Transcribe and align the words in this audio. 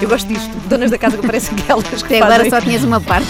Eu 0.00 0.08
gosto 0.08 0.26
disto. 0.28 0.50
Donas 0.68 0.90
da 0.90 0.98
casa 0.98 1.16
que 1.16 1.26
parecem 1.26 1.56
aquelas 1.58 1.84
que 2.02 2.14
Até 2.14 2.18
fazem... 2.20 2.22
agora 2.22 2.50
só 2.50 2.60
tinhas 2.60 2.84
uma 2.84 3.00
parte 3.00 3.26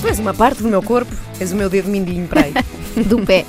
Tu 0.00 0.06
és 0.08 0.18
uma 0.18 0.34
parte 0.34 0.62
do 0.62 0.68
meu 0.68 0.82
corpo, 0.82 1.12
és 1.40 1.52
o 1.52 1.56
meu 1.56 1.68
dedo 1.68 1.88
mindinho 1.88 2.26
para 2.28 2.42
aí. 2.42 2.54
do 3.06 3.18
pé. 3.20 3.44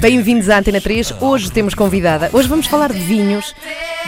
Bem-vindos 0.00 0.48
à 0.48 0.58
Antena 0.58 0.80
3. 0.80 1.20
Hoje 1.20 1.50
temos 1.50 1.74
convidada. 1.74 2.30
Hoje 2.32 2.46
vamos 2.46 2.68
falar 2.68 2.92
de 2.92 3.00
vinhos, 3.00 3.52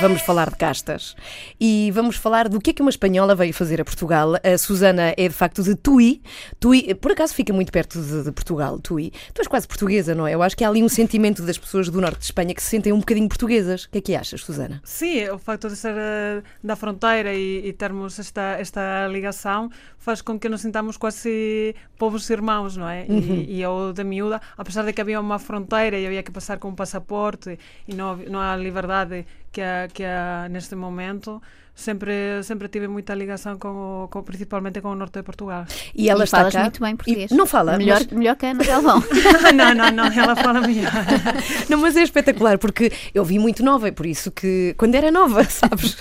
vamos 0.01 0.23
falar 0.23 0.51
de 0.51 0.57
castas 0.57 1.17
e 1.61 1.91
vamos 1.93 2.14
falar 2.14 2.49
do 2.49 2.61
que 2.61 2.71
é 2.71 2.73
que 2.73 2.81
uma 2.81 2.91
espanhola 2.91 3.35
veio 3.35 3.53
fazer 3.53 3.81
a 3.81 3.85
Portugal. 3.85 4.35
A 4.36 4.57
Susana 4.57 5.14
é 5.17 5.29
de 5.29 5.35
facto 5.35 5.61
de 5.64 5.75
Tui. 5.75 6.23
Tui, 6.61 6.95
por 6.95 7.11
acaso, 7.11 7.35
fica 7.35 7.53
muito 7.53 7.73
perto 7.73 8.00
de, 8.00 8.23
de 8.23 8.31
Portugal, 8.31 8.79
Tui. 8.79 9.11
Tu 9.35 9.41
és 9.41 9.49
quase 9.49 9.67
portuguesa, 9.67 10.14
não 10.14 10.29
é? 10.29 10.35
Eu 10.35 10.43
acho 10.45 10.57
que 10.57 10.63
há 10.63 10.68
ali 10.68 10.81
um 10.81 10.89
sentimento 10.89 11.43
das 11.43 11.59
pessoas 11.59 11.89
do 11.89 12.00
norte 12.00 12.18
de 12.18 12.27
Espanha 12.27 12.54
que 12.54 12.63
se 12.63 12.68
sentem 12.68 12.93
um 12.93 13.00
bocadinho 13.00 13.29
portuguesas. 13.29 13.85
O 13.85 13.90
que 13.90 13.99
é 13.99 14.00
que 14.00 14.14
achas, 14.14 14.43
Susana? 14.43 14.81
Sim, 14.85 15.29
o 15.31 15.39
facto 15.39 15.68
de 15.68 15.75
ser 15.75 15.95
eh, 15.96 16.43
da 16.63 16.77
fronteira 16.77 17.35
e, 17.35 17.67
e 17.67 17.72
termos 17.72 18.17
esta, 18.21 18.57
esta 18.61 19.09
ligação 19.09 19.71
faz 19.99 20.22
com 20.22 20.39
que 20.39 20.49
nos 20.49 20.61
sintamos 20.61 20.96
quase 20.96 21.75
povos 21.99 22.31
irmãos, 22.31 22.77
não 22.77 22.89
é? 22.89 23.07
E, 23.09 23.57
e 23.57 23.63
eu, 23.63 23.93
de 23.93 24.04
miúda, 24.04 24.40
apesar 24.57 24.85
de 24.85 24.93
que 24.93 25.00
havia 25.00 25.21
uma 25.21 25.39
fronteira 25.48 25.96
e 25.98 26.04
havia 26.08 26.22
que 26.26 26.32
passar 26.38 26.57
com 26.58 26.68
um 26.68 26.75
passaporte 26.82 27.50
e 27.90 27.93
não, 27.94 28.16
não 28.32 28.40
há 28.40 28.54
liberdade 28.57 29.18
que 29.54 29.62
que 29.94 30.04
há 30.04 30.46
neste 30.54 30.74
momento, 30.84 31.30
sempre, 31.79 32.42
sempre 32.42 32.69
tive 32.69 32.89
muita 32.89 33.14
ligação 33.14 33.56
com, 33.56 34.05
o, 34.05 34.09
com 34.09 34.23
principalmente 34.23 34.81
com 34.81 34.89
o 34.91 34.95
norte 34.95 35.14
de 35.19 35.23
Portugal. 35.23 35.64
E 35.95 36.11
ela 36.11 36.25
e 36.25 36.28
cá. 36.28 36.61
muito 36.61 36.81
bem 36.81 36.97
português. 36.97 37.31
E 37.31 37.34
não 37.34 37.47
fala, 37.47 37.78
Melhor, 37.78 38.00
mas- 38.00 38.06
melhor 38.09 38.36
que 38.36 38.47
a 38.47 38.50
Ana 38.50 38.64
Galvão. 38.64 39.03
não, 39.55 39.75
não, 39.75 39.91
não, 39.92 40.12
ela 40.12 40.34
fala 40.34 40.61
melhor. 40.61 40.91
Não, 41.69 41.78
mas 41.78 41.97
é 41.97 42.03
espetacular 42.03 42.59
porque 42.59 42.91
eu 43.14 43.25
vi 43.25 43.39
muito 43.39 43.62
nova, 43.62 43.89
é 43.89 43.91
por 43.91 44.06
isso 44.06 44.31
que 44.31 44.75
quando 44.78 44.95
era 44.95 45.11
nova, 45.11 45.45
sabes? 45.48 45.97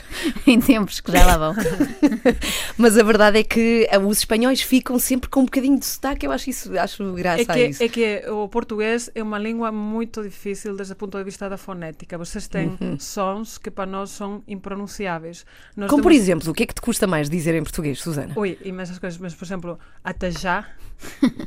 em 0.46 0.60
tempos 0.60 1.00
que 1.00 1.12
já 1.12 1.26
lá 1.26 1.38
vão. 1.38 1.56
Mas 2.78 2.98
a 2.98 3.04
verdade 3.04 3.40
é 3.40 3.44
que 3.44 3.88
ah, 3.92 4.00
os 4.00 4.20
espanhóis 4.20 4.62
ficam 4.62 4.98
sempre 4.98 5.30
com 5.30 5.42
um 5.42 5.46
bocadinho 5.46 5.78
de 5.78 5.86
sotaque, 5.86 6.26
eu 6.26 6.32
acho 6.32 6.50
isso, 6.50 6.78
acho 6.80 7.14
graça 7.14 7.42
É 7.42 7.44
a 7.44 7.54
que, 7.54 7.66
isso. 7.68 7.84
é 7.84 7.90
que 7.90 8.24
o 8.30 8.48
português 8.48 9.10
é 9.14 9.22
uma 9.22 9.38
língua 9.38 9.72
muito 9.72 10.24
difícil 10.24 10.76
desde 10.76 10.94
o 10.94 10.96
ponto 10.96 11.18
de 11.18 11.24
vista 11.24 11.50
da 11.50 11.58
fonética. 11.58 12.18
Vocês 12.18 12.48
têm 12.48 12.78
sons 13.00 13.58
que 13.58 13.70
para 13.70 13.86
nós 13.86 14.10
são 14.12 14.42
impronunciáveis. 14.48 15.46
Nós 15.76 15.90
Como 15.90 16.02
por 16.02 16.12
temos- 16.12 16.24
exemplo, 16.24 16.50
o 16.52 16.54
que 16.54 16.64
é 16.64 16.66
que 16.66 16.74
te 16.74 16.82
custa 16.82 17.06
mais 17.06 17.30
dizer 17.30 17.54
em 17.56 17.62
português, 17.64 18.00
Susana? 18.00 18.34
Ui, 18.36 18.58
imensas 18.64 18.98
coisas, 18.98 19.20
mas 19.20 19.36
por 19.36 19.46
exemplo, 19.46 19.80
até 20.04 20.32
já 20.32 20.66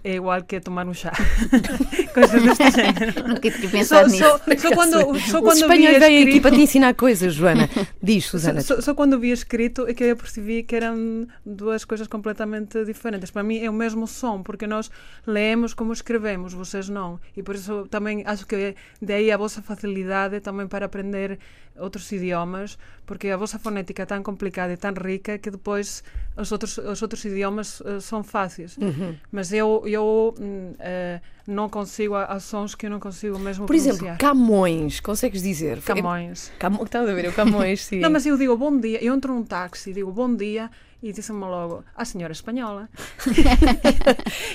é 0.04 0.14
igual 0.14 0.42
que 0.44 0.60
tomar 0.60 0.86
um 0.86 0.94
chá. 0.94 1.10
coisas 2.14 2.42
deste 2.42 2.70
género. 2.70 3.28
Nunca 3.28 3.50
tinha 3.50 3.84
Só, 3.84 4.02
pensado 4.04 4.08
nisso. 4.10 4.18
só, 4.24 4.38
só 4.68 4.74
quando, 4.74 4.92
só 4.92 5.10
Os 5.10 5.22
quando 5.30 5.54
vi 5.54 5.60
espanhóis 5.62 5.98
vêm 5.98 6.18
aqui 6.18 6.28
escrito- 6.28 6.42
para 6.42 6.50
te 6.56 6.62
ensinar 6.62 6.94
coisas, 6.94 7.34
Joana. 7.34 7.68
Diz, 8.02 8.24
Só, 8.24 8.30
Susana. 8.32 8.60
só- 8.60 8.80
só 8.80 8.94
quando 8.94 9.18
vi 9.18 9.30
escrito 9.32 9.86
é 9.88 9.94
que 9.94 10.04
eu 10.04 10.16
percebi 10.16 10.62
que 10.62 10.76
eram 10.76 11.26
duas 11.44 11.84
coisas 11.84 12.06
completamente 12.06 12.84
diferentes. 12.84 13.30
Para 13.32 13.42
mim 13.42 13.58
é 13.58 13.68
o 13.68 13.72
mesmo 13.72 14.06
som, 14.06 14.42
porque 14.42 14.66
nós 14.66 14.91
leemos 15.26 15.74
como 15.74 15.92
escrevemos, 15.92 16.52
vocês 16.54 16.88
não. 16.88 17.18
E 17.36 17.42
por 17.42 17.56
isso 17.56 17.86
também 17.91 18.22
acho 18.26 18.46
que 18.46 18.76
daí 19.02 19.32
a 19.32 19.36
vossa 19.36 19.60
facilidade 19.62 20.38
também 20.41 20.68
para 20.68 20.86
aprender 20.86 21.38
outros 21.80 22.10
idiomas, 22.12 22.78
porque 23.06 23.28
a 23.28 23.36
vossa 23.36 23.58
fonética 23.58 24.02
é 24.02 24.06
tão 24.06 24.22
complicada 24.22 24.72
e 24.72 24.76
tão 24.76 24.92
rica 24.92 25.38
que 25.38 25.50
depois 25.50 26.04
os 26.36 26.52
outros, 26.52 26.78
os 26.78 27.02
outros 27.02 27.24
idiomas 27.24 27.82
eh, 27.84 28.00
são 28.00 28.22
fáceis. 28.22 28.76
Uhum. 28.76 29.16
Mas 29.32 29.52
eu, 29.52 29.82
eu 29.86 30.34
eh, 30.78 31.20
não 31.46 31.68
consigo, 31.68 32.14
há 32.14 32.24
há 32.24 32.40
sons 32.40 32.74
que 32.74 32.86
eu 32.86 32.90
não 32.90 33.00
consigo 33.00 33.38
mesmo 33.38 33.66
Por 33.66 33.74
exemplo, 33.74 33.98
pronunciar. 33.98 34.18
Camões, 34.18 35.00
consegues 35.00 35.42
dizer? 35.42 35.80
Camões. 35.82 36.52
Camões, 36.58 36.84
estás 36.84 37.08
a 37.08 37.12
ver? 37.12 37.28
O 37.28 37.32
Camões, 37.32 37.84
sim. 37.86 38.00
Não, 38.00 38.10
mas 38.10 38.24
eu 38.26 38.36
digo 38.36 38.56
bom 38.56 38.78
dia, 38.78 39.02
eu 39.02 39.14
entro 39.14 39.34
num 39.34 39.42
táxi, 39.42 39.92
digo 39.92 40.12
bom 40.12 40.34
dia 40.34 40.70
e 41.02 41.12
disse-me 41.12 41.40
logo, 41.40 41.84
a 41.96 42.04
senhora 42.04 42.32
espanhola. 42.32 42.88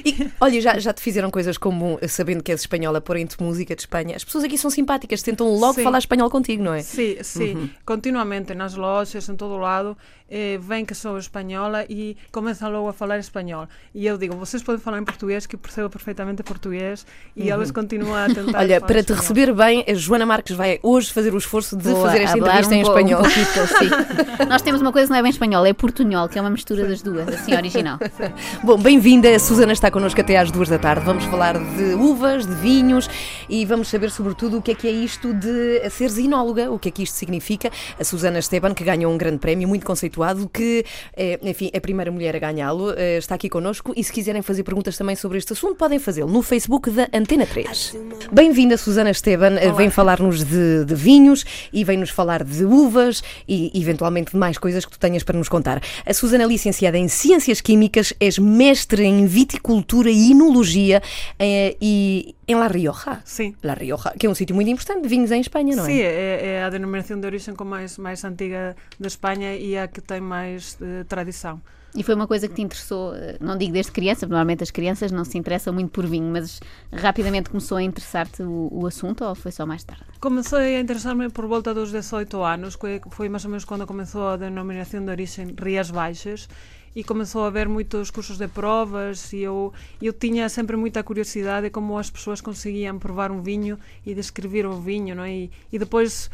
E, 0.04 0.30
olha, 0.40 0.62
já, 0.62 0.78
já 0.78 0.94
te 0.94 1.02
fizeram 1.02 1.32
coisas 1.32 1.58
como, 1.58 1.98
sabendo 2.08 2.44
que 2.44 2.52
és 2.52 2.62
espanhola, 2.62 3.02
porém-te 3.02 3.42
música 3.42 3.76
de 3.76 3.82
Espanha. 3.82 4.16
As 4.16 4.24
pessoas 4.24 4.44
aqui 4.44 4.58
são 4.58 4.70
simpáticas, 4.70 5.22
tentam 5.22 5.48
logo 5.58 5.76
Sim. 5.76 5.84
falar 5.84 5.98
espanhol 5.98 6.30
contigo, 6.30 6.64
não 6.64 6.74
é? 6.74 6.82
Sim, 6.82 7.18
sim, 7.22 7.70
continuamente 7.86 8.54
nas 8.54 8.76
lojas, 8.76 9.28
em 9.28 9.36
todo 9.36 9.58
lado, 9.58 9.98
eh, 10.30 10.58
vem 10.62 10.86
que 10.86 10.94
sou 10.94 11.18
espanhola 11.18 11.86
e 11.90 12.18
começam 12.32 12.70
logo 12.72 12.88
a 12.88 12.94
falar 12.94 13.18
espanhol. 13.20 13.68
E 13.94 14.06
eu 14.06 14.18
digo, 14.18 14.36
vocês 14.36 14.62
podem 14.62 14.82
falar 14.82 15.00
em 15.00 15.06
português, 15.06 15.46
que 15.46 15.56
eu 15.56 15.60
percebo 15.60 15.90
perfeitamente 15.90 16.44
português, 16.44 17.06
e 17.36 17.50
elas 17.50 17.72
continuam 17.72 18.16
a 18.16 18.28
tentar 18.28 18.42
Olha, 18.60 18.80
falar 18.80 18.88
para 18.88 19.04
te 19.04 19.12
espanhol. 19.12 19.22
receber 19.22 19.54
bem, 19.54 19.86
a 19.88 19.94
Joana 19.94 20.26
Marques 20.26 20.56
vai 20.56 20.80
hoje 20.84 21.12
fazer 21.12 21.34
o 21.34 21.38
esforço 21.38 21.78
de 21.78 21.90
Boa, 21.90 22.08
fazer 22.10 22.24
esta 22.24 22.38
entrevista 22.38 22.74
um 22.74 22.78
em 22.78 22.82
espanhol. 22.82 23.20
Um 23.22 23.24
pouquito, 23.24 23.68
sim. 23.68 24.46
Nós 24.50 24.62
temos 24.62 24.82
uma 24.82 24.92
coisa 24.92 25.08
que 25.08 25.12
não 25.12 25.20
é 25.20 25.22
bem 25.22 25.32
espanhol, 25.32 25.66
é 25.66 25.74
portunhol, 25.74 26.28
que 26.36 26.40
é 26.40 26.42
uma 26.42 26.50
mistura 26.50 26.86
das 26.86 27.02
duas, 27.02 27.30
assim, 27.30 27.56
original. 27.56 27.98
Bom, 28.62 28.78
bem-vinda. 28.78 29.34
A 29.34 29.40
Susana 29.40 29.72
está 29.72 29.90
connosco 29.90 30.20
até 30.20 30.36
às 30.38 30.52
duas 30.52 30.68
da 30.68 30.78
tarde. 30.78 31.06
Vamos 31.06 31.24
falar 31.24 31.58
de 31.58 31.94
uvas, 31.94 32.46
de 32.46 32.54
vinhos 32.56 33.10
e 33.48 33.64
vamos 33.64 33.88
saber, 33.88 34.12
sobretudo, 34.12 34.58
o 34.58 34.62
que 34.62 34.72
é 34.72 34.76
que 34.76 34.86
é 34.86 34.92
isto 34.92 35.34
de 35.34 35.90
seres 35.90 36.18
inóloga, 36.18 36.70
o 36.70 36.78
que 36.78 36.90
é 36.90 36.92
que 36.92 37.04
isto 37.04 37.16
significa. 37.16 37.72
A 37.98 38.04
Susana 38.04 38.38
Esteban, 38.38 38.74
que 38.74 38.84
ganhou 38.84 39.14
um 39.14 39.18
grande 39.18 39.38
prémio, 39.38 39.66
muito 39.66 39.86
conceituado, 39.86 40.50
que, 40.54 40.84
é, 41.16 41.40
enfim, 41.42 41.70
é 41.72 41.78
a 41.78 41.82
primeira 41.82 42.12
mulher 42.12 42.36
a 42.36 42.40
ganhá-lo, 42.40 42.92
eh, 42.98 43.18
está 43.18 43.36
aqui 43.36 43.48
connosco. 43.48 43.94
E 43.96 44.04
se 44.04 44.12
quiserem 44.12 44.42
fazer 44.42 44.64
perguntas 44.64 44.98
também 44.98 45.16
sobre 45.16 45.38
este 45.38 45.54
assunto, 45.54 45.76
podem 45.76 46.00
fazê-lo 46.00 46.30
no 46.30 46.42
Facebook 46.42 46.90
da 46.90 47.08
Antena 47.14 47.46
3. 47.46 47.96
Bem-vinda, 48.30 48.76
Susana 48.76 49.12
Esteban. 49.12 49.56
Eh, 49.58 49.72
Vem 49.72 49.90
falar-nos 49.90 50.44
de, 50.44 50.84
de 50.84 50.96
vinhos 50.96 51.46
e 51.72 51.86
vem-nos 51.86 52.10
falar 52.10 52.44
de 52.44 52.66
uvas 52.66 53.24
e, 53.48 53.72
eventualmente, 53.74 54.32
de 54.32 54.38
mais 54.38 54.58
coisas 54.58 54.84
que 54.84 54.92
tu 54.92 55.00
tenhas 55.00 55.24
para 55.24 55.38
nos 55.38 55.48
contar. 55.48 55.82
A 56.06 56.14
Susana 56.26 56.46
é 56.46 56.48
licenciada 56.48 56.98
em 56.98 57.08
Ciências 57.08 57.62
Químicas, 57.62 58.12
és 58.20 58.40
mestre 58.40 59.04
em 59.04 59.28
Viticultura 59.28 60.10
e 60.10 60.32
Inologia 60.32 61.00
eh, 61.38 61.78
e 61.80 62.34
em 62.48 62.56
La 62.56 62.66
Rioja. 62.66 63.22
Sim. 63.24 63.54
La 63.62 63.76
Rioja, 63.76 64.12
que 64.18 64.26
é 64.26 64.30
um 64.30 64.34
sítio 64.34 64.56
muito 64.56 64.72
importante 64.72 65.04
de 65.04 65.08
vinhos 65.08 65.30
em 65.30 65.40
Espanha, 65.40 65.76
não 65.76 65.84
é? 65.84 65.86
Sim, 65.86 66.00
é, 66.00 66.46
é 66.48 66.64
a 66.64 66.70
denominação 66.72 67.20
de 67.20 67.28
origem 67.28 67.54
com 67.54 67.64
mais, 67.64 68.00
mais 68.00 68.26
antiga 68.26 68.76
da 69.00 69.08
Espanha 69.08 69.56
e 69.56 69.78
a 69.78 69.88
que 69.88 70.02
tem 70.02 70.20
mais 70.20 70.76
eh, 70.82 71.04
tradição. 71.04 71.62
E 71.96 72.04
foi 72.04 72.14
uma 72.14 72.28
coisa 72.28 72.48
que 72.48 72.54
te 72.54 72.62
interessou, 72.62 73.16
eh, 73.16 73.38
não 73.40 73.58
digo 73.58 73.72
desde 73.72 73.92
criança, 73.92 74.28
normalmente 74.28 74.62
as 74.62 74.70
crianças 74.70 75.12
não 75.14 75.24
se 75.24 75.38
interessam 75.38 75.74
muito 75.74 75.92
por 75.92 76.06
vinho, 76.06 76.30
mas 76.30 76.60
rapidamente 76.92 77.50
começou 77.50 77.78
a 77.78 77.84
interessar-te 77.84 78.44
o, 78.44 78.68
o 78.70 78.86
assunto 78.86 79.24
ou 79.24 79.34
foi 79.34 79.52
só 79.52 79.66
mais 79.66 79.84
tarde? 79.84 80.04
Comecei 80.20 80.76
a 80.76 80.80
interessar-me 80.82 81.30
por 81.30 81.46
volta 81.48 81.74
dos 81.74 81.92
18 81.92 82.44
anos, 82.44 82.76
que 82.76 83.02
foi 83.12 83.30
mais 83.30 83.46
ou 83.46 83.52
menos 83.52 83.64
quando 83.64 83.88
começou 83.88 84.28
a 84.28 84.36
denominação 84.36 85.06
de 85.06 85.10
origem 85.10 85.56
Rias 85.58 85.90
Baixas 85.90 86.50
e 86.96 87.04
começou 87.04 87.44
a 87.44 87.48
haver 87.48 87.68
muitos 87.68 88.10
cursos 88.10 88.38
de 88.38 88.48
provas 88.48 89.32
e 89.34 89.40
eu, 89.40 89.74
eu 90.02 90.14
tinha 90.14 90.48
sempre 90.48 90.78
muita 90.78 91.04
curiosidade 91.04 91.68
de 91.68 91.70
como 91.70 91.98
as 91.98 92.10
pessoas 92.10 92.40
conseguiam 92.40 92.98
provar 92.98 93.32
um 93.32 93.42
vinho 93.42 93.78
e 94.06 94.16
descrever 94.16 94.66
o 94.66 94.80
vinho, 94.80 95.14
não 95.14 95.24
é? 95.24 95.34
E, 95.34 95.52
e 95.74 95.80
depois 95.80 96.30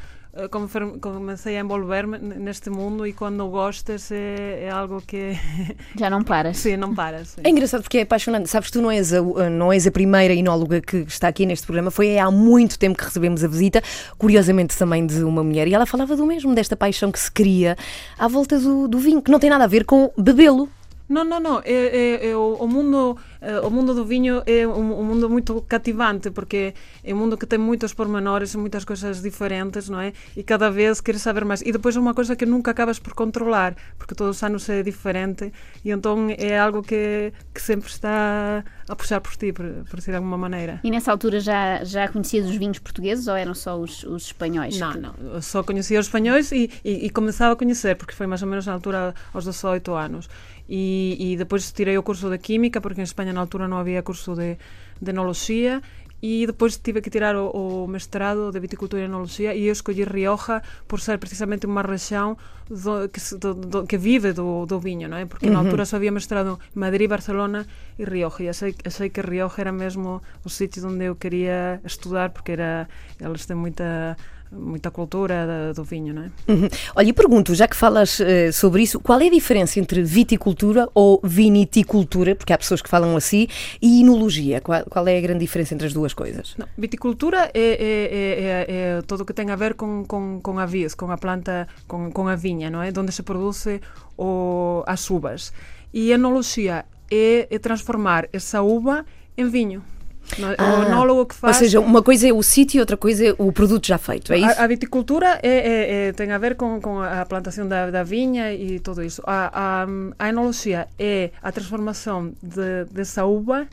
comecei 0.50 1.58
a 1.58 1.60
envolver-me 1.60 2.18
neste 2.18 2.70
mundo 2.70 3.06
e 3.06 3.12
quando 3.12 3.48
gostas 3.50 4.12
é, 4.12 4.64
é 4.64 4.70
algo 4.70 5.02
que 5.06 5.38
Já 5.98 6.10
não 6.10 6.24
paras. 6.24 6.58
sim, 6.58 6.78
não 6.78 6.96
paras. 6.96 7.30
sim. 7.30 7.42
É 7.44 7.50
engraçado 7.50 7.82
porque 7.82 7.98
é 7.98 8.02
apaixonante. 8.04 8.50
Sabes, 8.50 8.72
tu 8.72 8.82
não 8.82 8.90
és, 8.90 9.14
a, 9.14 9.22
não 9.50 9.74
és 9.74 9.86
a 9.86 9.92
primeira 9.92 10.34
inóloga 10.34 10.80
que 10.80 10.98
está 10.98 11.28
aqui 11.28 11.46
neste 11.46 11.66
programa. 11.66 11.92
Foi 11.92 12.18
há 12.18 12.32
muito 12.32 12.80
tempo 12.80 12.98
que 12.98 13.04
recebemos 13.04 13.44
a 13.44 13.48
visita, 13.48 13.84
curiosamente 14.18 14.78
também 14.78 15.06
de 15.06 15.24
uma 15.24 15.44
mulher, 15.44 15.68
e 15.68 15.74
ela 15.74 15.86
falava 15.86 16.16
do 16.16 16.26
mesmo, 16.26 16.56
desta 16.56 16.76
paixão 16.76 17.12
que 17.12 17.20
se 17.20 17.32
cria 17.32 17.76
à 18.18 18.28
volta 18.28 18.58
do, 18.60 18.88
do 18.88 19.00
vinho, 19.00 19.22
que 19.22 19.32
não 19.32 19.40
tem 19.40 19.50
nada 19.50 19.66
a 19.66 19.68
ver 19.68 19.84
com 19.86 20.12
bebê-lo. 20.18 20.70
Não, 21.12 21.24
não, 21.26 21.40
não. 21.40 21.60
É, 21.66 21.74
é- 21.74 22.30
é 22.30 22.36
o, 22.36 22.56
o 22.56 22.68
mundo, 22.68 23.18
eh, 23.42 23.60
o 23.60 23.70
mundo 23.70 23.94
do 23.94 24.06
vinho 24.06 24.42
é 24.46 24.66
um, 24.66 25.00
um 25.02 25.04
mundo 25.04 25.30
muito 25.30 25.62
cativante 25.68 26.32
porque 26.32 26.74
é 27.04 27.14
um 27.14 27.18
mundo 27.18 27.38
que 27.38 27.46
tem 27.46 27.60
muitos 27.60 27.94
pormenores, 27.94 28.56
muitas 28.56 28.86
coisas 28.86 29.22
diferentes, 29.22 29.90
não 29.90 30.00
é? 30.00 30.14
E 30.38 30.42
cada 30.44 30.70
vez 30.72 31.02
queres 31.02 31.22
saber 31.22 31.44
mais. 31.44 31.62
E 31.62 31.72
depois 31.72 31.96
é 31.96 32.00
uma 32.00 32.14
coisa 32.14 32.36
que 32.36 32.46
nunca 32.46 32.72
acabas 32.72 32.98
por 33.00 33.14
controlar, 33.14 33.76
porque 33.98 34.16
todos 34.16 34.38
os 34.38 34.44
anos 34.44 34.68
é 34.70 34.82
diferente 34.84 35.52
e 35.84 35.92
então 35.92 36.28
é 36.38 36.58
algo 36.58 36.82
que, 36.82 37.34
que 37.54 37.62
sempre 37.62 37.90
está 37.90 38.64
a 38.88 38.96
puxar 38.96 39.20
por 39.22 39.36
ti, 39.36 39.52
por, 39.52 39.66
por 39.90 39.98
dizer 40.00 40.12
de 40.12 40.18
alguma 40.18 40.38
maneira. 40.38 40.80
E 40.84 40.90
nessa 40.92 41.12
altura 41.12 41.40
já, 41.40 41.84
já 41.84 42.08
conhecias 42.08 42.48
os 42.48 42.56
vinhos 42.56 42.80
portugueses 42.80 43.28
ou 43.28 43.36
eram 43.36 43.54
só 43.54 43.78
os, 43.78 44.04
os 44.04 44.28
espanhóis? 44.28 44.80
Não, 44.80 44.92
que- 44.94 45.00
não. 45.00 45.14
Eu 45.34 45.42
só 45.42 45.62
conhecia 45.64 46.00
os 46.00 46.06
espanhóis 46.06 46.52
e, 46.54 46.70
e, 46.86 47.06
e 47.06 47.10
começava 47.10 47.54
a 47.54 47.56
conhecer, 47.56 47.96
porque 47.98 48.14
foi 48.14 48.28
mais 48.28 48.42
ou 48.42 48.48
menos 48.48 48.66
na 48.66 48.74
altura 48.74 49.14
aos 49.34 49.44
18 49.46 49.94
anos. 49.94 50.30
E, 50.74 51.36
depois 51.38 51.70
tirei 51.74 51.98
o 51.98 52.04
curso 52.04 52.30
de 52.30 52.38
Química, 52.38 52.80
porque 52.80 53.02
em 53.02 53.04
Espanha 53.04 53.34
na 53.34 53.42
altura 53.42 53.68
não 53.68 53.78
havia 53.78 54.02
curso 54.02 54.34
de, 54.34 54.58
de 55.02 55.10
Enologia. 55.10 55.82
E 56.24 56.46
depois 56.46 56.78
tive 56.78 57.02
que 57.02 57.10
tirar 57.10 57.36
o, 57.36 57.50
o 57.84 57.88
mestrado 57.88 58.52
de 58.52 58.60
Viticultura 58.60 59.02
e 59.02 59.06
Enologia 59.06 59.56
e 59.56 59.66
eu 59.66 59.74
escolhi 59.74 60.04
Rioja 60.04 60.62
por 60.88 61.02
ser 61.02 61.18
precisamente 61.18 61.66
uma 61.66 61.82
região 61.82 62.38
do, 62.70 63.10
que, 63.10 63.20
do, 63.38 63.54
do, 63.56 63.88
que 63.88 63.98
vive 63.98 64.32
do, 64.32 64.80
vinho, 64.80 65.10
não 65.10 65.18
é? 65.18 65.26
Porque 65.26 65.50
na 65.50 65.58
altura 65.60 65.84
só 65.84 65.96
havia 65.96 66.12
mestrado 66.12 66.60
Madrid, 66.76 67.10
Barcelona 67.10 67.66
e 67.98 68.06
Rioja. 68.06 68.44
E 68.44 68.50
achei, 68.50 68.76
achei 68.86 69.10
que 69.10 69.20
Rioja 69.20 69.56
era 69.58 69.72
mesmo 69.72 70.22
o 70.46 70.50
sítio 70.50 70.88
onde 70.88 71.06
eu 71.06 71.16
queria 71.16 71.82
estudar, 71.84 72.30
porque 72.30 72.52
era, 72.52 72.88
eles 73.20 73.46
têm 73.48 73.58
muita 73.58 74.16
muita 74.52 74.92
cultura 74.92 75.74
do 75.74 75.84
vinho, 75.84 76.14
não 76.14 76.24
é? 76.24 76.32
Uhum. 76.48 76.68
Olha, 76.96 77.10
e 77.10 77.14
pergunto, 77.14 77.56
já 77.56 77.68
que 77.68 77.76
falas 77.76 78.20
uh, 78.20 78.52
sobre 78.52 78.84
isso, 78.84 79.00
qual 79.00 79.20
é 79.22 79.28
a 79.28 79.32
diferença 79.32 79.80
entre 79.80 80.04
viticultura 80.04 80.90
ou 80.94 81.20
viniticultura, 81.24 82.36
porque 82.36 82.52
há 82.52 82.58
pessoas 82.58 82.82
que 82.82 82.90
falam 82.90 83.16
assim, 83.16 83.48
e 83.82 84.02
inologia? 84.02 84.60
Qual, 84.62 84.84
qual 84.90 85.08
é 85.08 85.18
a 85.18 85.22
grande 85.22 85.40
diferença 85.40 85.74
entre 85.74 85.88
as 85.88 85.94
duas 85.94 86.14
coisas? 86.14 86.56
Não, 86.58 86.68
viticultura 86.78 87.50
é, 87.54 87.60
é, 87.60 88.08
é, 88.12 88.98
é, 88.98 89.02
tudo 89.04 89.22
o 89.22 89.26
que 89.26 89.34
tem 89.34 89.50
a 89.52 89.56
ver 89.56 89.74
com, 89.76 90.04
com, 90.06 90.40
com 90.42 90.60
a 90.60 90.66
vis, 90.66 90.94
com 90.94 91.10
a 91.12 91.18
planta, 91.18 91.68
com, 91.88 92.12
com 92.12 92.28
a 92.28 92.36
vinha, 92.36 92.70
não 92.70 92.82
é? 92.82 92.92
Onde 92.98 93.12
se 93.12 93.24
produz 93.24 93.66
o, 94.18 94.84
as 94.86 95.10
uvas. 95.10 95.54
E 95.94 96.12
a 96.12 96.16
enologia 96.16 96.86
é, 97.10 97.48
é 97.50 97.60
transformar 97.60 98.28
essa 98.32 98.62
uva 98.62 99.06
em 99.38 99.48
vinho. 99.50 99.84
Ah, 100.58 100.80
o 100.80 100.84
enólogo 100.84 101.26
que 101.26 101.36
faz. 101.36 101.58
Ou 101.58 101.60
seja, 101.60 101.80
uma 101.80 102.02
coisa 102.02 102.28
é 102.28 102.34
o 102.34 102.42
sítio 102.42 102.78
e 102.78 102.80
outra 102.80 102.98
coisa 102.98 103.28
é 103.28 103.36
o 103.38 103.52
produto 103.52 103.88
já 103.88 103.98
feito, 103.98 104.34
é 104.34 104.38
isso? 104.38 104.60
A, 104.60 104.64
a 104.64 104.68
viticultura 104.68 105.40
é, 105.42 105.50
é, 105.50 106.08
é, 106.08 106.14
tem 106.14 106.32
a 106.32 106.38
ver 106.38 106.56
com, 106.56 106.80
com 106.80 107.02
a 107.02 107.26
plantação 107.26 107.68
da, 107.68 107.90
da, 107.90 108.04
vinha 108.04 108.54
e 108.54 108.80
tudo 108.80 109.04
isso. 109.04 109.22
A, 109.26 109.84
a, 109.84 109.88
a 110.20 110.30
enologia 110.30 110.88
é 110.98 111.32
a 111.42 111.52
transformação 111.52 112.34
de, 112.42 112.86
dessa 112.92 113.26
uva 113.26 113.68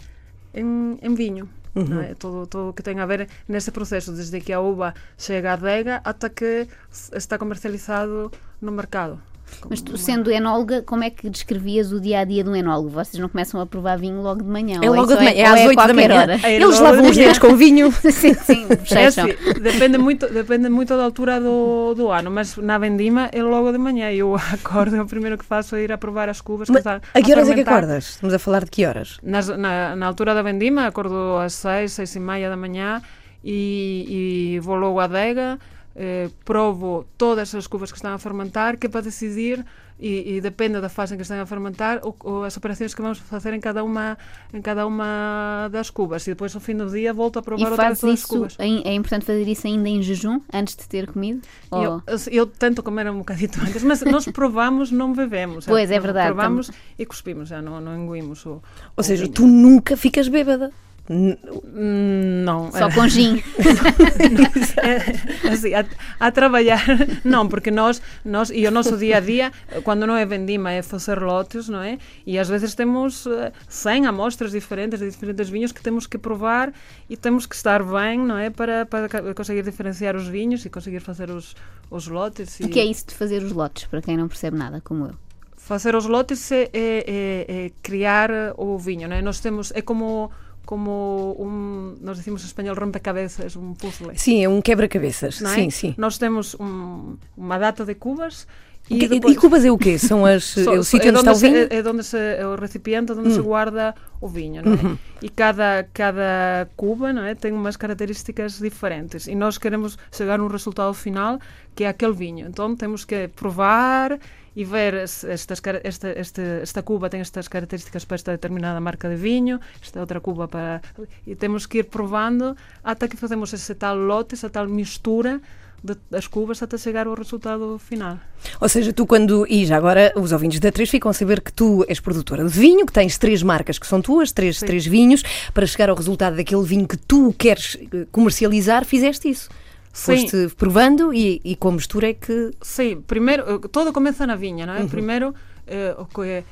em, 0.55 0.99
em 1.03 1.15
vinho. 1.15 1.49
Uhum. 1.75 2.01
É? 2.01 2.15
Todo, 2.15 2.47
todo 2.47 2.71
o 2.71 2.73
que 2.73 2.83
tem 2.83 2.99
a 2.99 3.07
ver 3.07 3.29
nesse 3.47 3.71
processo, 3.71 4.13
desde 4.13 4.41
que 4.41 4.53
a 4.53 4.61
uva 4.61 4.95
chega 5.17 5.51
à 5.51 5.53
adega 5.55 6.01
até 6.03 6.29
que 6.29 6.67
está 7.13 7.39
comercializado 7.39 8.33
no 8.61 8.73
mercado. 8.73 9.21
Mas 9.69 9.81
tu, 9.81 9.97
sendo 9.97 10.31
enóloga, 10.31 10.83
como 10.83 11.05
é 11.05 11.11
que 11.11 11.29
descrevias 11.29 11.93
o 11.93 12.01
dia 12.01 12.21
a 12.21 12.25
dia 12.25 12.43
de 12.45 12.51
um 12.51 12.57
enólogo? 12.57 12.89
Vocês 12.91 13.21
não 13.21 13.29
começam 13.29 13.61
a 13.61 13.67
provar 13.67 13.99
vinho 13.99 14.21
logo 14.23 14.43
de 14.43 14.49
manhã? 14.49 14.81
É 14.83 14.89
logo 14.89 15.07
de 15.07 15.15
manhã, 15.17 15.31
é, 15.31 15.41
é 15.41 15.47
às 15.47 15.67
8 15.67 15.87
da 15.87 15.95
manhã. 15.95 16.21
Hora? 16.21 16.51
Eles 16.51 16.81
lavam 16.81 17.09
os 17.09 17.17
dedos 17.17 17.39
com 17.39 17.57
vinho. 17.57 17.93
sim, 18.13 18.35
sim, 18.35 18.67
é 18.95 19.07
assim, 19.07 19.35
depende 19.61 19.99
muito, 19.99 20.27
depende 20.33 20.69
muito 20.69 20.97
da 20.97 21.05
altura 21.05 21.41
do, 21.41 21.95
do 21.95 22.11
ano, 22.11 22.31
mas 22.31 22.57
na 22.57 22.79
vendima 22.79 23.29
é 23.33 23.43
logo 23.43 23.73
de 23.73 23.79
manhã. 23.79 24.11
Eu 24.11 24.35
acordo, 24.35 25.01
o 25.01 25.07
primeiro 25.07 25.37
que 25.37 25.45
faço 25.45 25.77
é 25.77 25.83
ir 25.83 25.93
a 25.93 25.99
provar 25.99 26.29
as 26.29 26.41
cubas. 26.41 26.69
Mas, 26.69 26.83
que 26.83 26.89
a, 26.89 27.01
a 27.15 27.23
que 27.23 27.33
horas 27.33 27.49
é 27.49 27.55
que 27.55 27.61
acordas? 27.61 28.11
Estamos 28.11 28.35
a 28.35 28.39
falar 28.39 28.65
de 28.65 28.71
que 28.71 28.87
horas? 28.87 29.19
Nas, 29.23 29.49
na, 29.49 29.97
na 29.97 30.07
altura 30.07 30.35
da 30.35 30.43
vendima, 30.43 30.87
acordo 30.87 31.37
às 31.39 31.55
6, 31.55 31.93
6 31.93 32.17
e 32.17 32.21
meia 32.21 32.49
da 32.49 32.57
manhã 32.57 33.03
e, 33.43 34.55
e 34.57 34.61
vou 34.61 34.77
logo 34.77 35.01
à 35.01 35.05
adega 35.05 35.59
eh, 36.01 36.31
provo 36.45 37.05
todas 37.19 37.53
as 37.57 37.67
cubas 37.67 37.91
que 37.91 37.99
estão 37.99 38.15
a 38.15 38.19
fermentar, 38.19 38.77
que 38.77 38.87
é 38.87 38.89
para 38.89 39.01
decidir 39.01 39.65
e, 39.99 40.37
e, 40.37 40.41
depende 40.41 40.81
da 40.81 40.89
fase 40.89 41.15
em 41.15 41.17
que 41.17 41.23
estão 41.23 41.41
a 41.41 41.45
fermentar 41.45 42.01
o, 42.05 42.15
o, 42.23 42.43
as 42.45 42.57
operações 42.57 42.95
que 42.95 43.03
vamos 43.03 43.19
fazer 43.19 43.53
em 43.53 43.59
cada 43.59 43.83
uma 43.83 44.17
em 44.55 44.63
cada 44.63 44.87
uma 44.87 45.69
das 45.73 45.91
cubas 45.91 46.25
e 46.29 46.31
depois 46.31 46.55
ao 46.55 46.61
fim 46.61 46.77
do 46.77 46.89
dia 46.89 47.13
volto 47.13 47.41
a 47.41 47.43
provar 47.43 47.73
outras 47.73 47.99
todas 47.99 48.21
as 48.21 48.25
cubas. 48.25 48.57
É, 48.61 48.67
é 48.67 48.95
importante 48.95 49.27
fazer 49.27 49.49
isso 49.49 49.67
ainda 49.67 49.89
em 49.89 50.01
jejum 50.01 50.41
antes 50.55 50.77
de 50.77 50.87
ter 50.87 51.11
comido? 51.11 51.43
Eu, 51.73 52.01
eu, 52.31 52.47
tento 52.47 52.81
comer 52.81 53.11
um 53.11 53.19
bocadito 53.19 53.61
antes, 53.61 53.83
mas 53.83 54.01
nós 54.03 54.25
provamos, 54.27 54.93
não 54.93 55.13
bebemos. 55.13 55.67
Pois 55.67 55.91
é 55.91 55.99
verdade. 55.99 56.33
Provamos 56.33 56.71
e 56.97 57.05
cuspimos, 57.05 57.49
já 57.49 57.61
não, 57.61 57.81
não 57.81 58.01
engolimos 58.01 58.47
o. 58.47 58.63
Ou 58.97 59.03
seja, 59.03 59.25
vinho. 59.25 59.35
tu 59.35 59.49
nunca 59.49 59.97
ficas 59.97 60.29
bêbada. 60.29 60.71
Não. 61.11 62.71
Só 62.71 62.91
com 62.91 63.09
gin. 63.09 63.43
assim, 65.51 65.73
a, 65.73 65.85
a, 66.21 66.31
trabalhar, 66.31 66.85
não, 67.25 67.49
porque 67.49 67.71
nós, 67.71 68.03
nós, 68.23 68.51
e 68.51 68.67
o 68.67 68.71
nosso 68.71 68.97
dia 68.97 69.17
a 69.17 69.21
dia, 69.21 69.53
quando 69.85 70.07
não 70.07 70.15
é 70.15 70.27
vendima, 70.27 70.71
é 70.71 70.83
fazer 70.83 71.19
lotes, 71.21 71.69
não 71.69 71.83
é? 71.83 71.99
E 72.27 72.39
às 72.39 72.49
vezes 72.49 72.75
temos 72.75 73.27
100 73.69 74.05
eh, 74.05 74.09
amostras 74.09 74.53
diferentes 74.53 75.01
de 75.01 75.09
diferentes 75.11 75.49
vinhos 75.49 75.73
que 75.73 75.81
temos 75.81 76.07
que 76.07 76.19
provar 76.19 76.73
e 77.09 77.17
temos 77.17 77.47
que 77.47 77.55
estar 77.55 77.83
bem, 77.83 78.19
não 78.19 78.37
é? 78.37 78.51
Para, 78.51 78.85
para 78.85 79.35
conseguir 79.35 79.63
diferenciar 79.63 80.15
os 80.15 80.29
vinhos 80.29 80.65
e 80.67 80.71
conseguir 80.71 81.01
fazer 81.01 81.31
os, 81.31 81.57
os 81.91 82.07
lotes. 82.07 82.61
E... 82.61 82.65
O 82.65 82.69
que 82.69 82.81
é 82.81 82.85
isso 82.85 83.07
de 83.07 83.15
fazer 83.15 83.43
os 83.43 83.53
lotes, 83.53 83.87
para 83.87 84.03
quem 84.03 84.17
não 84.17 84.29
percebe 84.29 84.59
nada, 84.59 84.83
como 84.83 85.07
eu? 85.07 85.15
Fazer 85.57 85.95
os 85.95 86.07
lotes 86.07 86.51
é, 86.53 86.63
é, 86.63 86.71
é, 86.73 87.67
é 87.67 87.71
criar 87.83 88.31
o 88.57 88.79
vinho, 88.79 89.09
não 89.09 89.17
é? 89.17 89.23
Nós 89.23 89.41
temos, 89.41 89.73
é 89.75 89.83
como 89.83 90.31
como 90.69 91.35
um, 91.41 91.97
nós 92.03 92.19
decimos 92.19 92.43
em 92.43 92.45
espanhol, 92.45 92.77
rompecabezas, 92.77 93.57
um 93.57 93.73
puzzle. 93.73 94.13
Sim, 94.15 94.45
é 94.45 94.49
um 94.51 94.61
quebra-cabeças. 94.61 95.41
É? 95.41 95.55
Sim, 95.55 95.71
sim. 95.71 95.95
Nós 95.97 96.19
temos 96.19 96.55
um, 96.61 97.17
uma 97.35 97.57
data 97.57 97.87
de 97.87 97.95
cubas 97.95 98.47
e, 98.91 98.99
que, 98.99 99.09
depois... 99.09 99.35
e, 99.35 99.39
cubas 99.39 99.65
é 99.65 99.71
o 99.71 99.79
quê? 99.79 99.99
São 99.99 100.27
as, 100.27 100.45
so, 100.53 100.75
é 100.75 100.79
o 100.79 100.85
sítio 100.85 101.09
é 101.09 101.11
onde 101.11 101.21
está 101.21 101.33
o 101.33 101.37
vinho? 101.37 101.69
Se, 101.69 101.75
é, 101.75 101.89
onde 101.89 102.05
se, 102.05 102.19
é 102.19 102.47
o 102.47 102.55
recipiente 102.55 103.13
onde 103.13 103.31
hum. 103.31 103.35
se 103.35 103.41
guarda 103.41 103.95
o 104.21 104.29
vinho, 104.29 104.63
não 104.63 104.75
é? 104.75 104.77
Uhum. 104.77 104.99
E 105.23 105.31
cada, 105.31 105.89
cada 105.95 106.69
cuba 106.77 107.15
não 107.15 107.25
é? 107.25 107.35
tem 107.35 107.51
umas 107.51 107.79
características 107.79 108.59
diferentes. 108.59 109.27
E 109.27 109.35
nós 109.35 109.57
queremos 109.57 109.97
chegar 110.13 110.39
a 110.39 110.43
um 110.43 110.49
resultado 110.49 110.93
final 110.93 111.39
que 111.75 111.85
é 111.85 111.89
aquele 111.89 112.13
vinho. 112.13 112.47
Então 112.47 112.77
temos 112.77 113.07
que 113.07 113.29
provar 113.29 114.19
e 114.59 114.65
ver 114.65 114.93
estas, 114.95 115.63
esta, 115.85 116.09
esta, 116.19 116.43
esta 116.43 116.83
cuba 116.83 117.09
tem 117.09 117.21
estas 117.21 117.47
características 117.47 118.05
para 118.05 118.17
esta 118.17 118.33
determinada 118.33 118.81
marca 118.81 119.09
de 119.09 119.15
vinho, 119.15 119.61
esta 119.81 120.01
outra 120.01 120.21
cuba 120.21 120.49
para... 120.49 120.83
E 121.25 121.37
temos 121.37 121.65
que 121.65 121.79
ir 121.79 121.85
provando 121.85 122.57
até 122.83 123.07
que 123.07 123.17
fazemos 123.17 123.53
esse 123.53 123.73
tal 123.77 123.97
lote, 123.97 124.35
essa 124.35 124.51
tal 124.51 124.67
mistura 124.67 125.41
de, 125.81 125.97
das 126.11 126.27
cubas 126.27 126.61
até 126.61 126.77
chegar 126.77 127.07
ao 127.07 127.15
resultado 127.15 127.79
final. 127.79 128.19
Ou 128.61 128.69
seja, 128.69 128.93
tu 128.93 129.07
quando. 129.07 129.47
E 129.49 129.65
já 129.65 129.77
agora 129.77 130.13
os 130.17 130.33
ouvintes 130.33 130.59
da 130.59 130.73
Três 130.73 130.91
ficam 130.91 131.09
a 131.09 131.15
saber 131.15 131.41
que 131.41 131.53
tu 131.53 131.85
és 131.87 132.01
produtora 132.01 132.43
de 132.43 132.51
vinho, 132.51 132.85
que 132.85 132.93
tens 132.93 133.17
três 133.17 133.45
marcas 133.45 133.79
que 133.79 133.87
são 133.87 134.03
tuas, 134.03 134.33
três, 134.33 134.59
três 134.59 134.85
vinhos, 134.85 135.23
para 135.55 135.69
chegar 135.69 135.89
ao 135.89 135.95
resultado 135.95 136.35
daquele 136.35 136.65
vinho 136.65 136.89
que 136.89 136.97
tu 136.97 137.33
queres 137.39 137.79
eh, 137.81 138.07
comercializar, 138.11 138.85
fizeste 138.85 139.31
isso. 139.31 139.49
Sim. 139.99 140.17
Foste 140.17 140.55
provando 140.55 141.13
e, 141.13 141.41
e 141.45 141.57
com 141.57 141.71
a 141.71 141.73
mistura 141.73 142.11
é 142.11 142.15
que. 142.15 142.53
Sim, 142.63 143.03
primeiro, 143.05 143.43
eh, 143.43 143.69
todo 143.69 143.93
começa 143.93 144.25
na 144.25 144.37
vinha, 144.37 144.65
não 144.65 144.75
é? 144.75 144.83
Uhum. 144.83 144.89
Primeiro, 144.89 145.35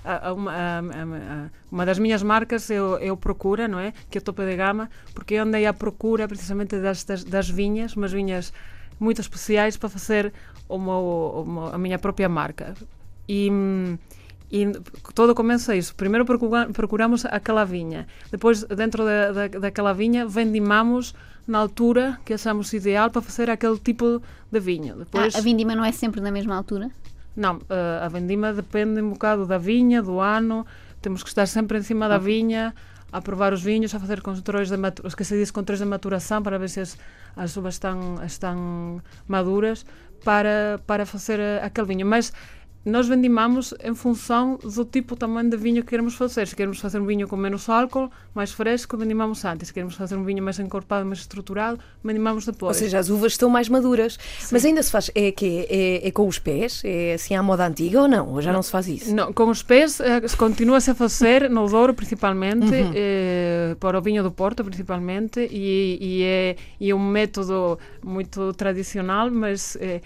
a, 0.05 0.13
a, 0.13 0.31
a, 0.31 1.51
uma 1.71 1.87
das 1.87 1.97
minhas 2.01 2.25
marcas 2.25 2.69
é 2.69 2.83
o, 2.83 2.97
é 2.97 3.13
o, 3.13 3.17
Procura, 3.17 3.69
não 3.69 3.79
é? 3.79 3.93
Que 4.11 4.19
é 4.19 4.21
o 4.21 4.25
tope 4.25 4.45
de 4.45 4.57
gama, 4.57 4.91
porque 5.15 5.35
eu 5.35 5.45
andei 5.45 5.65
à 5.65 5.73
procura 5.73 6.27
precisamente 6.27 6.77
das, 6.81 7.05
das, 7.05 7.23
das 7.23 7.49
vinhas, 7.49 7.95
umas 7.95 8.11
vinhas 8.11 8.53
muito 8.99 9.21
especiais 9.21 9.77
para 9.77 9.91
fazer 9.91 10.33
uma, 10.69 10.99
uma, 10.99 11.75
a 11.77 11.79
minha 11.79 12.01
própria 12.01 12.29
marca. 12.29 12.75
E. 13.29 13.49
E 14.49 14.65
todo 15.13 15.35
começa 15.35 15.75
isso. 15.75 15.93
Primeiro 15.97 16.25
procuramos 16.73 17.25
aquela 17.25 17.65
vinha. 17.65 18.07
Depois, 18.31 18.63
dentro 18.63 19.05
da, 19.05 19.33
da, 19.33 19.49
daquela 19.59 19.93
vinha, 19.93 20.25
vendimamos 20.25 21.17
na 21.47 21.59
altura 21.59 22.19
que 22.25 22.35
achamos 22.35 22.73
ideal 22.73 23.11
para 23.11 23.23
fazer 23.23 23.49
aquele 23.49 23.79
tipo 23.79 24.21
de 24.51 24.61
vinho. 24.61 24.97
Depois, 24.97 25.35
ah, 25.35 25.39
a 25.39 25.41
vindima 25.41 25.75
não 25.75 25.85
é 25.85 25.93
sempre 25.93 26.21
na 26.21 26.31
mesma 26.31 26.57
altura? 26.57 26.91
Não, 27.37 27.57
uh, 27.57 28.03
a 28.03 28.09
vendima 28.09 28.53
depende 28.53 29.01
um 29.01 29.11
bocado 29.11 29.47
da 29.47 29.59
vinha, 29.59 30.03
do 30.03 30.19
ano. 30.21 30.67
Temos 31.03 31.23
que 31.23 31.29
estar 31.29 31.47
sempre 31.47 31.79
em 31.79 31.83
cima 31.83 32.09
da 32.09 32.19
vinha, 32.19 32.75
a 33.13 33.21
provar 33.21 33.53
os 33.53 33.63
vinhos, 33.63 33.95
a 33.95 34.01
fazer 34.01 34.23
controles 34.23 34.71
de 34.71 34.77
os 35.05 35.15
que 35.15 35.25
se 35.25 35.37
diz 35.37 35.51
controles 35.51 35.81
de 35.81 35.87
maturação 35.87 36.43
para 36.43 36.59
ver 36.59 36.69
se 36.69 36.81
as, 36.81 36.99
as 37.37 37.57
uvas 37.57 37.75
estão, 37.75 38.17
estão 38.25 39.03
maduras 39.29 39.85
para, 40.25 40.81
para 40.87 41.07
fazer 41.07 41.39
eh, 41.39 41.61
aquele 41.63 41.87
vinho. 41.87 42.07
Mas 42.07 42.33
nós 42.87 43.09
vendimamos 43.09 43.75
em 43.83 43.95
função 43.97 44.57
do 44.63 44.85
tipo 44.85 45.17
tamanho 45.17 45.51
de 45.51 45.57
vinho 45.57 45.83
que 45.83 45.89
queremos 45.89 46.15
fazer. 46.15 46.47
Se 46.47 46.55
queremos 46.55 46.79
fazer 46.79 47.01
um 47.01 47.05
vinho 47.05 47.27
com 47.27 47.37
menos 47.37 47.69
álcool, 47.69 48.09
mais 48.33 48.53
fresco, 48.53 48.97
vendimamos 48.97 49.45
antes. 49.45 49.69
Se 49.69 49.75
queremos 49.75 49.97
fazer 49.97 50.15
um 50.15 50.23
vinho 50.23 50.41
mais 50.41 50.61
encorpado, 50.61 51.05
mais 51.05 51.19
estruturado, 51.19 51.81
vendimamos 52.05 52.47
depois. 52.47 52.77
Ou 52.77 52.83
seja, 52.83 53.01
as 53.01 53.11
uvas 53.11 53.33
estão 53.33 53.51
mais 53.51 53.69
maduras. 53.69 54.17
Sim. 54.39 54.49
Mas 54.53 54.65
ainda 54.65 54.81
se 54.85 54.93
faz, 54.93 55.11
é, 55.17 55.33
que 55.33 55.67
é, 55.69 56.07
é, 56.07 56.11
com 56.13 56.29
os 56.29 56.39
pés? 56.39 56.81
É 56.85 57.15
assim 57.15 57.35
à 57.35 57.43
moda 57.43 57.67
antiga 57.67 58.03
ou 58.03 58.09
não? 58.09 58.29
Ou 58.29 58.41
já 58.41 58.53
não 58.53 58.63
se 58.63 58.71
faz 58.71 58.87
isso? 58.87 59.13
Não, 59.13 59.33
com 59.33 59.51
os 59.51 59.65
pés 59.65 59.99
é, 59.99 60.21
continua-se 60.37 60.93
a 60.93 60.95
fazer 60.95 61.51
no 61.51 61.67
Douro 61.67 61.93
principalmente, 61.93 62.67
uhum. 62.67 62.93
é, 62.95 63.77
para 63.81 63.99
o 63.99 64.03
vinho 64.03 64.23
do 64.23 64.31
Porto 64.31 64.63
principalmente, 64.63 65.41
e, 65.41 65.99
e, 66.01 66.23
é, 66.23 66.57
e 66.79 66.91
é 66.91 66.95
um 66.95 67.05
método 67.05 67.81
muito 68.05 68.53
tradicional, 68.53 69.29
mas 69.29 69.77
é, 69.81 70.01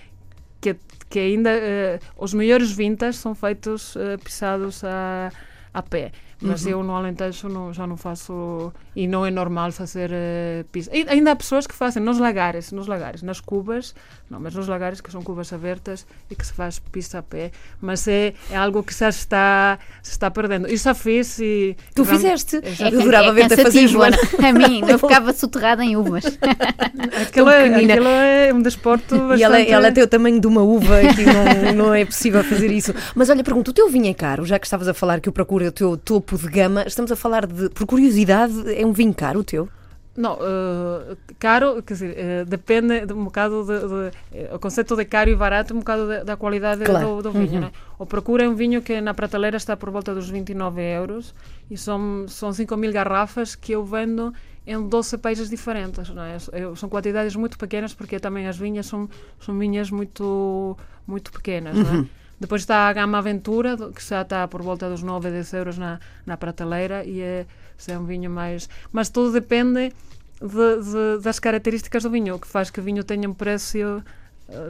que, 1.11 1.19
ainda 1.19 1.51
uh, 1.51 2.25
os 2.25 2.33
melhores 2.33 2.71
vintas 2.71 3.17
são 3.17 3.35
feitos 3.35 3.97
uh, 3.97 4.17
pisados 4.23 4.85
a, 4.85 5.31
a 5.75 5.83
pé. 5.83 6.13
Mas 6.41 6.65
uhum. 6.65 6.71
eu 6.71 6.83
no 6.83 6.95
Alentejo 6.95 7.49
não, 7.49 7.73
já 7.73 7.87
não 7.87 7.97
faço 7.97 8.73
e 8.97 9.07
não 9.07 9.27
é 9.27 9.31
normal 9.31 9.71
fazer 9.73 10.11
uh, 10.11 10.65
pista. 10.73 10.97
E 10.97 11.07
ainda 11.09 11.33
há 11.33 11.37
pessoas 11.37 11.67
que 11.67 11.75
fazem 11.75 12.03
nos 12.03 12.19
lagares, 12.19 12.73
nos 12.73 12.87
lagares, 12.87 13.23
nas 13.23 13.41
cubas, 13.41 13.95
não, 14.31 14.41
mas 14.41 14.55
nos 14.55 14.67
lagares 14.67 15.01
que 15.01 15.13
são 15.13 15.23
cubas 15.23 15.53
abertas 15.53 16.07
e 16.31 16.35
que 16.35 16.47
se 16.47 16.53
faz 16.53 16.79
pista 16.79 17.19
a 17.19 17.23
pé. 17.23 17.51
Mas 17.81 18.09
é, 18.09 18.33
é 18.51 18.57
algo 18.57 18.83
que 18.83 18.95
já 18.95 19.11
está, 19.11 19.79
se 20.03 20.13
está 20.13 20.31
perdendo. 20.31 20.67
Eu 20.67 20.77
já 20.77 20.95
fiz 20.95 21.39
e. 21.41 21.77
Tu 21.95 22.05
fizeste? 22.05 22.57
Eu, 22.57 22.87
é, 22.87 22.89
adorava 22.89 23.29
é, 23.29 23.33
ver-te 23.33 23.55
a 23.55 23.63
fazer 23.65 23.87
Joana. 23.87 24.17
a 24.39 24.53
mim, 24.53 24.83
eu 24.89 24.99
ficava 24.99 25.33
soterrada 25.35 25.85
em 25.85 25.97
uvas. 25.97 26.25
aquilo, 27.23 27.51
é, 27.51 27.67
aquilo 27.67 28.09
é 28.09 28.53
um 28.53 28.63
desporto 28.63 29.15
bastante... 29.17 29.41
E 29.41 29.43
ela, 29.43 29.59
ela 29.61 29.93
tem 29.93 30.05
o 30.05 30.07
tamanho 30.07 30.39
de 30.39 30.47
uma 30.47 30.63
uva 30.63 31.03
e 31.03 31.75
não, 31.75 31.87
não 31.87 31.95
é 31.95 32.05
possível 32.05 32.45
fazer 32.45 32.71
isso. 32.71 32.95
Mas 33.15 33.31
olha, 33.31 33.43
pergunto, 33.43 33.71
o 33.71 33.75
teu 33.75 33.89
vinho 33.89 34.11
é 34.11 34.15
caro, 34.15 34.45
já 34.45 34.59
que 34.59 34.67
estavas 34.67 34.87
a 34.87 34.95
falar 34.95 35.21
que 35.21 35.29
o 35.29 35.33
procura 35.33 35.69
o 35.69 35.73
teu 35.73 35.97
topo 35.97 36.30
de 36.39 36.49
gama, 36.49 36.85
estamos 36.87 37.11
a 37.13 37.17
falar 37.17 37.47
de, 37.47 37.69
por 37.71 37.87
curiosidade, 37.87 38.75
é 38.75 38.85
um 38.85 38.93
vinho 38.93 39.15
caro 39.15 39.41
o 39.41 39.45
teu? 39.45 39.69
Não, 40.17 40.35
uh, 40.35 41.17
caro, 41.39 41.83
quer 41.83 41.95
dizer, 41.95 42.17
uh, 42.17 42.45
depende 42.45 43.07
de 43.07 43.13
um 43.13 43.25
bocado 43.25 43.65
de, 43.65 43.79
de, 43.79 44.45
uh, 44.45 44.57
o 44.57 44.59
conceito 44.59 44.97
de 44.97 45.05
caro 45.05 45.31
e 45.31 45.37
barato, 45.37 45.73
um 45.73 45.79
bocado 45.79 46.09
de, 46.09 46.25
da 46.25 46.37
qualidade 46.37 46.85
claro. 46.85 47.17
do, 47.17 47.23
do, 47.23 47.33
vinho. 47.33 47.55
Uhum. 47.55 47.61
Né? 47.61 47.73
O 47.99 48.05
Procura 48.05 48.45
é 48.45 48.49
um 48.49 48.55
vinho 48.55 48.83
que 48.83 49.01
na 49.01 49.15
prateleira 49.15 49.57
está 49.57 49.77
por 49.77 49.91
volta 49.91 50.13
dos 50.13 50.29
29 50.29 50.83
euros 50.83 51.35
e 51.71 51.79
são, 51.79 52.27
são 52.29 52.53
5 52.53 52.77
mil 52.77 52.93
garrafas 52.93 53.55
que 53.55 53.73
eu 53.73 53.85
vendo 53.85 54.35
em 54.67 54.89
12 54.89 55.17
países 55.19 55.49
diferentes. 55.49 56.11
Não 56.11 56.23
é? 56.23 56.39
São 56.77 56.89
quantidades 56.89 57.37
muito 57.37 57.57
pequenas 57.57 57.95
porque 57.95 58.19
também 58.19 58.49
as 58.49 58.59
vinhas 58.59 58.87
são, 58.87 59.09
são 59.39 59.57
vinhas 59.57 59.91
muito, 59.91 60.77
muito 61.07 61.31
pequenas. 61.31 61.77
Uhum. 61.77 61.85
Não 61.85 62.01
é? 62.01 62.20
Depois 62.41 62.63
está 62.63 62.89
a 62.89 62.93
gama 62.93 63.19
Aventura, 63.19 63.77
que 63.77 64.03
já 64.03 64.23
está 64.23 64.49
por 64.49 64.63
volta 64.63 64.89
dos 64.89 65.03
9, 65.03 65.31
10 65.31 65.53
euros 65.53 65.77
na, 65.77 66.01
na 66.25 66.39
prateleira 66.39 67.05
e 67.05 67.21
é, 67.21 67.47
é 67.87 67.99
um 67.99 68.07
vinho 68.07 68.31
mais... 68.31 68.67
Mas 68.91 69.11
tudo 69.11 69.31
depende 69.31 69.93
de, 70.41 71.17
de, 71.19 71.23
das 71.23 71.39
características 71.39 72.03
do 72.03 72.11
vinho, 72.11 72.37
o 72.37 72.39
que 72.39 72.49
faz 72.49 72.71
que 72.71 72.81
o 72.81 72.83
vinho 72.83 73.05
tenha 73.05 73.29
um 73.29 73.35
preço 73.35 74.03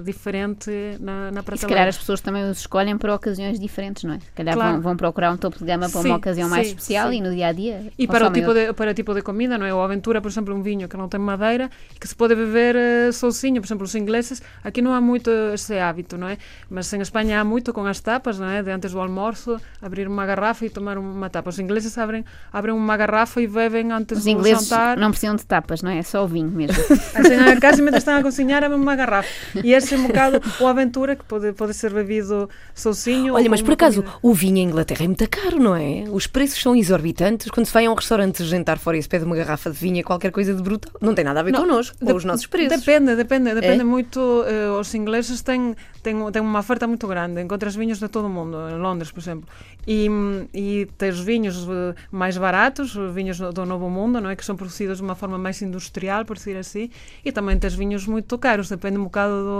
diferente 0.05 0.71
na, 1.01 1.31
na 1.31 1.43
prateleira. 1.43 1.55
E 1.55 1.59
se 1.59 1.67
calhar 1.67 1.89
as 1.89 1.99
pessoas 1.99 2.21
também 2.21 2.49
os 2.51 2.59
escolhem 2.59 2.97
para 2.99 3.15
ocasiões 3.15 3.59
diferentes, 3.59 4.05
não 4.05 4.15
é? 4.15 4.21
Se 4.21 4.33
calhar 4.33 4.55
claro. 4.55 4.73
vão, 4.75 4.81
vão, 4.83 4.97
procurar 4.97 5.33
um 5.33 5.37
topo 5.37 5.59
de 5.59 5.65
gama 5.65 5.89
para 5.89 6.03
sim, 6.03 6.09
uma 6.09 6.17
ocasião 6.17 6.49
sim, 6.49 6.55
mais 6.55 6.69
especial 6.69 7.11
sim. 7.11 7.17
e 7.17 7.21
no 7.21 7.35
dia 7.35 7.47
a 7.49 7.53
dia. 7.53 7.93
E 7.99 8.07
para 8.07 8.27
o, 8.27 8.33
tipo 8.33 8.53
de, 8.53 8.73
para 8.73 8.91
o 8.91 8.95
tipo 8.95 9.15
de 9.15 9.23
comida, 9.23 9.57
não 9.57 9.67
é? 9.67 9.73
O 9.73 9.81
Aventura, 9.81 10.21
por 10.21 10.31
exemplo, 10.31 10.55
um 10.55 10.63
vinho 10.63 10.89
que 10.89 10.97
não 10.97 11.09
tem 11.09 11.19
madeira 11.19 11.71
e 11.95 11.99
que 11.99 12.07
se 12.07 12.15
pode 12.15 12.35
beber 12.35 12.77
uh, 12.77 13.13
sozinho. 13.13 13.61
Por 13.61 13.67
exemplo, 13.67 13.85
os 13.85 13.95
ingleses, 13.95 14.43
aqui 14.63 14.83
não 14.83 14.93
há 14.93 15.01
muito 15.01 15.31
esse 15.55 15.79
hábito, 15.79 16.19
não 16.19 16.29
é? 16.29 16.37
Mas 16.69 16.93
em 16.93 17.01
Espanha 17.01 17.41
há 17.41 17.45
muito 17.45 17.73
com 17.73 17.85
as 17.87 18.01
tapas, 18.01 18.39
não 18.39 18.49
é? 18.49 18.63
De 18.63 18.71
antes 18.71 18.93
do 18.93 19.01
almoço, 19.01 19.59
abrir 19.81 20.07
uma 20.07 20.27
garrafa 20.27 20.67
e 20.67 20.71
tomar 20.71 20.99
uma 20.99 21.31
tapa. 21.31 21.49
Os 21.49 21.59
ingleses 21.59 21.97
abrem, 21.97 22.25
abrem 22.53 22.75
uma 22.75 22.97
garrafa 22.97 23.41
e 23.41 23.47
bebem 23.47 23.91
antes 23.93 24.19
os 24.19 24.25
do 24.25 24.31
ingleses 24.31 24.69
jantar. 24.69 24.97
não 24.99 25.11
precisam 25.11 25.37
de 25.37 25.47
tapas, 25.47 25.83
não 25.83 25.91
é? 25.91 25.99
É 25.99 26.03
só 26.03 26.25
o 26.25 26.29
vinho 26.29 26.51
mesmo. 26.51 26.77
assim, 27.15 27.37
na 27.37 27.59
casa, 27.59 27.83
estão 27.97 28.17
a 28.17 28.23
cozinhar, 28.23 28.63
abrem 28.63 28.81
uma 28.81 28.97
garrafa. 28.97 29.29
E 29.63 29.70
e 29.71 29.75
esse 29.75 29.95
é 29.95 29.99
um 29.99 30.09
bocado 30.09 30.41
o 30.61 30.67
aventura 30.67 31.15
que 31.15 31.25
pode, 31.25 31.53
pode 31.53 31.75
ser 31.75 31.93
bebido 31.93 32.51
sozinho. 32.75 33.35
Olha, 33.35 33.49
mas 33.49 33.63
por 33.63 33.75
acaso 33.75 34.03
comida. 34.03 34.19
o 34.21 34.35
vinho 34.35 34.57
em 34.59 34.65
Inglaterra 34.65 35.05
é 35.05 35.07
muito 35.07 35.29
caro, 35.29 35.61
não 35.61 35.77
é? 35.77 36.05
Os 36.11 36.27
preços 36.27 36.61
são 36.61 36.75
exorbitantes. 36.75 37.49
Quando 37.51 37.67
se 37.67 37.73
vai 37.73 37.87
a 37.87 37.91
um 37.91 37.95
restaurante 37.95 38.43
jantar 38.45 38.79
fora 38.79 38.99
e 38.99 39.03
se 39.03 39.09
pede 39.09 39.25
uma 39.25 39.37
garrafa 39.37 39.71
de 39.71 39.77
vinho, 39.77 40.03
qualquer 40.05 40.33
coisa 40.33 40.53
de 40.53 40.61
brutal, 40.61 40.93
não 41.01 41.15
tem 41.15 41.25
nada 41.25 41.39
a 41.39 41.43
ver 41.45 41.53
não, 41.53 41.61
connosco, 41.61 41.97
com 42.05 42.15
os 42.15 42.25
nossos 42.25 42.47
preços. 42.47 42.81
Depende, 42.81 43.15
depende, 43.15 43.55
depende 43.55 43.81
é? 43.81 43.85
muito. 43.85 44.19
Uh, 44.19 44.79
os 44.81 44.93
ingleses 44.93 45.41
têm, 45.41 45.77
têm, 46.03 46.17
têm 46.33 46.43
uma 46.43 46.59
oferta 46.59 46.87
muito 46.89 47.07
grande. 47.07 47.41
Encontras 47.41 47.77
vinhos 47.77 48.01
de 48.01 48.09
todo 48.09 48.27
o 48.27 48.31
mundo, 48.31 48.57
em 48.71 48.79
Londres, 48.79 49.13
por 49.13 49.21
exemplo. 49.21 49.49
E, 49.87 50.09
e 50.53 50.89
tens 50.99 51.21
vinhos 51.21 51.65
uh, 51.69 51.95
mais 52.11 52.37
baratos, 52.37 52.97
vinhos 53.15 53.39
do 53.39 53.65
Novo 53.65 53.89
Mundo, 53.89 54.21
não 54.21 54.31
é? 54.31 54.35
Que 54.35 54.45
são 54.45 54.57
produzidos 54.57 54.99
de 54.99 55.05
uma 55.05 55.15
forma 55.15 55.39
mais 55.39 55.63
industrial, 55.63 56.25
por 56.25 56.37
dizer 56.37 56.57
assim. 56.57 56.91
E 57.25 57.31
também 57.31 57.57
tens 57.57 57.75
vinhos 57.75 58.05
muito 58.07 58.37
caros, 58.37 58.69
depende 58.69 58.99
um 58.99 59.05
bocado 59.05 59.45
do 59.45 59.60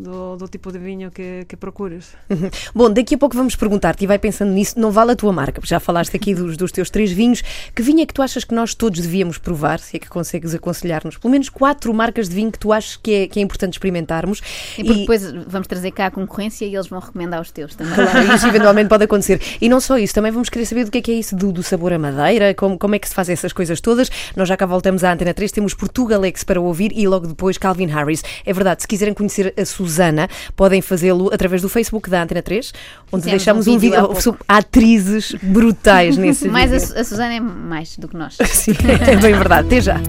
do, 0.00 0.36
do, 0.36 0.48
tipo 0.48 0.72
de 0.72 0.78
vinho 0.78 1.10
que, 1.10 1.44
que 1.46 1.56
procuras. 1.56 2.12
Bom, 2.74 2.90
daqui 2.90 3.14
a 3.14 3.18
pouco 3.18 3.36
vamos 3.36 3.54
perguntar-te 3.54 4.04
e 4.04 4.06
vai 4.06 4.18
pensando 4.18 4.50
nisso, 4.50 4.78
não 4.80 4.90
vale 4.90 5.12
a 5.12 5.16
tua 5.16 5.32
marca, 5.32 5.60
já 5.64 5.78
falaste 5.78 6.16
aqui 6.16 6.34
dos, 6.34 6.56
dos 6.56 6.72
teus 6.72 6.90
três 6.90 7.12
vinhos. 7.12 7.42
Que 7.74 7.82
vinho 7.82 8.00
é 8.00 8.06
que 8.06 8.14
tu 8.14 8.22
achas 8.22 8.44
que 8.44 8.54
nós 8.54 8.74
todos 8.74 9.00
devíamos 9.00 9.38
provar? 9.38 9.78
Se 9.78 9.96
é 9.96 10.00
que 10.00 10.08
consegues 10.08 10.54
aconselhar-nos? 10.54 11.18
Pelo 11.18 11.30
menos 11.30 11.48
quatro 11.48 11.92
marcas 11.92 12.28
de 12.28 12.34
vinho 12.34 12.50
que 12.50 12.58
tu 12.58 12.72
achas 12.72 12.96
que 12.96 13.12
é, 13.12 13.28
que 13.28 13.38
é 13.38 13.42
importante 13.42 13.74
experimentarmos. 13.74 14.40
E, 14.78 14.82
e 14.82 14.94
depois 15.00 15.30
vamos 15.46 15.68
trazer 15.68 15.90
cá 15.90 16.06
a 16.06 16.10
concorrência 16.10 16.64
e 16.64 16.74
eles 16.74 16.86
vão 16.86 16.98
recomendar 16.98 17.40
os 17.40 17.50
teus 17.50 17.74
também. 17.74 17.94
Claro, 17.94 18.34
isso 18.34 18.46
eventualmente 18.46 18.88
pode 18.88 19.04
acontecer. 19.04 19.40
E 19.60 19.68
não 19.68 19.80
só 19.80 19.98
isso, 19.98 20.14
também 20.14 20.32
vamos 20.32 20.48
querer 20.48 20.66
saber 20.66 20.84
do 20.84 20.90
que 20.90 20.98
é 20.98 21.02
que 21.02 21.12
é 21.12 21.14
isso 21.14 21.36
do, 21.36 21.52
do 21.52 21.62
sabor 21.62 21.92
a 21.92 21.98
madeira, 21.98 22.54
como, 22.54 22.78
como 22.78 22.94
é 22.94 22.98
que 22.98 23.08
se 23.08 23.14
faz 23.14 23.28
essas 23.28 23.52
coisas 23.52 23.80
todas. 23.80 24.10
Nós 24.34 24.48
já 24.48 24.56
cá 24.56 24.66
voltamos 24.66 25.04
à 25.04 25.12
Antena 25.12 25.34
3, 25.34 25.52
temos 25.52 25.74
Portugalex 25.74 26.44
para 26.44 26.60
ouvir 26.60 26.92
e 26.94 27.06
logo 27.06 27.26
depois 27.26 27.58
Calvin 27.58 27.86
Harris. 27.86 28.22
É 28.44 28.52
verdade, 28.52 28.82
se 28.82 28.88
quiserem 28.88 29.12
conhecer 29.14 29.52
a 29.56 29.64
Susana, 29.90 30.28
podem 30.54 30.80
fazê-lo 30.80 31.30
através 31.32 31.60
do 31.60 31.68
Facebook 31.68 32.08
da 32.08 32.22
Antena 32.22 32.42
3, 32.42 32.72
onde 33.12 33.24
Fizemos 33.24 33.30
deixamos 33.30 33.66
um 33.66 33.78
vídeo, 33.78 34.10
um 34.10 34.14
vídeo 34.14 34.38
atrizes 34.46 35.34
brutais 35.42 36.16
nesse 36.18 36.48
mais 36.48 36.70
vídeo. 36.70 36.96
A, 36.96 37.00
a 37.00 37.04
Susana 37.04 37.34
é 37.34 37.40
mais 37.40 37.96
do 37.96 38.06
que 38.06 38.16
nós. 38.16 38.36
Sim, 38.48 38.72
é 39.08 39.16
bem 39.16 39.34
verdade. 39.34 39.66
Até 39.66 39.80
já. 39.80 40.00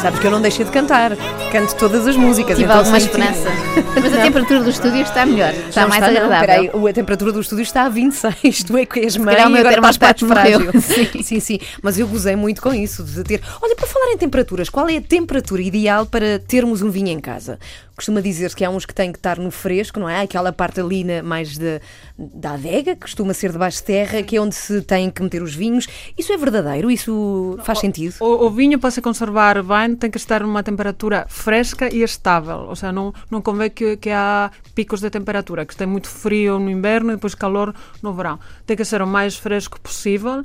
Sabes 0.00 0.18
que 0.18 0.26
eu 0.26 0.32
não 0.32 0.42
deixei 0.42 0.64
de 0.64 0.72
cantar. 0.72 1.12
Canto 1.52 1.76
todas 1.76 2.06
as 2.06 2.16
músicas. 2.16 2.56
Tive 2.56 2.64
então 2.64 2.78
alguma 2.78 2.96
esperança. 2.96 3.46
Mas 4.00 4.14
a 4.14 4.22
temperatura 4.22 4.60
do 4.60 4.70
estúdio 4.70 5.02
está 5.02 5.26
melhor. 5.26 5.52
Está 5.52 5.82
não 5.82 5.88
mais 5.90 6.02
está, 6.02 6.24
agradável. 6.24 6.70
Não, 6.72 6.86
a 6.86 6.92
temperatura 6.94 7.30
do 7.30 7.40
estúdio 7.42 7.62
está 7.62 7.82
a 7.82 7.90
26. 7.90 8.64
Tu 8.64 8.76
é 8.78 8.86
que 8.86 9.00
és 9.00 9.18
mãe 9.18 9.34
e 9.34 9.38
agora 9.38 9.74
estás 9.74 9.98
parte 9.98 10.26
frágil. 10.26 10.72
Sim. 10.80 11.22
sim, 11.22 11.40
sim. 11.40 11.58
Mas 11.82 11.98
eu 11.98 12.08
gozei 12.08 12.36
muito 12.36 12.62
com 12.62 12.72
isso. 12.72 13.04
De 13.04 13.22
ter... 13.22 13.42
Olha, 13.60 13.76
para 13.76 13.86
falar 13.86 14.12
em 14.12 14.16
temperaturas, 14.16 14.70
qual 14.70 14.88
é 14.88 14.96
a 14.96 15.02
temperatura 15.02 15.60
ideal 15.60 16.06
para 16.06 16.38
termos 16.38 16.80
um 16.80 16.88
vinho 16.88 17.08
em 17.08 17.20
casa? 17.20 17.58
costuma 18.02 18.20
dizer-se 18.20 18.56
que 18.56 18.64
há 18.64 18.70
uns 18.70 18.84
que 18.84 18.94
têm 18.94 19.12
que 19.12 19.18
estar 19.18 19.38
no 19.38 19.50
fresco, 19.50 20.00
não 20.00 20.08
é? 20.08 20.22
Aquela 20.22 20.52
parte 20.52 20.80
ali 20.80 21.04
na, 21.04 21.22
mais 21.22 21.56
de, 21.56 21.80
da 22.18 22.54
adega, 22.54 22.94
que 22.94 23.02
costuma 23.02 23.32
ser 23.32 23.52
debaixo 23.52 23.78
de 23.78 23.84
terra, 23.84 24.22
que 24.22 24.36
é 24.36 24.40
onde 24.40 24.54
se 24.54 24.82
têm 24.82 25.10
que 25.10 25.22
meter 25.22 25.42
os 25.42 25.54
vinhos. 25.54 25.86
Isso 26.18 26.32
é 26.32 26.36
verdadeiro? 26.36 26.90
Isso 26.90 27.58
faz 27.62 27.78
sentido? 27.78 28.14
O, 28.20 28.46
o 28.46 28.50
vinho, 28.50 28.78
para 28.78 28.90
se 28.90 29.00
conservar 29.00 29.62
bem, 29.62 29.94
tem 29.94 30.10
que 30.10 30.16
estar 30.16 30.42
numa 30.42 30.62
temperatura 30.62 31.26
fresca 31.42 31.92
e 31.92 32.02
estável. 32.02 32.60
Ou 32.68 32.76
seja, 32.76 32.92
não, 32.92 33.12
não 33.30 33.42
convém 33.42 33.68
que, 33.68 33.96
que 33.96 34.10
há 34.10 34.50
picos 34.74 35.00
de 35.00 35.10
temperatura, 35.10 35.66
que 35.66 35.76
tem 35.76 35.86
muito 35.86 36.08
frio 36.08 36.58
no 36.58 36.70
inverno 36.70 37.10
e 37.10 37.14
depois 37.16 37.34
calor 37.34 37.74
no 38.02 38.12
verão. 38.14 38.38
Tem 38.64 38.76
que 38.76 38.84
ser 38.84 39.02
o 39.02 39.06
mais 39.06 39.36
fresco 39.36 39.80
possível 39.80 40.42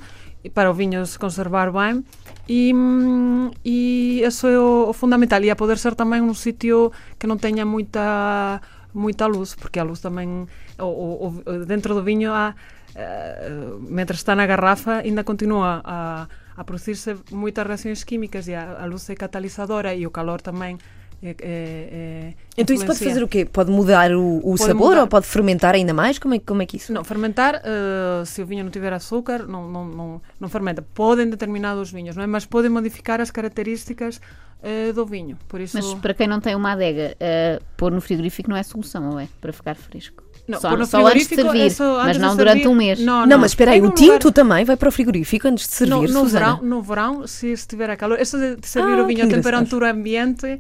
para 0.54 0.70
o 0.70 0.74
vinho 0.74 1.06
se 1.06 1.18
conservar 1.18 1.72
bem 1.72 2.04
e, 2.48 2.72
e 3.66 4.22
isso 4.24 4.48
é 4.48 4.58
o, 4.58 4.90
o, 4.90 4.94
fundamental 4.94 5.44
e 5.44 5.50
a 5.50 5.56
poder 5.56 5.78
ser 5.78 5.96
também 5.96 6.22
um 6.22 6.34
sítio 6.34 6.92
que 7.20 7.28
não 7.28 7.38
tenha 7.38 7.66
muita 7.66 8.62
muita 8.94 9.26
luz 9.28 9.56
porque 9.56 9.80
a 9.80 9.84
luz 9.84 10.00
também 10.00 10.48
o, 10.80 10.86
o, 10.86 11.66
dentro 11.66 11.94
do 11.94 12.04
vinho 12.04 12.32
há, 12.32 12.56
uh, 12.96 13.80
mientras 13.82 14.20
está 14.20 14.36
na 14.36 14.46
garrafa 14.46 15.00
ainda 15.00 15.24
continua 15.24 15.82
a, 15.84 16.28
a 16.58 16.64
produzir-se 16.64 17.16
muitas 17.32 17.66
reações 17.66 18.04
químicas 18.04 18.48
e 18.48 18.56
a, 18.56 18.82
a 18.82 18.86
luz 18.86 19.10
é 19.10 19.16
catalisadora 19.16 19.94
e 19.94 20.06
o 20.06 20.12
calor 20.12 20.42
também 20.42 20.78
é, 21.22 21.30
é, 21.30 21.36
é, 21.42 22.34
então 22.56 22.76
isso 22.76 22.86
pode 22.86 23.00
fazer 23.00 23.24
o 23.24 23.28
quê? 23.28 23.44
Pode 23.44 23.72
mudar 23.72 24.12
o, 24.12 24.40
o 24.44 24.56
sabor 24.56 24.90
mudar. 24.90 25.02
ou 25.02 25.08
pode 25.08 25.26
fermentar 25.26 25.74
ainda 25.74 25.94
mais? 25.94 26.20
Como 26.20 26.36
é, 26.36 26.40
como 26.40 26.62
é 26.62 26.66
que 26.66 26.78
isso? 26.78 26.94
Não, 26.94 27.04
fermentar, 27.04 27.56
uh, 27.56 28.26
se 28.26 28.42
o 28.42 28.46
vinho 28.46 28.64
não 28.64 28.70
tiver 28.70 28.94
açúcar, 28.94 29.48
não, 29.48 29.68
não, 29.68 29.86
não, 29.86 30.22
não 30.40 30.50
fermenta. 30.50 30.84
Podem 30.94 31.28
determinados 31.28 31.92
vinhos, 31.92 32.16
não 32.16 32.24
é? 32.24 32.28
mas 32.28 32.46
podem 32.46 32.70
modificar 32.70 33.20
as 33.20 33.32
características 33.32 34.22
uh, 34.62 34.94
do 34.94 35.06
vinho. 35.08 35.38
Por 35.48 35.60
isso... 35.60 35.76
Mas 35.76 35.92
para 35.96 36.14
quem 36.14 36.28
não 36.28 36.40
tem 36.40 36.56
uma 36.56 36.74
adega, 36.74 37.16
uh, 37.16 37.64
pôr 37.76 37.92
no 37.92 38.00
frigorífico 38.00 38.50
não 38.50 38.58
é 38.58 38.62
solução, 38.62 39.10
ou 39.10 39.20
é? 39.20 39.28
Para 39.42 39.52
ficar 39.52 39.76
fresco? 39.76 40.24
Não, 40.48 40.60
só, 40.60 40.86
só 40.86 41.06
antes 41.08 41.28
de 41.28 41.36
servir, 41.36 41.62
é 41.62 41.70
só, 41.70 42.04
mas 42.04 42.18
não 42.18 42.36
durante 42.36 42.60
servir. 42.60 42.70
um 42.70 42.76
mês. 42.76 43.00
Não, 43.00 43.22
não, 43.22 43.28
não 43.28 43.38
mas 43.40 43.52
espera 43.52 43.72
aí, 43.72 43.82
o 43.82 43.92
tinto 43.92 44.28
lugar... 44.28 44.32
também 44.32 44.64
vai 44.64 44.78
para 44.78 44.88
o 44.88 44.92
frigorífico 44.92 45.48
antes 45.48 45.68
de 45.68 45.74
servir, 45.74 46.10
no, 46.10 46.24
no 46.24 46.26
verão, 46.26 46.62
no 46.62 46.82
verão, 46.82 47.28
se 47.28 47.52
estiver 47.52 47.90
a 47.90 47.98
calor, 47.98 48.20
isso 48.20 48.38
de 48.38 48.66
servir 48.66 48.94
ah, 48.94 49.04
o 49.04 49.08
vinho 49.08 49.26
a 49.26 49.28
temperatura 49.28 49.92
ambiente 49.92 50.60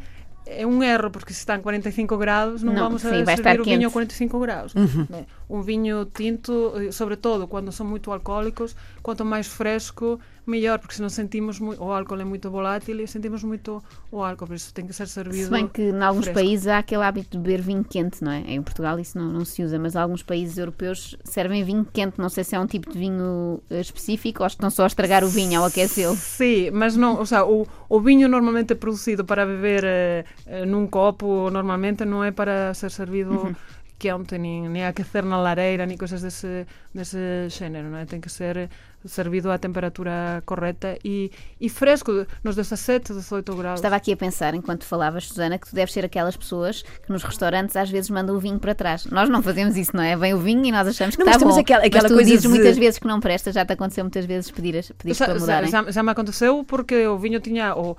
é 0.49 0.65
um 0.65 0.81
erro, 0.81 1.11
porque 1.11 1.33
se 1.33 1.39
está 1.39 1.55
em 1.55 1.61
45 1.61 2.17
graus, 2.17 2.63
não, 2.63 2.73
não 2.73 2.83
vamos 2.83 3.01
sim, 3.01 3.07
a 3.07 3.25
servir 3.25 3.61
o 3.61 3.63
vinho 3.63 3.87
a 3.87 3.91
45 3.91 4.39
graus. 4.39 4.73
Uhum. 4.75 5.07
Né? 5.09 5.25
Um 5.49 5.61
vinho 5.61 6.05
tinto, 6.05 6.73
eh, 6.75 6.91
sobretudo 6.91 7.47
quando 7.47 7.71
são 7.71 7.85
muito 7.85 8.11
alcoólicos, 8.11 8.75
quanto 9.07 9.23
mais 9.23 9.47
fresco, 9.47 10.19
melhor, 10.45 10.79
porque 10.79 10.95
senão 10.95 11.07
sentimos 11.07 11.61
muito, 11.61 11.81
o 11.81 11.89
álcool 11.89 12.19
é 12.19 12.25
muito 12.25 12.51
volátil 12.51 12.99
e 12.99 13.07
sentimos 13.07 13.41
muito 13.41 13.81
o 14.11 14.21
álcool, 14.21 14.47
por 14.47 14.55
isso 14.57 14.73
tem 14.73 14.85
que 14.85 14.91
ser 14.91 15.07
servido. 15.07 15.45
Se 15.45 15.49
bem 15.49 15.65
que 15.65 15.81
em 15.81 16.03
alguns 16.03 16.25
fresco. 16.25 16.41
países 16.41 16.67
há 16.67 16.79
aquele 16.79 17.03
hábito 17.03 17.37
de 17.37 17.37
beber 17.37 17.61
vinho 17.61 17.85
quente, 17.85 18.21
não 18.21 18.33
é? 18.33 18.39
Em 18.39 18.61
Portugal 18.61 18.99
isso 18.99 19.17
não, 19.17 19.29
não 19.31 19.45
se 19.45 19.63
usa, 19.63 19.79
mas 19.79 19.95
alguns 19.95 20.23
países 20.23 20.57
europeus 20.57 21.15
servem 21.23 21.63
vinho 21.63 21.85
quente. 21.85 22.19
Não 22.19 22.27
sei 22.27 22.43
se 22.43 22.53
é 22.53 22.59
um 22.59 22.67
tipo 22.67 22.91
de 22.91 22.99
vinho 22.99 23.61
eh, 23.69 23.79
específico 23.79 24.43
ou 24.43 24.47
estão 24.47 24.69
só 24.69 24.83
a 24.83 24.87
estragar 24.87 25.23
o 25.23 25.29
vinho 25.29 25.61
ao 25.61 25.67
aquecê-lo. 25.67 26.17
Sim, 26.17 26.71
mas 26.71 26.97
não, 26.97 27.17
ou 27.17 27.25
seja, 27.25 27.45
o, 27.45 27.65
o 27.87 28.01
vinho 28.01 28.27
normalmente 28.27 28.73
é 28.73 28.75
produzido 28.75 29.23
para 29.23 29.45
beber 29.45 29.85
uh, 29.85 30.65
num 30.65 30.85
copo, 30.85 31.49
normalmente 31.49 32.03
não 32.03 32.21
é 32.25 32.31
para 32.31 32.73
ser 32.73 32.91
servido. 32.91 33.31
Uhum 33.31 33.55
quente, 33.97 34.37
nem, 34.37 34.69
nem 34.69 34.85
aquecer 34.85 35.23
na 35.25 35.37
lareira, 35.37 35.85
nem 35.85 35.97
coisas 35.97 36.21
desse, 36.21 36.65
desse 36.93 37.49
género, 37.49 37.89
não 37.89 37.97
é? 37.97 38.05
Tem 38.05 38.21
que 38.21 38.29
ser 38.29 38.69
servido 39.05 39.49
à 39.51 39.57
temperatura 39.57 40.41
correta 40.45 40.97
e, 41.03 41.31
e 41.59 41.69
fresco, 41.69 42.25
nos 42.43 42.55
17, 42.55 43.13
18 43.13 43.55
graus. 43.55 43.79
Estava 43.79 43.95
aqui 43.95 44.11
a 44.11 44.17
pensar, 44.17 44.53
enquanto 44.53 44.83
falavas, 44.85 45.27
Susana, 45.27 45.57
que 45.57 45.69
tu 45.69 45.75
deves 45.75 45.93
ser 45.93 46.05
aquelas 46.05 46.35
pessoas 46.35 46.81
que 46.81 47.11
nos 47.11 47.23
restaurantes 47.23 47.75
às 47.75 47.89
vezes 47.89 48.09
mandam 48.09 48.35
o 48.35 48.39
vinho 48.39 48.59
para 48.59 48.75
trás. 48.75 49.05
Nós 49.05 49.29
não 49.29 49.41
fazemos 49.41 49.75
isso, 49.77 49.95
não 49.95 50.03
é? 50.03 50.15
Vem 50.15 50.33
o 50.33 50.39
vinho 50.39 50.65
e 50.65 50.71
nós 50.71 50.87
achamos 50.87 51.15
que 51.15 51.23
não, 51.23 51.31
está 51.31 51.45
bom. 51.45 51.57
Aquela, 51.57 51.85
aquela 51.85 52.03
mas 52.03 52.11
tu 52.11 52.15
coisa 52.15 52.29
dizes 52.29 52.43
de... 52.43 52.47
muitas 52.49 52.77
vezes 52.77 52.99
que 52.99 53.07
não 53.07 53.19
presta, 53.19 53.51
já 53.51 53.65
te 53.65 53.73
aconteceu 53.73 54.03
muitas 54.03 54.25
vezes 54.25 54.51
pedir, 54.51 54.73
pedir 54.97 55.13
já, 55.13 55.25
para 55.25 55.39
mudar. 55.39 55.67
Já, 55.67 55.91
já, 55.91 56.03
me 56.03 56.11
aconteceu 56.11 56.63
porque 56.63 57.07
o 57.07 57.17
vinho 57.17 57.39
tinha... 57.39 57.75
O, 57.75 57.95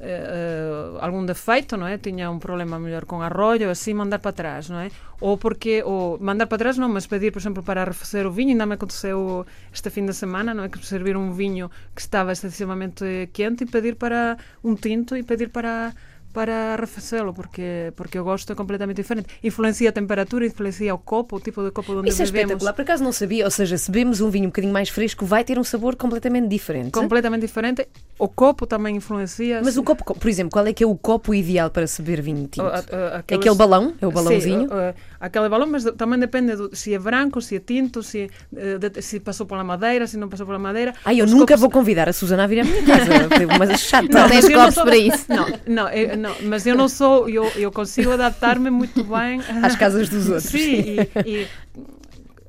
eh, 0.00 0.98
algum 1.00 1.24
defeito, 1.24 1.76
não 1.76 1.86
é? 1.86 1.98
Tinha 1.98 2.30
um 2.30 2.38
problema 2.38 2.78
melhor 2.78 3.04
com 3.04 3.20
arroio, 3.22 3.70
assim 3.70 3.94
mandar 3.94 4.18
para 4.18 4.32
trás, 4.32 4.68
não 4.68 4.78
é? 4.80 4.90
Ou 5.20 5.36
porque, 5.36 5.82
ou 5.82 6.18
mandar 6.20 6.46
para 6.46 6.58
trás 6.58 6.78
não, 6.78 6.88
mas 6.88 7.06
pedir, 7.06 7.30
por 7.30 7.38
exemplo, 7.38 7.62
para 7.62 7.82
arrefecer 7.82 8.26
o 8.26 8.30
vinho, 8.30 8.50
ainda 8.50 8.66
me 8.66 8.74
aconteceu 8.74 9.46
este 9.72 9.90
fim 9.90 10.06
de 10.06 10.12
semana, 10.12 10.52
não 10.54 10.64
é? 10.64 10.68
Que 10.68 10.84
servir 10.84 11.16
um 11.16 11.32
vinho 11.32 11.70
que 11.94 12.00
estava 12.00 12.32
excessivamente 12.32 13.04
quente 13.32 13.64
e 13.64 13.66
pedir 13.66 13.96
para 13.96 14.36
um 14.64 14.74
tinto 14.74 15.16
e 15.16 15.22
pedir 15.22 15.48
para 15.48 15.94
para 16.32 16.72
arrefecê-lo, 16.74 17.32
porque, 17.34 17.92
porque 17.96 18.18
o 18.18 18.24
gosto 18.24 18.52
é 18.52 18.54
completamente 18.56 18.96
diferente. 18.96 19.28
Influencia 19.42 19.90
a 19.90 19.92
temperatura, 19.92 20.46
influencia 20.46 20.94
o 20.94 20.98
copo, 20.98 21.36
o 21.36 21.40
tipo 21.40 21.62
de 21.62 21.70
copo 21.70 21.92
onde 21.98 22.08
Isso 22.08 22.22
é 22.22 22.26
bebemos. 22.26 22.52
espetacular, 22.52 22.72
por 22.72 22.82
acaso 22.82 23.04
não 23.04 23.12
sabia. 23.12 23.44
Ou 23.44 23.50
seja, 23.50 23.76
se 23.76 23.90
bebemos 23.90 24.20
um 24.20 24.30
vinho 24.30 24.44
um 24.44 24.48
bocadinho 24.48 24.72
mais 24.72 24.88
fresco, 24.88 25.24
vai 25.26 25.44
ter 25.44 25.58
um 25.58 25.64
sabor 25.64 25.96
completamente 25.96 26.48
diferente. 26.48 26.90
Completamente 26.92 27.42
diferente. 27.42 27.86
O 28.18 28.28
copo 28.28 28.66
também 28.66 28.96
influencia. 28.96 29.60
Mas 29.64 29.76
o 29.76 29.82
copo, 29.82 30.04
por 30.14 30.28
exemplo, 30.28 30.50
qual 30.52 30.66
é 30.66 30.72
que 30.72 30.82
é 30.84 30.86
o 30.86 30.94
copo 30.96 31.34
ideal 31.34 31.70
para 31.70 31.86
se 31.86 32.00
beber 32.02 32.22
vinho 32.22 32.48
tinto? 32.48 32.62
O- 32.62 32.66
a- 32.66 32.76
a- 32.76 32.78
É 32.78 33.16
aqueles- 33.18 33.40
aquele 33.40 33.54
balão? 33.56 33.94
É 34.00 34.06
o 34.06 34.10
balãozinho? 34.12 34.68
Sim, 34.68 34.94
aquele 35.20 35.48
balão, 35.48 35.66
mas 35.66 35.84
também 35.96 36.18
depende 36.18 36.56
do, 36.56 36.74
se 36.74 36.94
é 36.94 36.98
branco, 36.98 37.40
se 37.40 37.56
é 37.56 37.60
tinto, 37.60 38.02
se, 38.02 38.30
eh, 38.56 38.78
de- 38.78 39.02
se 39.02 39.20
passou 39.20 39.44
pela 39.46 39.64
madeira, 39.64 40.06
se 40.06 40.16
não 40.16 40.28
passou 40.28 40.46
pela 40.46 40.58
madeira. 40.58 40.94
Ai, 41.04 41.20
eu 41.20 41.24
Os 41.24 41.30
nunca 41.30 41.46
copos- 41.54 41.60
vou 41.60 41.70
convidar 41.70 42.08
a 42.08 42.12
Susana 42.12 42.44
a 42.44 42.46
vir 42.46 42.60
à 42.60 42.64
minha 42.64 42.82
casa. 42.84 43.02
Foi 43.36 43.46
uma 43.46 43.76
chata. 43.76 44.08
Não 44.08 44.28
tens 44.28 44.44
mas 44.44 44.48
não 44.52 44.58
copos 44.60 44.74
sou- 44.74 44.84
para 44.84 44.96
isso. 44.96 45.24
Não, 45.28 45.46
não, 45.66 45.88
eu- 45.90 46.16
não, 46.22 46.34
mas 46.42 46.66
eu 46.66 46.74
não 46.76 46.88
sou, 46.88 47.28
eu, 47.28 47.44
eu 47.56 47.70
consigo 47.72 48.10
adaptar-me 48.12 48.70
muito 48.70 49.02
bem 49.04 49.40
Às 49.62 49.76
casas 49.76 50.08
dos 50.08 50.28
outros. 50.28 50.50
Sim, 50.50 50.60
e, 50.82 51.08
e 51.26 51.48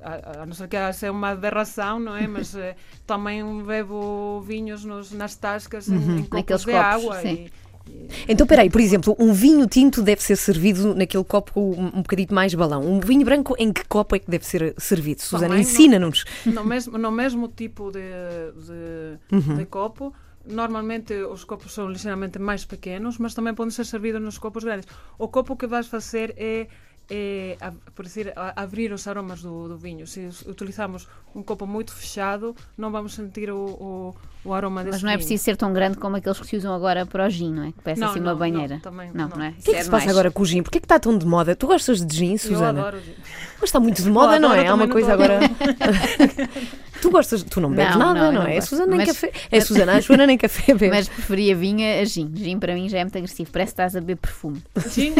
a, 0.02 0.42
a 0.42 0.46
não 0.46 0.54
ser 0.54 0.68
que 0.68 0.78
seja 0.94 1.12
uma 1.12 1.30
aberração, 1.30 2.00
não 2.00 2.16
é? 2.16 2.28
Mas 2.28 2.56
eh, 2.56 2.76
também 3.08 3.44
bebo 3.64 4.42
vinhos 4.42 4.84
nos, 4.84 5.12
nas 5.12 5.36
tascas 5.36 5.88
em- 5.90 6.20
em, 6.20 6.24
copos 6.26 6.66
de 6.66 6.72
copos, 6.72 6.78
água. 6.78 7.22
sim. 7.22 7.48
E, 7.88 8.10
Então, 8.30 8.46
peraí, 8.48 8.70
por 8.70 8.80
exemplo, 8.80 9.16
um 9.20 9.34
vinho 9.34 9.68
tinto 9.68 10.02
deve 10.02 10.22
ser 10.24 10.36
servido 10.38 10.94
naquele 10.96 11.24
copo 11.24 11.60
um, 11.60 11.86
um 11.98 12.02
bocadinho 12.02 12.30
mais 12.34 12.54
balão. 12.54 12.82
Um 12.82 13.00
vinho 13.00 13.26
branco, 13.26 13.56
em 13.60 13.72
que 13.74 13.84
copo 13.86 14.16
é 14.16 14.20
que 14.20 14.30
deve 14.30 14.46
ser 14.46 14.74
servido? 14.78 15.22
Não- 15.34 15.58
ensina-nos. 15.58 16.24
no, 16.46 16.64
mesmo, 16.64 16.98
no 16.98 17.12
mesmo 17.12 17.48
tipo 17.48 17.92
de, 17.92 18.00
de, 18.00 19.36
Uhum. 19.36 19.58
de 19.58 19.66
copo, 19.66 20.14
normalmente 20.46 21.14
os 21.14 21.44
copos 21.44 21.74
são 21.74 21.90
ligeiramente 21.90 22.38
mais 22.40 22.66
pequenos, 22.66 23.18
mas 23.18 23.34
também 23.34 23.54
podem 23.54 23.72
ser 23.72 23.86
servidos 23.86 24.22
nos 24.22 24.38
copos 24.38 24.64
grandes. 24.64 24.88
O 25.18 25.28
copo 25.28 25.56
que 25.56 25.66
vais 25.68 25.88
fazer 25.88 26.34
é, 26.38 26.68
é 27.10 27.58
a- 27.62 27.72
por 27.96 28.06
dizer, 28.06 28.34
a- 28.36 28.54
abrir 28.62 28.92
os 28.92 29.08
aromas 29.08 29.42
do, 29.42 29.68
do 29.68 29.78
vinho. 29.78 30.06
Se 30.08 30.30
utilizamos 30.48 31.08
um 31.36 31.42
copo 31.44 31.66
muito 31.66 31.94
fechado, 31.94 32.56
não 32.78 32.92
vamos 32.92 33.14
sentir 33.16 33.50
o, 33.52 33.58
o, 33.58 34.16
o 34.46 34.54
aroma 34.54 34.84
desse 34.84 34.96
Mas 34.96 35.04
não 35.04 35.10
é 35.10 35.14
vinho. 35.14 35.20
preciso 35.28 35.44
ser 35.44 35.58
tão 35.58 35.72
grande 35.74 35.98
como 35.98 36.16
aqueles 36.18 36.40
que 36.40 36.48
se 36.48 36.58
usam 36.58 36.74
agora 36.74 37.06
para 37.06 37.26
o 37.26 37.30
gin, 37.30 37.52
não 37.54 37.64
é? 37.64 37.72
Que 37.72 37.82
parece 37.82 38.02
Não, 38.02 38.10
assim 38.10 38.20
não, 38.20 38.28
uma 38.34 38.36
banheira. 38.36 38.76
não, 38.76 38.82
também 38.82 39.12
não, 39.14 39.28
não. 39.30 39.38
não 39.38 39.46
é? 39.46 39.50
O 39.50 39.54
que 39.64 39.72
é 39.72 39.78
que 39.78 39.84
se 39.84 39.90
passa 39.90 40.10
agora 40.10 40.30
com 40.32 40.44
o 40.44 40.46
gin? 40.46 40.62
Porquê 40.62 40.78
é 40.78 40.82
que 40.82 40.86
está 40.86 41.00
tão 41.00 41.18
de 41.18 41.26
moda? 41.26 41.56
Tu 41.56 41.66
gostas 41.68 42.06
de 42.06 42.16
gin, 42.16 42.34
Eu 42.34 42.38
Susana? 42.40 42.80
adoro 42.82 43.00
gin. 43.02 43.16
Mas 43.60 43.70
está 43.70 43.80
muito 43.80 44.02
de 44.02 44.10
moda, 44.10 44.36
Eu 44.36 44.42
não 44.42 44.54
é? 44.54 44.68
Há 44.68 44.74
uma 44.76 44.88
coisa 44.88 45.14
agora. 45.14 45.40
tu 47.04 47.12
gostas, 47.12 47.44
tu 47.44 47.62
não 47.62 47.70
bebes 47.70 47.94
Não, 47.96 48.00
nada, 48.14 48.20
não, 48.20 48.32
não, 48.32 48.42
não 48.42 48.48
é? 48.48 48.54
A 48.54 48.56
gosto. 48.56 48.70
Susana 48.70 48.88
nem 48.88 48.98
Mas- 48.98 49.08
café. 49.10 49.32
É 49.52 49.58
a 49.58 49.62
Susana, 49.62 49.92
a 49.94 50.00
Joana 50.02 50.26
nem 50.26 50.38
café 50.38 50.74
bebe. 50.74 50.90
Mas 50.90 51.08
preferia 51.08 51.56
vinha 51.56 52.02
a 52.02 52.06
gin. 52.06 52.32
Gin 52.36 52.58
para 52.60 52.74
mim 52.74 52.90
já 52.90 53.00
é 53.00 53.04
muito 53.04 53.18
agressivo. 53.18 53.52
Parece 53.52 53.70
que 53.72 53.74
estás 53.74 53.96
a 53.96 54.00
beber 54.00 54.16
perfume. 54.18 54.64
Gin, 54.90 55.14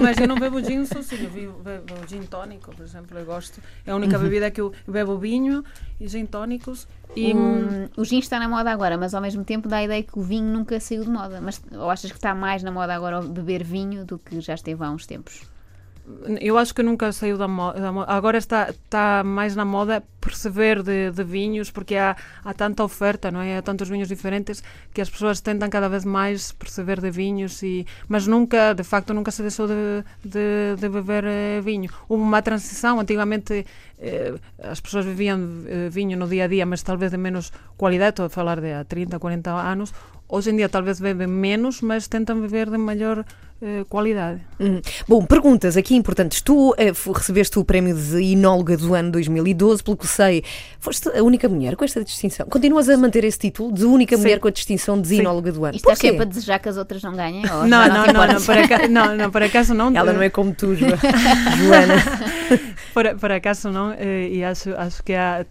mas 0.00 0.18
eu 0.18 0.28
não 0.28 0.36
bebo 0.36 0.62
gin 0.62 0.84
sozinho, 0.86 1.24
eu 1.24 1.30
bebo, 1.30 1.58
bebo 1.62 1.94
gin 2.08 2.22
tónico, 2.22 2.74
por 2.74 2.84
exemplo, 2.84 3.18
eu 3.18 3.24
gosto. 3.24 3.60
É 3.86 3.90
a 3.90 3.96
única 3.96 4.16
Uhum. 4.16 4.22
bebida 4.22 4.50
que 4.50 4.60
eu 4.60 4.72
bebo 4.86 5.18
vinho 5.18 5.64
e 6.00 6.06
gin 6.06 6.26
tónicos. 6.26 6.86
E, 7.16 7.34
hum, 7.34 7.88
O, 7.96 8.04
gin 8.04 8.20
está 8.20 8.38
na 8.38 8.48
moda 8.48 8.70
agora, 8.70 8.96
mas 8.96 9.14
ao 9.14 9.20
mesmo 9.20 9.42
tempo 9.44 9.68
dá 9.68 9.78
a 9.78 9.82
ideia 9.84 10.00
que 10.02 10.16
o 10.16 10.22
vinho 10.22 10.46
nunca 10.46 10.78
saiu 10.78 11.02
de 11.04 11.10
moda. 11.10 11.40
Mas 11.40 11.60
ou 11.72 11.90
achas 11.90 12.10
que 12.12 12.16
está 12.18 12.34
mais 12.36 12.62
na 12.62 12.70
moda 12.70 12.94
agora 12.94 13.20
beber 13.20 13.64
vinho 13.64 14.04
do 14.04 14.16
que 14.18 14.40
já 14.40 14.54
esteve 14.54 14.84
há 14.84 14.90
uns 14.90 15.06
tempos? 15.06 15.40
Eu 16.40 16.56
acho 16.58 16.74
que 16.74 16.82
nunca 16.82 17.12
saiu 17.12 17.36
da 17.36 17.48
moda. 17.48 17.80
Agora 18.06 18.38
está, 18.38 18.70
está 18.70 19.22
mais 19.24 19.56
na 19.56 19.64
moda 19.64 20.02
perceber 20.20 20.82
de, 20.82 21.10
de 21.10 21.24
vinhos, 21.24 21.70
porque 21.70 21.96
há, 21.96 22.16
há 22.44 22.52
tanta 22.52 22.84
oferta, 22.84 23.30
não 23.30 23.40
é? 23.40 23.56
Há 23.56 23.62
tantos 23.62 23.88
vinhos 23.88 24.08
diferentes 24.08 24.62
que 24.92 25.00
as 25.00 25.08
pessoas 25.08 25.40
tentam 25.40 25.68
cada 25.70 25.88
vez 25.88 26.04
mais 26.04 26.52
perceber 26.52 27.00
de 27.00 27.10
vinhos, 27.10 27.62
e, 27.62 27.86
mas 28.08 28.26
nunca, 28.26 28.74
de 28.74 28.84
facto, 28.84 29.14
nunca 29.14 29.30
se 29.30 29.42
deixou 29.42 29.66
de, 29.66 30.04
de, 30.24 30.76
de 30.78 30.88
beber 30.88 31.24
eh, 31.24 31.60
vinho. 31.62 31.90
Houve 32.08 32.22
uma 32.22 32.42
transição, 32.42 33.00
antigamente 33.00 33.64
eh, 34.00 34.34
as 34.62 34.80
pessoas 34.80 35.04
bebiam 35.06 35.38
eh, 35.66 35.88
vinho 35.90 36.16
no 36.18 36.26
dia 36.26 36.44
a 36.44 36.48
dia, 36.48 36.64
mas 36.66 36.82
talvez 36.82 37.10
de 37.10 37.16
menos 37.18 37.52
qualidade, 37.76 38.10
estou 38.10 38.26
a 38.26 38.30
falar 38.30 38.60
de 38.60 38.72
há 38.72 38.84
30, 38.84 39.18
40 39.18 39.50
anos. 39.50 39.92
Hoje 40.28 40.50
em 40.50 40.56
dia 40.56 40.68
talvez 40.68 41.00
bebem 41.00 41.26
menos, 41.26 41.80
mas 41.80 42.06
tentam 42.06 42.40
beber 42.40 42.70
de 42.70 42.78
melhor 42.78 43.24
eh, 43.60 43.84
qualidade. 43.88 44.40
Hum. 44.60 44.80
Bom, 45.08 45.24
perguntas 45.26 45.76
aqui 45.76 45.96
importantes. 45.96 46.40
Tu 46.40 46.72
eh, 46.78 46.92
recebeste 47.12 47.58
o 47.58 47.64
prémio 47.64 47.96
de 47.96 48.20
Inóloga 48.22 48.76
do 48.76 48.94
ano 48.94 49.10
2012, 49.10 49.82
pelo 49.82 49.96
que 49.96 50.06
sei, 50.06 50.44
foste 50.78 51.08
a 51.08 51.20
única 51.24 51.48
mulher 51.48 51.74
com 51.74 51.84
esta 51.84 52.04
distinção. 52.04 52.46
Continuas 52.46 52.88
a 52.88 52.96
manter 52.96 53.24
esse 53.24 53.40
título 53.40 53.72
de 53.72 53.84
única 53.84 54.14
Sim. 54.16 54.22
mulher 54.22 54.38
com 54.38 54.46
a 54.46 54.52
distinção 54.52 55.00
de 55.00 55.08
Sim. 55.08 55.18
Inóloga 55.18 55.50
do 55.50 55.64
ano. 55.64 55.74
E 55.74 55.78
estás 55.78 55.98
Porquê? 55.98 56.10
sempre 56.10 56.22
a 56.22 56.28
desejar 56.28 56.58
que 56.60 56.68
as 56.68 56.76
outras 56.76 57.02
não 57.02 57.12
ganhem? 57.16 57.42
Ou 57.50 57.66
Não, 57.66 57.88
não, 57.88 57.88
não, 57.88 57.94
não, 57.96 58.10
importas? 58.10 58.46
por 58.46 58.56
acaso 58.56 58.88
não, 58.88 59.16
não, 59.16 59.30
por 59.32 59.42
acaso 59.42 59.74
não. 59.74 59.96
Ela 59.96 60.10
eh, 60.12 60.14
não 60.14 60.22
é 60.22 60.30
como 60.30 60.54
tu, 60.54 60.76
Jo- 60.76 60.86
Joana. 61.58 61.94
por, 62.94 63.16
por 63.18 63.32
acaso 63.32 63.68
não, 63.70 63.89
eh, 63.98 64.28
e 64.28 64.44
acho, 64.44 64.74
acho 64.76 65.02
que 65.02 65.14
há, 65.14 65.44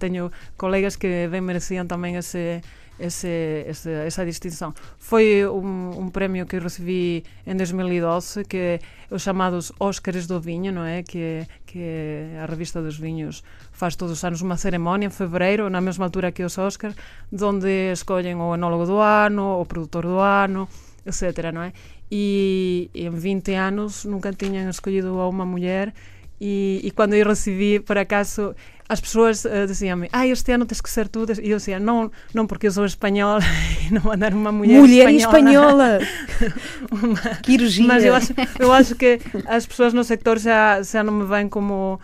colegas 0.58 0.95
que 0.95 1.28
bem 1.28 1.41
mereciam 1.41 1.86
também 1.86 2.15
esse, 2.15 2.62
esse, 2.99 3.65
esse, 3.67 3.89
essa 3.89 4.25
distinção. 4.25 4.73
Foi 4.97 5.47
um, 5.47 6.10
prémio 6.10 6.45
que 6.45 6.60
recebi 6.60 7.23
em 7.47 7.56
2012, 7.56 8.43
que 8.43 8.80
os 9.10 9.21
chamados 9.21 9.71
Oscars 9.80 10.28
do 10.28 10.39
Vinho, 10.39 10.71
não 10.71 10.84
é? 10.84 11.02
Que, 11.02 11.47
que 11.65 12.36
a 12.41 12.45
revista 12.45 12.82
dos 12.82 12.97
vinhos 12.97 13.43
faz 13.71 13.95
todos 13.95 14.17
os 14.17 14.23
anos 14.23 14.41
uma 14.41 14.58
cerimónia 14.58 15.08
em 15.08 15.10
fevereiro, 15.10 15.69
na 15.69 15.80
mesma 15.80 16.06
altura 16.06 16.32
que 16.32 16.43
os 16.43 16.58
Oscars, 16.58 16.95
onde 17.41 17.91
escolhem 17.91 18.36
o 18.36 18.54
enólogo 18.54 18.86
do 18.86 18.97
ano, 18.97 19.62
o 19.62 19.65
produtor 19.65 20.06
do 20.06 20.19
ano, 20.19 20.67
etc. 21.06 21.52
Não 21.54 21.63
é? 21.63 21.73
E 22.12 22.89
em 22.93 23.10
20 23.10 23.54
anos 23.54 24.04
nunca 24.04 24.34
tinham 24.34 24.69
escolhido 24.69 25.19
a 25.19 25.30
uma 25.30 25.45
mulher 25.45 25.93
e, 26.39 26.82
e 26.84 26.91
quando 26.91 27.13
eu 27.13 27.28
recebi, 27.28 27.80
por 27.80 27.97
acaso, 27.97 28.56
as 28.88 28.99
pessoas 28.99 29.45
eh, 29.45 29.65
diziam-me, 29.67 30.10
ah, 30.12 30.25
este 30.25 30.52
ano 30.52 30.65
tens 30.65 30.82
que 30.82 30.89
ser 30.89 31.08
tu. 31.08 31.25
E 31.41 31.52
eu 31.52 31.58
dizia, 31.58 31.80
não, 31.80 32.12
não 32.34 32.47
porque 32.47 32.67
eu 32.67 32.71
sou 32.71 32.86
espanhola 32.86 33.39
e 33.88 33.93
não 33.93 34.02
mandar 34.02 34.34
uma 34.34 34.52
mulher, 34.52 34.80
Mulher 34.80 35.10
espanhola. 35.12 35.99
espanhola. 35.99 37.38
que 37.43 37.52
irogia. 37.52 37.86
Mas 37.88 38.04
eu 38.04 38.15
acho, 38.15 38.34
eu 38.58 38.73
acho 38.73 38.95
que 38.95 39.19
as 39.45 39.65
pessoas 39.67 39.93
no 39.93 40.04
sector 40.04 40.39
já, 40.39 40.82
já 40.82 41.04
não 41.04 41.13
me 41.13 41.25
veem 41.25 41.47
como 41.47 41.99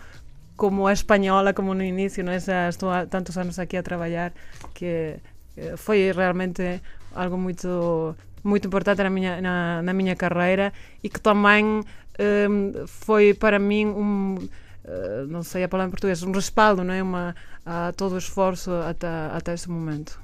como 0.56 0.86
a 0.86 0.92
espanhola, 0.92 1.52
como 1.52 1.74
no 1.74 1.82
início, 1.82 2.24
não 2.24 2.32
é? 2.32 2.40
Já 2.40 2.68
estou 2.70 2.90
há 2.90 3.04
tantos 3.04 3.36
anos 3.36 3.58
aqui 3.58 3.76
a 3.76 3.82
trabalhar 3.82 4.32
que 4.72 5.16
eh, 5.56 5.74
foi 5.76 6.10
realmente 6.12 6.80
algo 7.14 7.36
muito 7.36 8.14
muito 8.42 8.68
importante 8.68 9.02
na 9.02 9.10
minha 9.10 9.40
na, 9.40 9.82
na 9.82 9.92
minha 9.92 10.14
carreira 10.14 10.72
e 11.02 11.08
que 11.10 11.20
também 11.20 11.82
em, 12.18 12.86
foi 12.86 13.34
para 13.34 13.58
mim 13.58 13.86
um 13.86 14.36
eh, 14.84 15.24
não 15.28 15.42
sei 15.42 15.64
a 15.64 15.68
palavra 15.68 15.88
em 15.88 15.90
português 15.90 16.22
um 16.22 16.32
respaldo 16.32 16.84
não 16.84 16.94
é? 16.94 17.02
Uma 17.02 17.34
a 17.64 17.92
todo 17.96 18.12
o 18.14 18.18
esforço 18.18 18.70
até 18.70 19.08
até 19.32 19.54
esse 19.54 19.68
momento 19.68 20.20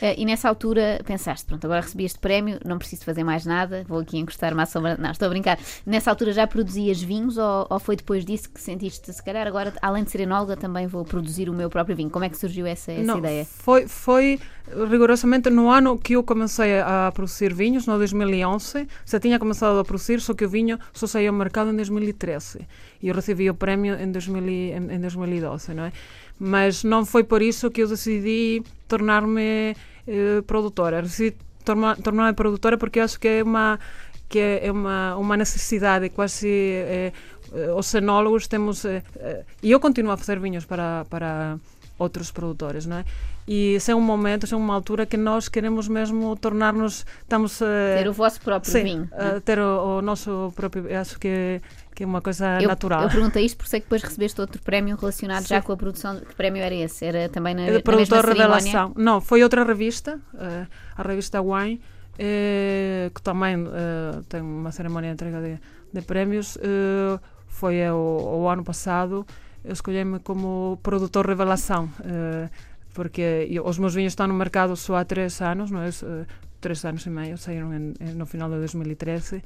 Eh, 0.00 0.14
e 0.18 0.24
nessa 0.24 0.48
altura 0.48 1.00
pensaste, 1.04 1.46
pronto, 1.46 1.64
agora 1.64 1.80
recebi 1.82 2.04
este 2.04 2.18
prémio, 2.18 2.58
não 2.64 2.78
preciso 2.78 3.04
fazer 3.04 3.24
mais 3.24 3.44
nada, 3.44 3.84
vou 3.86 3.98
aqui 4.00 4.18
encostar-me 4.18 4.60
à 4.62 4.66
sombra. 4.66 4.96
Não, 4.98 5.10
estou 5.10 5.26
a 5.26 5.28
brincar. 5.28 5.58
Nessa 5.84 6.10
altura 6.10 6.32
já 6.32 6.46
produzias 6.46 7.02
vinhos 7.02 7.36
ou, 7.38 7.66
ou 7.68 7.78
foi 7.78 7.96
depois 7.96 8.24
disso 8.24 8.50
que 8.50 8.60
sentiste, 8.60 9.12
se 9.12 9.22
calhar, 9.22 9.46
agora, 9.46 9.72
além 9.82 10.04
de 10.04 10.10
ser 10.10 10.20
enóloga, 10.20 10.56
também 10.56 10.86
vou 10.86 11.04
produzir 11.04 11.48
o 11.48 11.52
meu 11.52 11.68
próprio 11.68 11.94
vinho? 11.96 12.10
Como 12.10 12.24
é 12.24 12.28
que 12.28 12.36
surgiu 12.36 12.66
essa, 12.66 12.92
essa 12.92 13.02
Não, 13.02 13.18
ideia? 13.18 13.44
Foi, 13.44 13.86
foi 13.86 14.40
rigorosamente 14.90 15.50
no 15.50 15.70
ano 15.70 15.98
que 15.98 16.14
eu 16.14 16.22
comecei 16.22 16.80
a 16.80 17.10
produzir 17.14 17.52
vinhos, 17.52 17.86
no 17.86 17.98
2011. 17.98 18.88
Já 19.06 19.20
tinha 19.20 19.38
começado 19.38 19.78
a 19.78 19.84
produzir, 19.84 20.20
só 20.20 20.32
que 20.34 20.44
o 20.44 20.48
vinho 20.48 20.78
só 20.92 21.06
saiu 21.06 21.30
ao 21.32 21.38
mercado 21.38 21.70
em 21.70 21.76
2013. 21.76 22.66
E 23.02 23.08
eu 23.08 23.14
recebi 23.14 23.50
o 23.50 23.54
prémio 23.54 23.94
em, 23.94 24.10
2000, 24.10 24.48
e- 24.48 24.72
em, 24.72 24.94
em 24.94 25.00
2012, 25.00 25.74
não 25.74 25.84
é? 25.84 25.92
Mas 26.38 26.82
não 26.84 27.04
foi 27.04 27.22
por 27.24 27.40
isso 27.42 27.70
que 27.70 27.82
eu 27.82 27.88
decidi 27.88 28.62
tornar-me 28.88 29.76
eh, 30.06 30.42
produtora. 30.46 31.02
Decidi 31.02 31.36
tornar- 31.64 31.96
tornar-me 31.96 32.32
produtora 32.34 32.76
porque 32.76 33.00
acho 33.00 33.18
que 33.18 33.28
é 33.28 33.42
uma 33.42 33.78
que 34.28 34.38
é 34.62 34.70
uma 34.72 35.16
uma 35.16 35.36
necessidade 35.36 36.08
quase 36.10 36.48
eh, 36.48 37.12
eh, 37.52 37.72
os 37.72 37.94
enólogos 37.94 38.46
temos 38.48 38.84
eh, 38.84 39.02
e 39.62 39.70
eu 39.70 39.78
continuo 39.78 40.10
a 40.12 40.16
fazer 40.16 40.40
vinhos 40.40 40.64
para 40.64 41.04
para 41.08 41.56
outros 41.98 42.32
produtores, 42.32 42.86
não 42.86 42.96
é? 42.98 43.04
E 43.46 43.74
esse 43.74 43.92
é 43.92 43.94
um 43.94 44.00
momento, 44.00 44.44
esse 44.44 44.54
é 44.54 44.56
uma 44.56 44.74
altura 44.74 45.06
que 45.06 45.16
nós 45.16 45.48
queremos 45.48 45.86
mesmo 45.86 46.34
tornar-nos, 46.36 47.04
estamos 47.22 47.58
Ter 47.58 48.08
o 48.08 48.12
vosso 48.12 48.40
próprio 48.40 48.72
sim, 48.72 48.82
vinho. 48.82 49.08
é? 49.12 49.38
ter 49.40 49.58
o, 49.60 49.98
o 49.98 50.02
nosso 50.02 50.52
próprio, 50.56 50.86
acho 50.98 51.18
que 51.20 51.60
que 51.94 52.02
é 52.02 52.06
uma 52.06 52.20
coisa 52.20 52.60
Eu, 52.60 52.68
natural. 52.68 53.04
eu 53.04 53.08
perguntei 53.08 53.44
isto 53.44 53.56
porque 53.56 53.70
sei 53.70 53.80
que 53.80 53.86
depois 53.86 54.02
recebeste 54.02 54.40
outro 54.40 54.60
prémio 54.60 54.96
relacionado 54.96 55.46
já 55.46 55.60
Sim. 55.60 55.66
com 55.66 55.72
a 55.72 55.76
produção. 55.76 56.18
Que 56.20 56.34
prémio 56.34 56.62
era 56.62 56.74
esse? 56.74 57.04
Era 57.04 57.28
também 57.28 57.54
na, 57.54 57.62
É 57.62 57.82
na 57.84 57.96
mesma 57.96 58.16
cerimónia? 58.20 58.32
Revelação. 58.32 58.92
Não, 58.96 59.20
foi 59.20 59.42
outra 59.42 59.64
revista, 59.64 60.20
eh, 60.38 60.66
a 60.96 61.02
revista 61.02 61.40
Wine, 61.40 61.80
eh, 62.18 63.10
que 63.14 63.22
também 63.22 63.56
eh, 63.56 64.20
tem 64.28 64.40
uma 64.40 64.72
cerimónia 64.72 65.10
de 65.10 65.14
entrega 65.14 65.40
de, 65.40 65.60
de 65.92 66.02
prémios, 66.02 66.58
foi 67.46 67.88
o, 67.90 68.40
o, 68.42 68.48
ano 68.48 68.64
passado. 68.64 69.24
Eu 69.64 69.72
escolhi-me 69.72 70.18
como 70.18 70.78
produtor 70.82 71.26
revelação, 71.26 71.88
porque 72.92 73.46
eu, 73.48 73.64
os 73.64 73.78
meus 73.78 73.94
vinhos 73.94 74.12
estão 74.12 74.26
no 74.26 74.34
mercado 74.34 74.76
só 74.76 74.96
há 74.96 75.04
três 75.04 75.40
anos, 75.40 75.70
não 75.70 75.80
é? 75.80 75.88
Três 76.60 76.84
anos 76.84 77.04
e 77.06 77.10
meio, 77.10 77.38
saíram 77.38 77.72
em, 77.72 77.94
em, 78.00 78.14
no 78.14 78.26
final 78.26 78.48
de 78.50 78.56
2013 78.56 79.42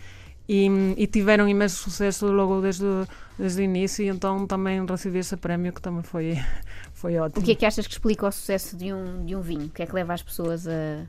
e, 0.49 0.67
e, 0.97 1.07
tiveram 1.07 1.47
imenso 1.47 1.77
sucesso 1.77 2.27
logo 2.27 2.63
desde, 2.63 2.87
desde 3.39 3.61
o 3.61 3.65
início 3.65 4.03
e 4.03 4.09
então 4.09 4.47
também 4.47 4.85
recebi 4.87 5.19
esse 5.19 5.37
prémio 5.37 5.73
que 5.73 5.83
também 5.83 6.03
foi, 6.03 6.39
foi 6.95 7.19
ótimo. 7.19 7.43
O 7.43 7.45
que 7.45 7.53
é 7.53 7.55
que 7.55 7.67
achas 7.67 7.87
que 7.87 7.93
explica 7.93 8.27
o 8.27 8.33
sucesso 8.33 8.75
de 8.75 8.93
um, 8.93 9.27
de 9.27 9.37
um 9.37 9.43
vinho? 9.43 9.67
O 9.67 9.71
que 9.71 9.83
é 9.83 9.87
que 9.87 9.95
leva 9.95 10.15
as 10.15 10.23
pessoas 10.23 10.67
a, 10.67 11.05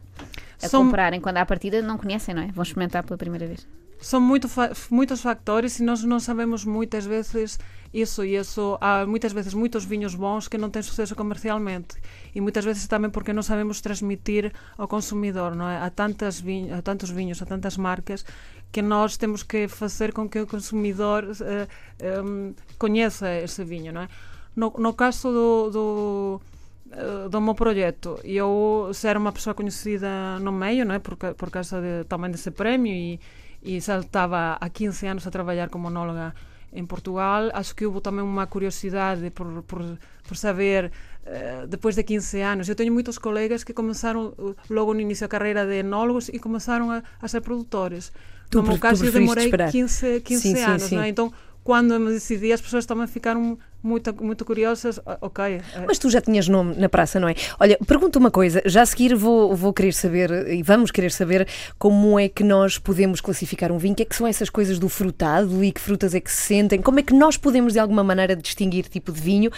a 0.61 0.67
São... 0.67 0.83
comprarem 0.83 1.21
quando 1.21 1.37
à 1.37 1.45
partida 1.45 1.81
não 1.81 1.97
conhecem, 1.97 2.35
não 2.35 2.41
é? 2.41 2.47
Vão 2.47 2.63
experimentar 2.63 3.03
pela 3.03 3.17
primeira 3.17 3.47
vez. 3.47 3.65
São 4.01 4.21
muito 4.21 4.47
fa 4.47 4.71
muitos 4.89 5.21
fatores 5.21 5.79
e 5.79 5.83
nós 5.83 6.03
não 6.03 6.19
sabemos 6.21 6.63
muitas 6.63 7.05
vezes 7.05 7.57
isso 7.93 8.23
e 8.23 8.35
isso 8.35 8.77
há 8.79 9.05
muitas 9.05 9.33
vezes 9.33 9.53
muitos 9.53 9.83
vinhos 9.83 10.15
bons 10.15 10.47
que 10.47 10.57
não 10.57 10.69
têm 10.69 10.81
sucesso 10.81 11.15
comercialmente 11.15 11.97
e 12.33 12.39
muitas 12.39 12.63
vezes 12.63 12.87
também 12.87 13.09
porque 13.09 13.33
não 13.33 13.41
sabemos 13.41 13.81
transmitir 13.81 14.53
ao 14.77 14.87
consumidor 14.87 15.55
não 15.55 15.67
é 15.67 15.77
há 15.77 15.89
tantas 15.89 16.39
vinhos, 16.39 16.71
há 16.71 16.81
tantos 16.81 17.09
vinhos 17.09 17.41
há 17.41 17.45
tantas 17.45 17.77
marcas 17.77 18.23
que 18.71 18.81
nós 18.81 19.17
temos 19.17 19.43
que 19.43 19.67
fazer 19.67 20.13
com 20.13 20.29
que 20.29 20.39
o 20.39 20.47
consumidor 20.47 21.23
uh, 21.23 21.67
eh, 21.99 22.21
um, 22.21 22.53
conheça 22.77 23.33
esse 23.33 23.63
vinho 23.63 23.91
não 23.91 24.01
é 24.01 24.09
no, 24.55 24.73
no 24.77 24.93
caso 24.93 25.31
do, 25.31 25.69
do 25.71 26.41
eh, 26.91 27.29
do 27.29 27.41
meu 27.41 27.55
projeto 27.55 28.19
eu 28.23 28.91
ser 28.93 29.17
uma 29.17 29.31
pessoa 29.31 29.53
conhecida 29.53 30.39
no 30.39 30.51
meio 30.51 30.85
não 30.85 30.95
é 30.95 30.99
por, 30.99 31.15
por 31.15 31.49
causa 31.49 31.81
de, 31.81 32.03
também 32.05 32.29
desse 32.31 32.51
prémio 32.51 32.93
e, 32.93 33.19
e 33.63 33.79
já 33.79 33.99
estava 33.99 34.57
há 34.59 34.69
15 34.69 35.07
anos 35.07 35.27
a 35.27 35.31
trabalhar 35.31 35.69
como 35.69 35.85
monóloga 35.85 36.33
em 36.71 36.85
Portugal. 36.85 37.49
Acho 37.53 37.75
que 37.75 37.85
houve 37.85 38.01
também 38.01 38.23
uma 38.23 38.47
curiosidade 38.47 39.29
por, 39.31 39.63
por, 39.63 39.81
por 40.27 40.37
saber, 40.37 40.91
uh, 41.25 41.67
depois 41.67 41.95
de 41.95 42.03
15 42.03 42.41
anos. 42.41 42.69
Eu 42.69 42.75
tenho 42.75 42.93
muitos 42.93 43.17
colegas 43.17 43.63
que 43.63 43.73
começaram 43.73 44.33
logo 44.69 44.93
no 44.93 45.01
início 45.01 45.25
da 45.25 45.29
carreira 45.29 45.65
de 45.65 45.79
enólogos 45.79 46.29
e 46.29 46.39
começaram 46.39 46.91
a, 46.91 47.03
a 47.21 47.27
ser 47.27 47.41
produtores. 47.41 48.11
Tu, 48.49 48.61
no 48.61 48.67
meu 48.67 48.79
caso, 48.79 49.05
eu 49.05 49.11
demorei 49.11 49.45
esperar. 49.45 49.71
15, 49.71 50.21
15 50.21 50.41
sim, 50.41 50.59
anos. 50.59 50.83
Sim, 50.83 50.89
sim. 50.89 50.97
É? 50.97 51.07
Então, 51.07 51.31
quando 51.63 51.93
eu 51.93 51.99
me 51.99 52.11
decidi, 52.11 52.51
as 52.51 52.61
pessoas 52.61 52.85
também 52.85 53.05
ficaram 53.07 53.57
muito, 53.81 54.13
muito 54.23 54.45
curiosas. 54.45 54.99
Ah, 55.05 55.17
ok. 55.21 55.45
É. 55.45 55.61
Mas 55.87 55.97
tu 55.97 56.09
já 56.09 56.21
tinhas 56.21 56.47
nome 56.47 56.75
na 56.75 56.89
praça, 56.89 57.19
não 57.19 57.27
é? 57.27 57.35
Olha, 57.59 57.77
pergunta 57.87 58.19
uma 58.19 58.31
coisa. 58.31 58.61
Já 58.65 58.81
a 58.81 58.85
seguir 58.85 59.15
vou, 59.15 59.55
vou 59.55 59.73
querer 59.73 59.93
saber, 59.93 60.47
e 60.49 60.61
vamos 60.61 60.91
querer 60.91 61.11
saber, 61.11 61.47
como 61.77 62.19
é 62.19 62.27
que 62.27 62.43
nós 62.43 62.77
podemos 62.77 63.21
classificar 63.21 63.71
um 63.71 63.77
vinho. 63.77 63.93
O 63.93 63.95
que 63.95 64.03
é 64.03 64.05
que 64.05 64.15
são 64.15 64.27
essas 64.27 64.49
coisas 64.49 64.79
do 64.79 64.89
frutado 64.89 65.63
e 65.63 65.71
que 65.71 65.81
frutas 65.81 66.13
é 66.13 66.19
que 66.19 66.31
se 66.31 66.41
sentem? 66.41 66.81
Como 66.81 66.99
é 66.99 67.03
que 67.03 67.13
nós 67.13 67.37
podemos, 67.37 67.73
de 67.73 67.79
alguma 67.79 68.03
maneira, 68.03 68.35
distinguir 68.35 68.87
tipo 68.87 69.11
de 69.11 69.21
vinho? 69.21 69.51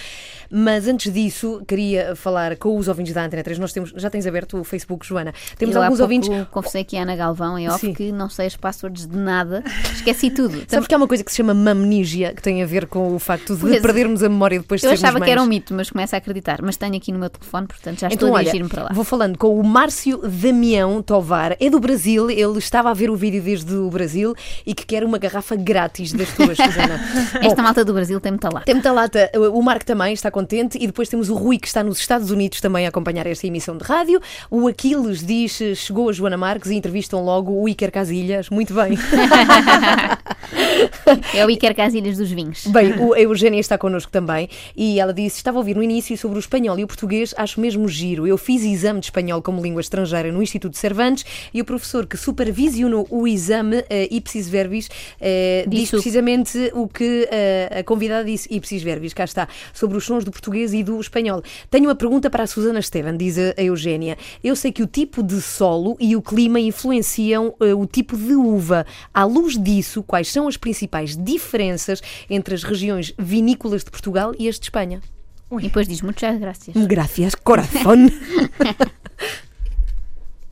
Mas 0.50 0.88
antes 0.88 1.12
disso, 1.12 1.62
queria 1.68 2.16
falar 2.16 2.56
com 2.58 2.78
os 2.78 2.88
ouvintes 2.88 3.14
da 3.14 3.26
Antena 3.26 3.44
3. 3.44 3.60
Nós 3.60 3.74
temos, 3.74 3.94
já 3.96 4.10
tens 4.10 4.28
aberto 4.28 4.60
o 4.60 4.64
Facebook, 4.64 5.06
Joana. 5.06 5.34
Temos 5.58 5.76
eu 5.76 5.82
alguns 5.82 6.00
há 6.00 6.04
ouvintes. 6.04 6.30
Confessei 6.52 6.82
aqui 6.82 6.98
a 6.98 7.04
Ana 7.04 7.16
Galvão 7.16 7.56
off 7.68 7.80
Sim. 7.80 7.94
que 7.94 8.12
não 8.12 8.30
sei 8.30 8.48
as 8.48 8.56
passwords 8.56 9.08
de 9.08 9.18
nada. 9.18 9.64
Esqueci 9.94 10.30
tudo. 10.30 10.64
Sabes 10.68 10.88
que 10.88 10.94
há 10.94 10.98
uma 10.98 11.08
coisa 11.08 11.24
que 11.24 11.32
se 11.32 11.38
chama 11.38 11.54
mamnígia, 11.54 12.34
que 12.34 12.42
tem 12.42 12.62
a 12.62 12.66
ver 12.66 12.88
com 12.88 13.16
o 13.16 13.20
facto 13.20 13.56
de 13.56 13.62
pois. 13.62 13.82
Perdermos 14.12 14.24
a 14.24 14.30
memória 14.30 14.60
depois 14.60 14.82
de 14.82 14.88
Eu 14.88 14.94
achava 14.94 15.20
mães. 15.20 15.26
que 15.26 15.32
era 15.32 15.42
um 15.42 15.46
mito, 15.46 15.74
mas 15.74 15.90
começo 15.90 16.16
a 16.16 16.18
acreditar. 16.18 16.62
Mas 16.62 16.78
tenho 16.78 16.96
aqui 16.96 17.12
no 17.12 17.20
meu 17.20 17.30
telefone, 17.30 17.68
portanto 17.68 18.00
já 18.00 18.08
então, 18.08 18.28
estou 18.28 18.36
a 18.36 18.40
dirigir-me 18.40 18.70
para 18.70 18.84
lá. 18.84 18.90
Vou 18.94 19.04
falando 19.04 19.38
com 19.38 19.60
o 19.60 19.64
Márcio 19.64 20.22
Damião 20.24 21.02
Tovar. 21.02 21.56
É 21.60 21.70
do 21.70 21.80
Brasil, 21.80 22.30
ele 22.30 22.60
estava 22.60 22.90
a 22.90 22.94
ver 22.94 23.10
o 23.10 23.16
vídeo 23.16 23.42
desde 23.42 23.74
o 23.74 23.90
Brasil 23.90 24.36
e 24.66 24.74
que 24.74 24.86
quer 24.86 25.04
uma 25.04 25.18
garrafa 25.18 25.56
grátis 25.56 26.14
das 26.14 26.30
tuas, 26.34 26.58
Susana. 26.58 27.00
Esta 27.42 27.56
Bom, 27.56 27.62
malta 27.62 27.86
do 27.86 27.94
Brasil 27.94 28.20
tem 28.20 28.34
muita 28.34 28.50
lata. 28.50 28.66
Tem 28.66 28.76
muita 28.76 28.92
lata. 28.92 29.32
O 29.54 29.62
Marco 29.62 29.86
também 29.86 30.14
está 30.14 30.30
contente 30.30 30.78
e 30.80 30.88
depois 30.88 31.10
temos 31.10 31.30
o 31.30 31.36
Rui 31.36 31.58
que 31.58 31.68
está 31.68 31.84
nos 31.84 32.00
Estados 32.00 32.32
Unidos 32.32 32.62
também 32.62 32.86
a 32.86 32.90
acompanhar 32.90 33.26
esta 33.28 33.48
emissão 33.48 33.78
de 33.78 33.84
rádio. 33.84 34.20
O 34.50 34.68
Aquiles 34.68 35.26
diz, 35.26 35.62
chegou 35.76 36.10
a 36.10 36.14
Joana 36.14 36.38
Marques 36.38 36.72
e 36.72 36.76
entrevistam 36.76 37.24
logo 37.24 37.52
o 37.52 37.70
Iker 37.70 37.92
Casilhas. 37.92 38.50
Muito 38.50 38.74
bem. 38.74 38.98
é 41.34 41.46
o 41.46 41.50
Iker 41.50 41.76
Casilhas 41.76 42.18
dos 42.18 42.32
vinhos. 42.32 42.66
Bem, 42.68 42.94
o, 43.00 43.14
a 43.14 43.20
Eugénia 43.20 43.60
está 43.60 43.78
connosco 43.78 44.01
também 44.10 44.50
e 44.76 45.00
ela 45.00 45.14
disse: 45.14 45.38
Estava 45.38 45.58
a 45.58 45.60
ouvir 45.60 45.76
no 45.76 45.84
início 45.84 46.18
sobre 46.18 46.38
o 46.38 46.40
espanhol 46.40 46.78
e 46.80 46.84
o 46.84 46.88
português, 46.88 47.34
acho 47.38 47.60
mesmo 47.60 47.88
giro. 47.88 48.26
Eu 48.26 48.38
fiz 48.38 48.64
exame 48.64 49.00
de 49.00 49.08
espanhol 49.08 49.42
como 49.42 49.62
língua 49.62 49.82
estrangeira 49.82 50.32
no 50.32 50.42
Instituto 50.42 50.78
Cervantes 50.78 51.26
e 51.54 51.62
o 51.62 51.66
professor 51.66 52.06
que 52.06 52.18
supervisionou 52.18 53.08
o 53.10 53.28
exame, 53.28 53.78
uh, 53.78 53.86
ipsis 54.10 54.48
verbis, 54.48 54.88
uh, 54.88 55.70
disse 55.70 55.92
precisamente 55.92 56.72
o 56.74 56.88
que 56.88 57.24
uh, 57.24 57.80
a 57.80 57.84
convidada 57.84 58.26
disse, 58.26 58.48
ipsis 58.52 58.82
verbis, 58.82 59.14
cá 59.14 59.24
está, 59.24 59.48
sobre 59.74 59.98
os 59.98 60.04
sons 60.04 60.24
do 60.24 60.32
português 60.32 60.74
e 60.74 60.84
do 60.84 61.00
espanhol. 61.00 61.44
Tenho 61.70 61.86
uma 61.86 61.96
pergunta 61.96 62.30
para 62.30 62.44
a 62.44 62.48
Susana 62.48 62.80
Esteban, 62.80 63.16
diz 63.16 63.38
a, 63.38 63.54
a 63.58 63.64
Eugénia. 63.64 64.18
Eu 64.44 64.56
sei 64.56 64.72
que 64.72 64.84
o 64.84 64.88
tipo 64.88 65.22
de 65.22 65.42
solo 65.42 65.96
e 66.00 66.16
o 66.16 66.22
clima 66.22 66.60
influenciam 66.60 67.54
o 67.60 67.86
tipo 67.86 68.18
de 68.18 68.34
uva. 68.34 68.86
À 69.14 69.24
luz 69.24 69.58
disso, 69.58 70.04
quais 70.04 70.28
são 70.28 70.48
as 70.48 70.58
principais 70.58 71.16
diferenças 71.16 72.02
entre 72.30 72.56
as 72.56 72.64
regiões 72.64 73.14
vinícolas 73.18 73.84
de 73.84 73.91
Portugal 73.92 74.34
e 74.40 74.48
as 74.50 74.56
de 74.60 74.66
Espanha? 74.66 75.02
Ui. 75.50 75.64
E 75.64 75.68
depois 75.68 75.88
diz 75.88 76.02
muchas 76.02 76.40
gracias. 76.40 76.76
Gracias, 76.88 77.36
corazón. 77.44 78.10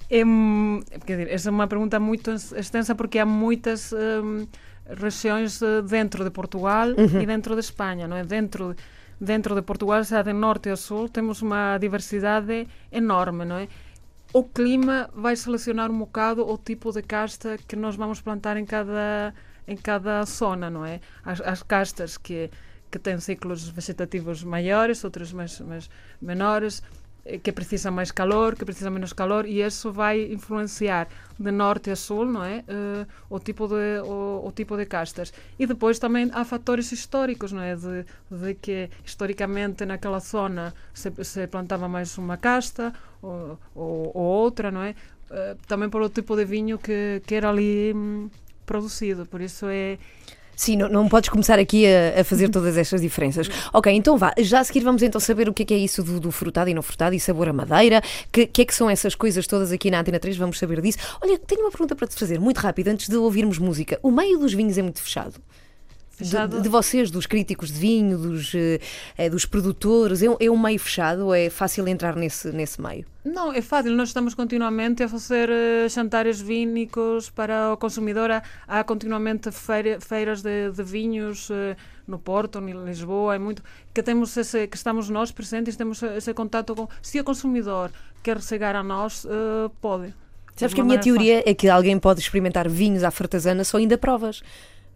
é, 0.09 0.23
quer 1.05 1.17
dizer, 1.17 1.33
essa 1.33 1.49
é 1.49 1.51
uma 1.51 1.67
pergunta 1.67 1.99
muito 1.99 2.31
extensa 2.31 2.93
porque 2.95 3.17
há 3.17 3.25
muitas 3.25 3.93
um, 3.93 4.45
regiões 4.85 5.61
eh, 5.61 5.81
dentro 5.81 6.23
de 6.23 6.31
Portugal 6.31 6.89
uhum. 6.89 7.21
e 7.21 7.25
dentro 7.25 7.53
de 7.53 7.61
Espanha, 7.61 8.07
não 8.07 8.17
é? 8.17 8.23
Dentro 8.23 8.75
dentro 9.19 9.53
de 9.53 9.61
Portugal, 9.61 10.01
já 10.03 10.21
de 10.21 10.31
norte 10.31 10.69
a 10.69 10.77
sul, 10.77 11.09
temos 11.09 11.41
uma 11.41 11.77
diversidade 11.77 12.67
enorme, 12.91 13.43
não 13.43 13.57
é? 13.57 13.67
O 14.31 14.43
clima 14.43 15.09
vai 15.13 15.35
selecionar 15.35 15.91
um 15.91 15.99
bocado 15.99 16.47
o 16.47 16.57
tipo 16.57 16.91
de 16.91 17.01
casta 17.01 17.57
que 17.67 17.75
nós 17.75 17.95
vamos 17.95 18.21
plantar 18.21 18.57
em 18.57 18.65
cada 18.65 19.33
em 19.67 19.75
cada 19.75 20.23
zona, 20.23 20.69
não 20.69 20.85
é? 20.85 20.99
As, 21.23 21.41
as 21.41 21.61
castas 21.61 22.17
que 22.17 22.49
que 22.91 22.99
têm 22.99 23.19
ciclos 23.19 23.69
vegetativos 23.69 24.43
maiores, 24.43 25.03
outros 25.03 25.31
mais, 25.31 25.59
mais 25.59 25.89
menores, 26.21 26.81
eh, 27.25 27.37
que 27.37 27.51
precisam 27.51 27.91
mais 27.91 28.11
calor, 28.11 28.55
que 28.55 28.65
precisam 28.65 28.91
menos 28.91 29.13
calor, 29.13 29.45
e 29.45 29.61
isso 29.61 29.91
vai 29.91 30.23
influenciar 30.31 31.07
de 31.37 31.51
norte 31.51 31.91
a 31.91 31.95
sul, 31.95 32.25
não 32.25 32.43
é? 32.43 32.63
Uh, 32.67 33.07
o 33.29 33.39
tipo 33.39 33.67
de 33.67 34.01
o, 34.03 34.47
o, 34.47 34.51
tipo 34.51 34.75
de 34.77 34.85
castas. 34.85 35.31
E 35.57 35.65
depois 35.67 35.99
também 35.99 36.29
há 36.33 36.43
fatores 36.43 36.91
históricos, 36.91 37.51
não 37.51 37.61
é? 37.61 37.75
De, 37.75 38.05
de 38.31 38.55
que 38.55 38.89
historicamente 39.05 39.85
naquela 39.85 40.19
zona 40.19 40.73
se, 40.93 41.11
se 41.23 41.47
plantava 41.47 41.87
mais 41.87 42.17
uma 42.17 42.37
casta 42.37 42.93
ou, 43.21 43.59
ou, 43.75 44.11
ou 44.13 44.23
outra, 44.23 44.71
não 44.71 44.81
é? 44.83 44.95
Uh, 45.29 45.55
também 45.67 45.89
pelo 45.89 46.09
tipo 46.09 46.35
de 46.35 46.45
vinho 46.45 46.79
que, 46.79 47.21
que 47.25 47.35
era 47.35 47.49
ali 47.49 47.93
hum, 47.95 48.29
produzido. 48.65 49.25
Por 49.25 49.41
isso 49.41 49.67
é 49.67 49.97
Sim, 50.59 50.75
não, 50.75 50.89
não 50.89 51.07
podes 51.07 51.29
começar 51.29 51.57
aqui 51.57 51.85
a, 51.87 52.19
a, 52.19 52.23
fazer 52.25 52.49
todas 52.49 52.75
estas 52.75 52.99
diferenças. 52.99 53.49
Ok, 53.71 53.89
então 53.93 54.17
vá. 54.17 54.33
Já 54.39 54.59
a 54.59 54.63
seguir 54.65 54.81
vamos 54.81 55.01
então 55.01 55.19
saber 55.21 55.47
o 55.47 55.53
que 55.53 55.63
é, 55.63 55.65
que 55.65 55.73
é 55.73 55.77
isso 55.77 56.03
do, 56.03 56.19
do, 56.19 56.33
frutado 56.33 56.69
e 56.69 56.73
não 56.73 56.81
frutado 56.81 57.15
e 57.15 57.19
sabor 57.19 57.47
a 57.47 57.53
madeira. 57.53 57.99
O 58.27 58.29
que, 58.29 58.45
que, 58.45 58.63
é 58.63 58.65
que 58.65 58.75
são 58.75 58.89
essas 58.89 59.15
coisas 59.15 59.47
todas 59.47 59.71
aqui 59.71 59.89
na 59.89 60.01
Antena 60.01 60.19
3? 60.19 60.35
Vamos 60.35 60.59
saber 60.59 60.81
disso. 60.81 60.97
Olha, 61.21 61.39
tenho 61.39 61.61
uma 61.61 61.71
pergunta 61.71 61.95
para 61.95 62.07
te 62.07 62.15
fazer, 62.15 62.41
muito 62.41 62.57
rápido, 62.57 62.89
antes 62.89 63.07
de 63.07 63.15
ouvirmos 63.15 63.57
música. 63.57 63.97
O 64.03 64.11
meio 64.11 64.37
dos 64.37 64.53
vinhos 64.53 64.77
é 64.77 64.81
muito 64.81 65.01
fechado? 65.01 65.35
De, 66.19 66.61
de, 66.61 66.69
vocês, 66.69 67.09
dos 67.09 67.25
críticos 67.25 67.71
de 67.71 67.79
vinho, 67.79 68.17
dos, 68.17 68.53
é, 69.17 69.29
dos 69.29 69.45
produtores, 69.45 70.21
é, 70.21 70.27
é 70.39 70.51
um 70.51 70.57
meio 70.57 70.79
fechado 70.79 71.27
ou 71.27 71.33
é 71.33 71.49
fácil 71.49 71.87
entrar 71.87 72.15
nesse, 72.15 72.51
nesse 72.51 72.81
meio? 72.81 73.05
Não, 73.23 73.53
é 73.53 73.61
fácil. 73.61 73.91
Nós 73.91 74.09
estamos 74.09 74.33
continuamente 74.33 75.03
a 75.03 75.09
fazer 75.09 75.49
uh, 75.49 75.89
jantares 75.89 76.41
vínicos 76.41 77.29
para 77.29 77.73
o 77.73 77.77
consumidor. 77.77 78.29
Há, 78.67 78.83
continuamente 78.83 79.51
feira, 79.51 79.99
feiras 80.01 80.41
de, 80.41 80.71
de 80.71 80.83
vinhos 80.83 81.49
no 82.09 82.19
Porto, 82.19 82.59
em 82.59 82.83
Lisboa. 82.83 83.35
É 83.35 83.39
muito 83.39 83.63
que 83.93 84.03
temos 84.03 84.35
esse, 84.35 84.67
que 84.67 84.75
estamos 84.75 85.09
nós 85.09 85.31
presentes, 85.31 85.75
temos 85.75 86.01
esse 86.03 86.33
contato 86.33 86.75
com. 86.75 86.87
Se 87.01 87.19
o 87.19 87.23
consumidor 87.23 87.91
quer 88.21 88.41
chegar 88.41 88.75
a 88.75 88.83
nós, 88.83 89.23
uh, 89.25 89.69
pode. 89.79 90.13
Sabes 90.55 90.73
que 90.73 90.81
a 90.81 90.83
minha 90.83 90.99
teoria 90.99 91.37
fácil. 91.37 91.51
é 91.51 91.53
que 91.53 91.69
alguém 91.69 91.97
pode 91.97 92.19
experimentar 92.19 92.67
vinhos 92.67 93.03
à 93.05 93.11
fartazana 93.11 93.63
só 93.63 93.77
ainda 93.77 93.97
provas 93.97 94.41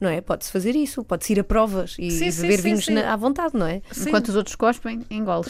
não 0.04 0.10
é? 0.10 0.22
Pode-se 0.22 0.52
fazer 0.52 0.76
isso, 0.76 1.04
pode-se 1.04 1.34
ir 1.34 1.40
a 1.40 1.44
provas 1.44 1.96
e, 1.98 2.12
Sim, 2.12 2.28
e 2.28 2.32
beber 2.32 2.58
sim, 2.58 2.62
vinhos 2.64 2.86
sim. 2.86 2.94
na- 2.94 3.12
à 3.12 3.16
vontade, 3.16 3.56
não 3.58 3.66
é? 3.66 3.82
Sim. 3.92 4.10
Enquanto 4.10 4.28
os 4.30 4.36
outros 4.36 4.56
cospem, 4.56 5.02
engoles. 5.10 5.48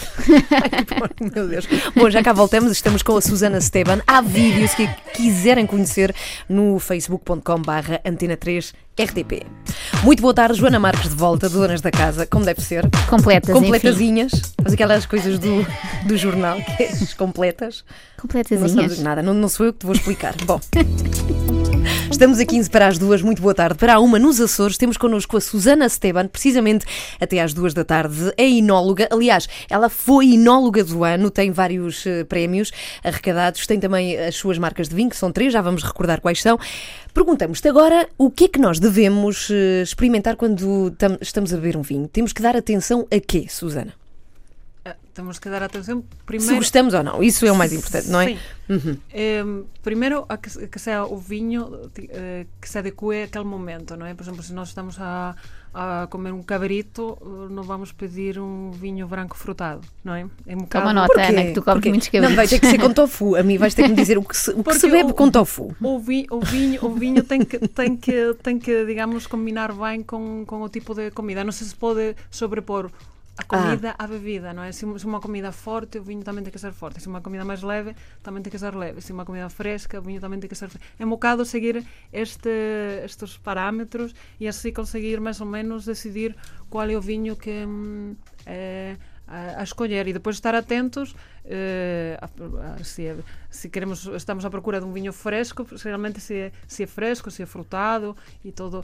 Meu 1.35 1.47
Deus. 1.47 1.67
Bom, 1.95 2.09
já 2.09 2.23
cá 2.23 2.31
voltamos, 2.33 2.71
estamos 2.71 3.01
com 3.03 3.17
a 3.17 3.21
Susana 3.21 3.57
Esteban. 3.57 4.01
Há 4.07 4.21
vídeos 4.21 4.73
que 4.73 4.87
quiserem 5.13 5.65
conhecer 5.65 6.13
no 6.47 6.79
facebook.com/barra 6.79 7.99
antena 8.05 8.37
3 8.37 8.73
RTP. 8.99 9.43
Muito 10.03 10.21
boa 10.21 10.33
tarde, 10.33 10.57
Joana 10.59 10.79
Marques 10.79 11.09
de 11.09 11.15
volta, 11.15 11.49
donas 11.49 11.81
da 11.81 11.89
casa, 11.89 12.27
como 12.27 12.45
deve 12.45 12.61
ser. 12.61 12.87
Completas. 13.09 13.53
Completazinhas, 13.55 14.31
faz 14.61 14.73
aquelas 14.73 15.05
coisas 15.07 15.39
do, 15.39 15.65
do 16.05 16.15
jornal, 16.15 16.57
que 16.61 16.83
é 16.83 16.87
as 16.89 17.13
completas. 17.13 17.83
Não 18.17 18.21
Completazinhas. 18.21 18.71
sabes 18.71 18.99
nada, 18.99 19.23
não, 19.23 19.33
não 19.33 19.49
sou 19.49 19.65
eu 19.65 19.73
que 19.73 19.79
te 19.79 19.85
vou 19.87 19.95
explicar. 19.95 20.35
Bom. 20.45 20.59
Estamos 22.11 22.39
a 22.39 22.45
15 22.45 22.69
para 22.69 22.87
as 22.87 22.97
duas, 22.97 23.21
muito 23.21 23.41
boa 23.41 23.53
tarde. 23.53 23.77
Para 23.77 23.95
a 23.95 23.99
uma 23.99 24.19
nos 24.19 24.39
Açores, 24.39 24.77
temos 24.77 24.97
connosco 24.97 25.35
a 25.37 25.41
Susana 25.41 25.85
Esteban, 25.85 26.27
precisamente 26.27 26.85
até 27.19 27.39
às 27.41 27.53
duas 27.53 27.73
da 27.73 27.83
tarde. 27.83 28.31
É 28.37 28.47
inóloga, 28.47 29.07
aliás, 29.11 29.47
ela 29.69 29.89
foi 29.89 30.27
inóloga 30.27 30.83
do 30.83 31.03
ano, 31.03 31.29
tem 31.31 31.51
vários 31.51 32.05
eh, 32.05 32.23
prémios 32.23 32.71
arrecadados, 33.03 33.65
tem 33.65 33.79
também 33.79 34.17
as 34.17 34.35
suas 34.35 34.57
marcas 34.57 34.87
de 34.89 34.95
vinho, 34.95 35.09
que 35.09 35.17
são 35.17 35.31
três, 35.31 35.51
já 35.51 35.61
vamos 35.61 35.83
recordar 35.83 36.21
quais 36.21 36.41
são. 36.41 36.57
Perguntamos-te 37.13 37.67
agora 37.67 38.07
o 38.17 38.29
que 38.29 38.45
é 38.45 38.47
que 38.47 38.59
nós 38.59 38.79
devemos 38.79 39.49
eh, 39.51 39.81
experimentar 39.81 40.35
quando 40.35 40.91
tam- 40.91 41.17
estamos 41.21 41.51
a 41.53 41.57
beber 41.57 41.75
um 41.77 41.81
vinho. 41.81 42.07
Temos 42.07 42.31
que 42.31 42.41
dar 42.41 42.55
atenção 42.55 43.07
a 43.11 43.19
quê, 43.19 43.45
Susana? 43.49 43.93
Temos 45.13 45.37
que 45.37 45.47
dar 45.49 45.61
atenção 45.61 45.99
Se 46.01 46.23
primeiro. 46.25 46.55
gostamos 46.55 46.93
ou 46.95 47.03
não, 47.03 47.21
isso 47.21 47.45
é 47.45 47.51
o 47.51 47.55
mais 47.55 47.71
importante, 47.71 48.07
não 48.09 48.19
é? 48.19 48.29
Sim. 48.29 48.99
Em, 49.13 49.63
primeiro, 49.83 50.25
a 50.27 50.37
que, 50.37 50.67
que 50.67 50.79
seja 50.79 51.05
o 51.05 51.17
vinho 51.17 51.89
eh, 52.09 52.45
que 52.59 52.67
se 52.69 52.77
adeque 52.79 53.23
àquele 53.23 53.43
momento, 53.45 53.95
não 53.95 54.05
é? 54.05 54.13
Por 54.15 54.23
exemplo, 54.23 54.41
se 54.41 54.51
nós 54.53 54.69
estamos 54.69 54.97
a, 54.99 55.35
a 55.73 56.07
comer 56.09 56.31
um 56.33 56.41
cabrito, 56.41 57.17
eh, 57.21 57.53
não 57.53 57.61
vamos 57.61 57.91
pedir 57.91 58.39
um 58.39 58.71
vinho 58.71 59.07
branco 59.07 59.37
frutado, 59.37 59.81
não 60.03 60.15
é? 60.15 60.21
É 60.47 60.55
um 60.55 60.61
Toma 60.65 60.85
bocado- 60.85 60.93
nota? 60.93 61.21
Ana, 61.21 61.43
que 61.43 61.51
tu 61.53 61.61
comes 61.61 61.75
Porque- 61.75 61.89
muitos 61.89 62.07
Não, 62.07 62.13
cabritos. 62.21 62.35
vai 62.35 62.47
ter 62.47 62.59
que 62.59 62.65
ser 62.67 62.77
com 62.79 62.89
tofu. 62.93 63.35
A 63.35 63.43
mim 63.43 63.57
vais 63.59 63.73
ter 63.75 63.83
que 63.83 63.89
me 63.89 63.95
dizer 63.95 64.17
o 64.17 64.23
que 64.23 64.35
se, 64.35 64.49
o 64.49 64.63
que 64.63 64.73
se 64.79 64.89
bebe 64.89 65.11
o- 65.11 65.13
com 65.13 65.29
tofu. 65.29 65.75
O, 65.79 65.99
vi, 65.99 66.25
o 66.31 66.39
vinho, 66.39 66.83
o 66.83 66.89
vinho 66.95 67.21
tem, 67.23 67.45
que, 67.45 67.59
tem, 67.67 67.95
que, 67.95 68.33
tem 68.41 68.57
que, 68.57 68.83
digamos, 68.85 69.27
combinar 69.27 69.71
bem 69.73 70.01
com, 70.01 70.43
com 70.47 70.61
o 70.63 70.69
tipo 70.69 70.95
de 70.95 71.11
comida. 71.11 71.43
Não 71.43 71.51
se 71.51 71.75
pode 71.75 72.15
sobrepor 72.31 72.89
a 73.35 73.43
comida 73.43 73.95
à 73.97 74.05
bebida, 74.07 74.53
não 74.53 74.63
é? 74.63 74.71
Se 74.71 74.85
se 74.99 75.05
uma 75.05 75.19
comida 75.19 75.51
forte, 75.51 75.97
o 75.97 76.03
vinho 76.03 76.23
também 76.23 76.43
tem 76.43 76.51
que 76.53 76.59
ser 76.59 76.71
forte. 76.71 77.01
Se 77.01 77.07
uma 77.07 77.19
comida 77.21 77.43
mais 77.43 77.63
leve, 77.63 77.95
também 78.21 78.43
tem 78.43 78.51
que 78.51 78.59
ser 78.59 78.75
leve. 78.75 79.01
Se 79.01 79.11
uma 79.11 79.25
comida 79.25 79.49
fresca, 79.49 79.99
o 79.99 80.03
vinho 80.03 80.21
também 80.21 80.39
tem 80.39 80.47
que 80.47 80.55
ser 80.55 80.69
fresco. 80.69 80.87
É 80.99 81.05
um 81.05 81.09
bocado 81.09 81.43
seguir 81.43 81.83
este, 82.11 82.49
estes 83.03 83.37
parâmetros 83.37 84.13
e 84.39 84.47
assim 84.47 84.71
conseguir 84.71 85.19
mais 85.19 85.41
ou 85.41 85.47
menos 85.47 85.85
decidir 85.85 86.35
qual 86.69 86.87
é 86.89 86.95
o 86.95 87.01
vinho 87.01 87.35
que 87.35 87.65
hum, 87.65 88.15
é, 88.45 88.97
a, 89.27 89.61
a 89.61 89.63
escolher 89.63 90.07
e 90.07 90.13
depois 90.13 90.35
estar 90.35 90.53
atentos 90.53 91.15
eh, 91.45 92.17
a- 92.21 92.75
a- 92.79 92.83
se, 92.83 93.05
é- 93.07 93.17
se 93.49 93.69
queremos 93.69 94.05
estamos 94.07 94.43
à 94.45 94.49
procura 94.49 94.79
de 94.79 94.85
um 94.85 94.91
vinho 94.91 95.13
fresco 95.13 95.65
realmente 95.83 96.19
se 96.19 96.33
é, 96.35 96.51
se 96.67 96.83
é 96.83 96.87
fresco 96.87 97.31
se 97.31 97.41
é 97.41 97.45
frutado 97.45 98.15
e 98.43 98.51
todo 98.51 98.83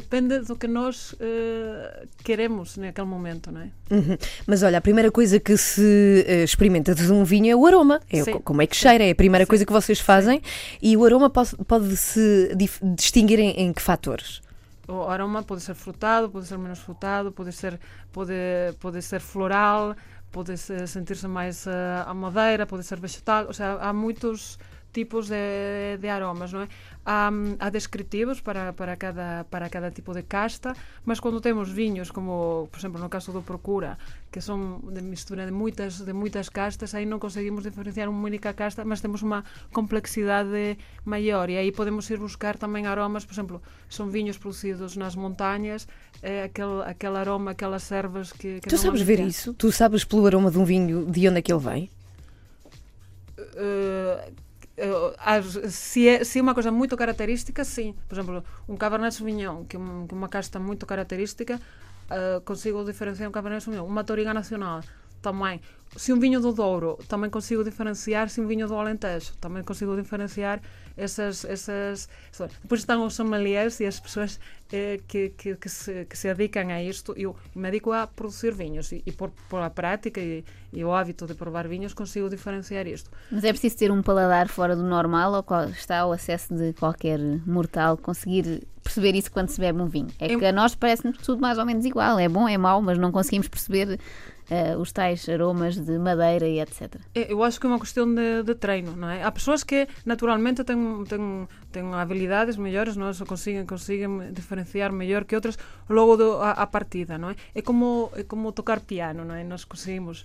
depende 0.00 0.38
do 0.40 0.54
que 0.56 0.68
nós 0.68 1.14
eh, 1.20 2.06
queremos 2.24 2.76
naquele 2.76 3.06
momento 3.06 3.50
não 3.50 3.60
é 3.62 3.70
Uhum. 3.90 4.16
Mas 4.46 4.62
olha, 4.62 4.78
a 4.78 4.80
primeira 4.80 5.10
coisa 5.10 5.38
que 5.40 5.56
se 5.56 6.24
eh, 6.26 6.42
experimenta 6.44 6.94
de 6.94 7.10
um 7.12 7.24
vinho 7.24 7.50
é 7.52 7.56
o 7.56 7.64
aroma. 7.66 8.00
É 8.10 8.20
o- 8.22 8.24
Sim. 8.24 8.32
como 8.40 8.60
é 8.62 8.66
que 8.66 8.74
cheira, 8.76 9.04
é 9.04 9.10
a 9.10 9.14
primeira 9.14 9.46
coisa 9.46 9.64
que 9.64 9.72
vocês 9.72 10.00
fazem. 10.00 10.42
E 10.82 10.96
o 10.96 11.04
aroma 11.04 11.30
pode, 11.30 11.54
pode 11.66 11.88
distinguir 12.96 13.38
em, 13.38 13.50
em 13.50 13.72
que 13.72 13.82
fatores? 13.82 14.40
o 14.88 15.02
aroma 15.02 15.42
pode 15.42 15.62
ser 15.62 15.74
frutado 15.74 16.30
pode 16.30 16.46
ser 16.46 16.56
menos 16.58 16.78
frutado 16.78 17.32
pode 17.32 17.50
ser 17.50 17.76
pode 18.12 18.32
pode 18.78 19.02
ser 19.02 19.20
floral 19.20 19.96
pode 20.30 20.56
se- 20.56 20.86
sentir-se 20.86 21.26
mais 21.26 21.66
eh, 21.66 22.04
a 22.06 22.14
madeira 22.14 22.64
pode 22.66 22.84
ser 22.84 23.00
vegetal 23.00 23.46
ou 23.48 23.52
seja 23.52 23.78
há 23.80 23.92
muitos 23.92 24.56
tipos 24.92 25.28
de, 25.28 25.98
de 26.00 26.08
aromas 26.08 26.52
não 26.52 26.62
é 26.62 26.68
há, 27.04 27.30
há 27.60 27.68
descritivos 27.70 28.40
para, 28.40 28.72
para 28.72 28.96
cada 28.96 29.44
para 29.50 29.68
cada 29.68 29.90
tipo 29.90 30.14
de 30.14 30.22
casta 30.22 30.74
mas 31.04 31.20
quando 31.20 31.40
temos 31.40 31.70
vinhos 31.70 32.10
como 32.10 32.66
por 32.72 32.78
exemplo 32.78 32.98
no 33.00 33.08
caso 33.08 33.30
do 33.30 33.42
Procura 33.42 33.98
que 34.32 34.40
são 34.40 34.80
de 34.90 35.02
mistura 35.02 35.44
de 35.44 35.52
muitas 35.52 36.00
de 36.00 36.12
muitas 36.14 36.48
castas 36.48 36.94
aí 36.94 37.04
não 37.04 37.18
conseguimos 37.18 37.62
diferenciar 37.64 38.08
uma 38.08 38.24
única 38.24 38.54
casta 38.54 38.84
mas 38.86 39.02
temos 39.02 39.20
uma 39.22 39.44
complexidade 39.72 40.78
maior 41.04 41.50
e 41.50 41.58
aí 41.58 41.70
podemos 41.72 42.08
ir 42.08 42.18
buscar 42.18 42.56
também 42.56 42.86
aromas 42.86 43.24
por 43.26 43.34
exemplo 43.34 43.62
são 43.90 44.08
vinhos 44.08 44.38
produzidos 44.38 44.96
nas 44.96 45.14
montanhas 45.14 45.86
é 46.22 46.44
aquele 46.44 46.82
aquele 46.86 47.18
aroma 47.18 47.50
aquelas 47.50 47.92
ervas 47.92 48.32
que, 48.32 48.60
que 48.60 48.68
Tu 48.68 48.78
sabes 48.78 49.02
ver 49.02 49.20
isso? 49.20 49.52
Tu 49.52 49.70
sabes 49.70 50.04
pelo 50.04 50.26
aroma 50.26 50.50
de 50.50 50.58
um 50.58 50.64
vinho 50.64 51.04
de 51.04 51.28
onde 51.28 51.38
é 51.38 51.42
que 51.42 51.52
ele 51.52 51.60
vem? 51.60 51.90
As- 53.36 54.45
se, 55.70 56.06
é, 56.08 56.24
se 56.24 56.38
é 56.38 56.42
uma 56.42 56.54
coisa 56.54 56.70
muito 56.70 56.96
característica, 56.96 57.64
sim. 57.64 57.94
Por 58.08 58.14
exemplo, 58.14 58.44
um 58.68 58.76
Cabernet 58.76 59.14
Sauvignon, 59.14 59.64
que 59.64 59.76
é 59.76 59.80
é 59.80 60.14
uma 60.14 60.28
casta 60.28 60.58
muito 60.58 60.84
característica, 60.86 61.60
eh, 62.10 62.40
consigo 62.44 62.84
diferenciar 62.84 63.28
um 63.28 63.32
Cabernet 63.32 63.64
Sauvignon. 63.64 63.86
Uma 63.86 64.04
Toriga 64.04 64.32
Nacional, 64.34 64.82
também. 65.26 65.60
Se 65.96 66.12
um 66.12 66.20
vinho 66.20 66.40
do 66.40 66.52
Douro, 66.52 66.98
também 67.08 67.30
consigo 67.30 67.64
diferenciar. 67.64 68.28
Se 68.28 68.38
um 68.40 68.46
vinho 68.46 68.66
do 68.68 68.74
Alentejo, 68.74 69.32
também 69.40 69.62
consigo 69.70 69.96
diferenciar 69.96 70.60
essas... 70.96 71.44
essas 71.44 72.08
Depois 72.62 72.80
estão 72.82 72.98
os 73.06 73.14
sommeliers 73.14 73.80
e 73.80 73.86
as 73.86 73.98
pessoas 73.98 74.38
eh, 74.72 75.00
que, 75.08 75.30
que, 75.38 75.56
que, 75.56 75.68
se, 75.68 76.04
que 76.04 76.16
se 76.20 76.28
dedicam 76.34 76.68
a 76.70 76.82
isto. 76.82 77.14
Eu 77.16 77.34
me 77.54 77.62
dedico 77.70 77.92
a 77.92 78.06
produzir 78.06 78.52
vinhos 78.52 78.92
e, 78.92 79.02
e 79.06 79.12
por, 79.12 79.30
por 79.48 79.60
a 79.62 79.70
prática 79.70 80.20
e, 80.20 80.44
e 80.72 80.84
o 80.84 80.92
hábito 80.92 81.24
de 81.26 81.34
provar 81.34 81.66
vinhos 81.66 81.94
consigo 81.94 82.28
diferenciar 82.28 82.86
isto. 82.86 83.08
Mas 83.30 83.44
é 83.44 83.50
preciso 83.54 83.76
ter 83.78 83.90
um 83.90 84.02
paladar 84.02 84.48
fora 84.48 84.76
do 84.76 84.82
normal 84.96 85.32
ou 85.32 85.42
qual- 85.42 85.70
está 85.70 86.00
ao 86.00 86.12
acesso 86.12 86.54
de 86.54 86.74
qualquer 86.74 87.18
mortal 87.46 87.96
conseguir 87.96 88.66
perceber 88.86 89.14
isso 89.14 89.30
quando 89.30 89.48
se 89.48 89.60
bebe 89.60 89.80
um 89.80 89.86
vinho? 89.86 90.08
É 90.20 90.32
Eu- 90.32 90.38
que 90.38 90.44
a 90.46 90.52
nós 90.52 90.74
parece-nos 90.74 91.18
tudo 91.18 91.40
mais 91.40 91.58
ou 91.58 91.66
menos 91.66 91.84
igual. 91.84 92.18
É 92.18 92.28
bom, 92.28 92.48
é 92.48 92.56
mau, 92.56 92.80
mas 92.80 92.96
não 92.98 93.10
conseguimos 93.12 93.48
perceber 93.48 93.98
eh, 94.48 94.76
os 94.76 94.92
tais 94.92 95.28
aromas 95.28 95.74
de 95.76 95.98
madeira 95.98 96.46
e 96.46 96.60
etc. 96.60 96.94
É, 97.14 97.32
Eu 97.32 97.42
acho 97.42 97.58
que 97.60 97.66
é 97.66 97.68
uma 97.68 97.80
questão 97.80 98.06
de, 98.14 98.42
de 98.44 98.54
treino, 98.54 98.94
não 98.96 99.08
é? 99.10 99.22
Há 99.24 99.30
pessoas 99.32 99.64
que 99.64 99.88
naturalmente 100.04 100.62
têm, 100.62 101.04
têm, 101.04 101.48
têm 101.72 101.94
habilidades 101.94 102.56
melhores, 102.56 102.96
não 102.96 103.08
é? 103.08 103.12
Só 103.12 103.24
conseguem, 103.26 103.66
conseguem 103.66 104.32
diferenciar 104.32 104.92
melhor 104.92 105.24
que 105.24 105.34
outras 105.34 105.58
logo 105.88 106.16
do, 106.16 106.32
a, 106.40 106.52
a 106.52 106.66
partida, 106.66 107.18
não 107.18 107.30
é? 107.30 107.36
É 107.56 107.60
como, 107.60 108.10
é 108.14 108.22
como 108.22 108.52
tocar 108.52 108.78
piano, 108.80 109.24
não 109.24 109.34
é? 109.34 109.42
Nós 109.42 109.64
conseguimos, 109.64 110.24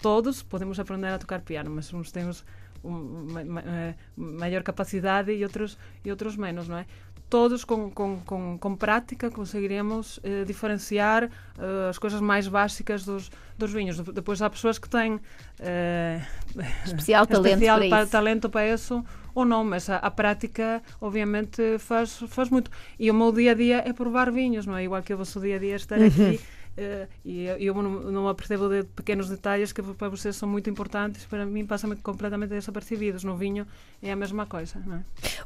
todos 0.00 0.42
podemos 0.42 0.78
aprender 0.80 1.08
a 1.08 1.18
tocar 1.18 1.40
piano, 1.42 1.70
mas 1.70 1.92
uns 1.92 2.10
temos 2.10 2.42
um, 2.82 3.26
ma, 3.32 3.44
ma, 3.44 3.60
eh, 3.60 3.94
maior 4.16 4.62
capacidade 4.62 5.30
e 5.30 5.44
outros, 5.44 5.78
e 6.04 6.10
outros 6.10 6.36
menos, 6.36 6.66
não 6.68 6.78
é? 6.78 6.86
Todos 7.32 7.64
com, 7.64 7.90
com, 7.90 8.20
com, 8.30 8.58
com 8.58 8.76
prática 8.76 9.30
conseguiremos 9.30 10.20
eh, 10.22 10.44
diferenciar 10.44 11.20
eh, 11.24 11.88
as 11.88 11.96
coisas 11.98 12.20
mais 12.20 12.46
básicas 12.46 13.04
dos, 13.06 13.30
dos 13.56 13.72
vinhos. 13.72 13.96
De- 13.98 14.12
Depois 14.12 14.42
há 14.42 14.50
pessoas 14.50 14.78
que 14.78 14.86
têm 14.96 15.18
eh, 15.58 16.20
Especial 16.84 17.26
talento 17.26 17.52
especial 17.54 17.78
para 17.78 17.88
pa- 17.88 18.02
isso. 18.02 18.12
talento 18.12 18.50
para 18.50 18.68
isso 18.74 19.02
ou 19.34 19.44
não, 19.46 19.64
mas 19.64 19.88
a, 19.88 19.96
a 19.96 20.10
prática 20.10 20.82
obviamente 21.00 21.78
faz, 21.78 22.18
faz 22.28 22.50
muito. 22.50 22.70
E 22.98 23.10
o 23.10 23.14
meu 23.14 23.32
dia 23.32 23.52
a 23.52 23.54
dia 23.54 23.78
é 23.88 23.92
provar 23.94 24.30
vinhos, 24.30 24.66
não 24.66 24.76
é? 24.76 24.84
Igual 24.84 25.02
que 25.02 25.14
o 25.14 25.16
vosso 25.16 25.40
dia 25.40 25.56
a 25.56 25.58
dia 25.58 25.72
é 25.72 25.76
estar 25.76 25.96
aqui. 25.96 26.38
Eh, 26.76 27.06
e 27.24 27.44
eu, 27.58 27.74
não, 27.74 27.90
não 28.10 28.28
apercebo 28.28 28.68
de 28.68 28.84
pequenos 28.84 29.28
detalhes 29.28 29.72
que 29.72 29.82
para 29.82 30.08
vocês 30.08 30.36
são 30.36 30.48
muito 30.48 30.68
importantes, 30.70 31.24
para 31.24 31.44
mim 31.44 31.66
passam 31.66 31.94
completamente 31.96 32.50
desapercebidos. 32.50 33.24
No 33.24 33.36
vinho 33.36 33.66
é 34.02 34.12
a 34.12 34.16
mesma 34.16 34.46
coisa, 34.46 34.80
não 34.86 34.96
é? 34.96 35.00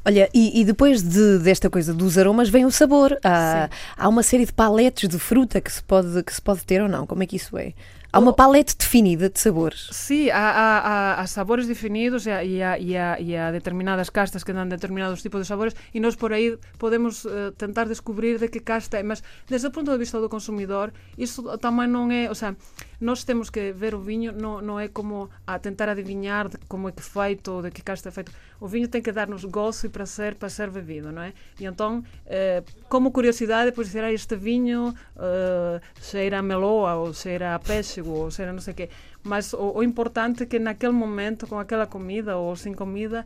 Olha, 0.05 0.29
e, 0.33 0.61
e 0.61 0.65
depois 0.65 1.01
de- 1.03 1.39
desta 1.39 1.69
coisa 1.69 1.93
dos 1.93 2.17
aromas 2.17 2.49
vem 2.49 2.65
o 2.65 2.71
sabor. 2.71 3.17
Há, 3.23 3.69
há 3.97 4.07
uma 4.09 4.23
série 4.23 4.45
de 4.45 4.53
paletes 4.53 5.07
de 5.09 5.19
fruta 5.19 5.59
que 5.59 5.71
se, 5.71 5.83
pode, 5.83 6.23
que 6.23 6.33
se 6.33 6.41
pode 6.41 6.63
ter 6.65 6.81
ou 6.81 6.87
não. 6.87 7.05
Como 7.05 7.23
é 7.23 7.25
que 7.25 7.35
isso 7.35 7.57
é? 7.57 7.73
Há 8.11 8.19
uma 8.19 8.31
palete 8.31 8.75
definida 8.77 9.29
de 9.29 9.37
sabores. 9.37 9.89
Sí, 9.91 10.31
há, 10.31 10.39
há, 10.39 11.21
há, 11.21 11.27
sabores 11.27 11.67
definidos 11.67 12.25
e 12.25 12.31
há, 12.31 12.43
e, 12.43 12.93
e, 13.19 13.35
há, 13.35 13.51
determinadas 13.51 14.09
castas 14.09 14.43
que 14.47 14.55
dan 14.55 14.71
determinados 14.71 15.21
tipos 15.21 15.43
de 15.43 15.47
sabores 15.47 15.75
e 15.91 15.99
nós 15.99 16.15
por 16.15 16.31
aí 16.31 16.55
podemos 16.79 17.27
eh, 17.27 17.51
tentar 17.59 17.91
descubrir 17.91 18.39
de 18.39 18.47
que 18.47 18.63
casta 18.63 18.97
é, 18.97 19.03
mas 19.03 19.19
desde 19.51 19.67
o 19.67 19.71
ponto 19.75 19.91
de 19.91 19.99
vista 19.99 20.23
do 20.23 20.31
consumidor 20.31 20.95
isto 21.19 21.43
tamén 21.59 21.91
non 21.91 22.07
é, 22.15 22.31
o 22.31 22.35
sea, 22.35 22.55
nós 22.99 23.23
temos 23.23 23.49
que 23.49 23.71
ver 23.71 23.93
o 23.93 24.01
viño 24.01 24.33
non, 24.33 24.65
non 24.65 24.81
é 24.81 24.89
como 24.89 25.29
a 25.45 25.61
tentar 25.61 25.89
adivinhar 25.89 26.49
de 26.49 26.57
como 26.65 26.89
é 26.89 26.91
que 26.91 27.01
é 27.01 27.05
feito 27.05 27.53
ou 27.53 27.61
de 27.61 27.69
que 27.69 27.85
casta 27.85 28.09
é 28.09 28.11
feito. 28.11 28.31
O 28.59 28.65
viño 28.65 28.89
ten 28.89 29.05
que 29.05 29.13
darnos 29.13 29.45
gozo 29.45 29.85
e 29.85 29.89
prazer 29.93 30.33
para 30.35 30.49
ser 30.49 30.73
bebido, 30.73 31.13
non 31.13 31.21
é? 31.21 31.37
E 31.61 31.69
entón, 31.69 32.01
eh, 32.25 32.65
como 32.89 33.13
curiosidade, 33.13 33.69
dizer, 33.69 34.01
"Ai, 34.01 34.17
este 34.17 34.33
viño 34.33 34.97
eh, 35.17 35.77
cheira 36.01 36.39
a 36.39 36.45
meloa 36.45 36.97
ou 36.97 37.13
cheira 37.13 37.53
a 37.53 37.59
péssego 37.61 38.25
ou 38.25 38.33
cheira 38.33 38.49
non 38.49 38.65
sei 38.65 38.73
que. 38.73 38.89
mas 39.27 39.53
o, 39.53 39.77
o 39.77 39.83
importante 39.83 40.43
é 40.43 40.45
que 40.45 40.57
naquele 40.57 40.93
momento, 40.93 41.45
com 41.47 41.59
aquela 41.59 41.85
comida 41.85 42.37
ou 42.37 42.55
sem 42.55 42.73
comida, 42.73 43.25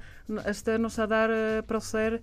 esteja-nos 0.50 0.98
a 0.98 1.06
dar 1.06 1.30
eh, 1.30 1.62
prazer 1.62 2.22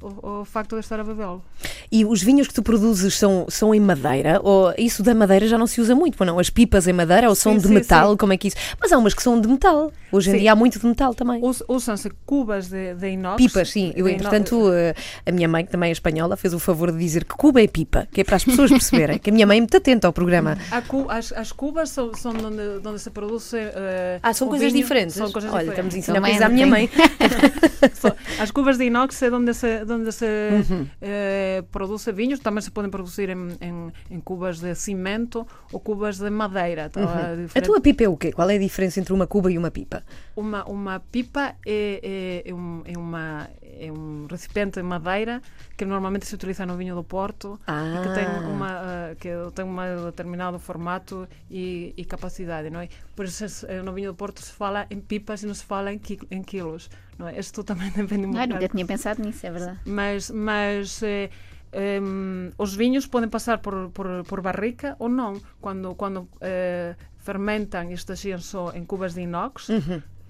o, 0.00 0.40
o 0.40 0.44
facto 0.44 0.74
de 0.74 0.80
estar 0.80 0.98
a 1.00 1.04
bebê-lo. 1.04 1.42
E 1.90 2.04
os 2.04 2.22
vinhos 2.22 2.46
que 2.48 2.54
tu 2.54 2.62
produzes 2.62 3.16
são, 3.16 3.46
são 3.48 3.74
em 3.74 3.80
madeira? 3.80 4.40
Ou 4.42 4.74
isso 4.76 5.02
da 5.02 5.14
madeira 5.14 5.46
já 5.46 5.56
não 5.56 5.66
se 5.66 5.80
usa 5.80 5.94
muito, 5.94 6.22
não? 6.24 6.38
As 6.38 6.50
pipas 6.50 6.86
em 6.86 6.92
madeira 6.92 7.28
ou 7.28 7.34
são 7.34 7.52
Sim, 7.52 7.58
de 7.58 7.68
sim, 7.68 7.74
metal? 7.74 8.10
sim. 8.10 8.16
Como 8.16 8.32
é 8.32 8.36
que 8.36 8.48
isso? 8.48 8.56
Mas 8.80 8.92
há 8.92 8.98
umas 8.98 9.14
que 9.14 9.22
são 9.22 9.40
de 9.40 9.48
metal. 9.48 9.92
Hoje 10.10 10.30
em 10.30 10.32
Sim. 10.34 10.38
dia 10.40 10.52
há 10.52 10.56
muito 10.56 10.78
de 10.78 10.86
metal 10.86 11.14
também. 11.14 11.40
Usam-se 11.68 12.10
cubas 12.24 12.68
de, 12.68 12.94
de 12.94 13.08
inox. 13.10 13.36
Pipas, 13.36 13.70
sim. 13.70 13.92
Eu, 13.94 14.08
entretanto, 14.08 14.72
eh, 14.72 14.94
a 15.26 15.30
minha 15.32 15.46
mãe, 15.48 15.64
que 15.64 15.70
também 15.70 15.88
é 15.90 15.92
espanhola, 15.92 16.36
fez 16.36 16.54
o 16.54 16.58
favor 16.58 16.90
de 16.92 16.98
dizer 16.98 17.24
que 17.24 17.34
Cuba 17.34 17.62
é 17.62 17.66
pipa, 17.66 18.06
que 18.10 18.20
é 18.20 18.24
para 18.24 18.36
as 18.36 18.44
pessoas 18.44 18.70
perceberem. 18.70 19.18
que 19.18 19.30
a 19.30 19.32
minha 19.32 19.46
mãe 19.46 19.58
é 19.58 19.60
muito 19.60 19.76
atenta 19.76 20.06
ao 20.06 20.12
programa. 20.12 20.56
A 20.70 20.80
cu- 20.82 21.06
as, 21.10 21.32
as 21.32 21.52
cubas 21.52 21.90
são, 21.90 22.14
são 22.14 22.32
onde, 22.32 22.86
onde 22.88 22.98
se 22.98 23.10
produz. 23.10 23.52
eh, 23.54 24.18
Ah, 24.22 24.32
são 24.32 24.48
coisas 24.48 24.72
vinho. 24.72 24.82
diferentes? 24.82 25.14
São 25.16 25.30
coisas 25.30 25.52
Olha, 25.52 25.68
estamos 25.70 25.94
a 25.94 25.98
diferentes. 25.98 26.08
ensinar 26.08 26.20
coisas 26.20 26.42
à 26.42 26.48
minha 26.48 26.66
mãe. 26.66 26.88
As 28.40 28.50
cubas 28.50 28.78
de 28.78 28.84
inox 28.84 29.22
é 29.22 29.30
onde 29.30 29.54
se, 29.54 29.82
onde 29.88 30.12
se 30.12 30.24
Uhum. 30.26 30.86
eh, 31.00 31.62
produz 31.70 32.04
vinhos, 32.14 32.40
também 32.40 32.60
se 32.62 32.70
podem 32.70 32.90
produzir 32.90 33.28
em, 33.30 33.48
em, 33.60 33.92
em 34.10 34.20
cubas 34.20 34.58
de 34.60 34.74
cimento 34.74 35.46
ou 35.72 35.80
cubas 35.80 36.18
de 36.18 36.28
madeira. 36.30 36.88
Tá? 36.88 37.00
A 37.32 37.34
Diferente- 37.36 37.64
tua 37.66 37.80
pipa 37.80 38.04
é 38.04 38.08
o 38.08 38.16
quê? 38.16 38.32
Qual 38.32 38.48
é 38.50 38.54
a 38.56 38.58
diferença 38.58 39.00
entre 39.00 39.12
uma 39.12 39.26
cuba 39.26 39.50
e 39.50 39.58
uma 39.58 39.70
pipa? 39.70 39.97
Uma, 40.36 40.64
uma 40.64 41.00
pipa 41.00 41.54
é, 41.66 42.42
é, 42.44 42.50
é, 42.50 42.54
um, 42.54 42.82
é, 42.84 42.96
uma, 42.98 43.48
é 43.62 43.90
um 43.92 44.26
recipiente 44.30 44.80
de 44.80 44.82
madeira 44.82 45.40
que 45.76 45.84
normalmente 45.84 46.26
se 46.26 46.34
utiliza 46.34 46.64
no 46.66 46.76
vinho 46.76 46.94
do 46.94 47.04
Porto 47.04 47.58
e 47.66 48.06
que 48.08 48.14
tem, 48.14 48.24
Ah. 48.26 48.48
uma, 48.48 48.70
eh, 48.84 49.16
que 49.18 49.28
tem 49.54 49.64
um 49.64 50.04
determinado 50.06 50.58
formato 50.58 51.28
e, 51.50 51.92
e 51.96 52.04
capacidade. 52.04 52.70
Não 52.70 52.80
é? 52.80 52.88
Por 53.16 53.24
isso, 53.24 53.66
eh, 53.66 53.82
no 53.82 53.92
vinho 53.92 54.10
do 54.12 54.16
Porto 54.16 54.40
se 54.42 54.52
fala 54.52 54.86
em 54.90 55.00
pipas 55.00 55.42
e 55.42 55.46
não 55.46 55.54
se 55.54 55.64
fala 55.64 55.92
em, 55.92 56.00
em 56.30 56.42
quilos. 56.42 56.88
Não 57.18 57.28
é? 57.28 57.38
Isto 57.38 57.64
também 57.64 57.90
depende 57.96 58.26
um 58.26 58.36
Ah, 58.36 58.46
nunca 58.46 58.68
tinha 58.68 58.86
pensado 58.86 59.22
nisso, 59.22 59.46
é 59.46 59.50
verdade. 59.50 59.78
Mas, 59.84 60.30
mas 60.30 61.02
eh, 61.02 61.30
em, 61.72 62.50
os 62.56 62.74
vinhos 62.74 63.06
podem 63.06 63.28
passar 63.28 63.58
por, 63.58 63.90
por, 63.90 64.24
por 64.24 64.40
barrica 64.40 64.96
ou 64.98 65.08
não. 65.08 65.40
Quando, 65.60 65.94
quando 65.94 66.28
eh, 66.40 66.94
fermentam 67.28 67.90
e 67.90 67.92
estagiam 67.92 68.38
só 68.38 68.72
em 68.72 68.84
cubas 68.86 69.12
de 69.12 69.20
inox, 69.20 69.68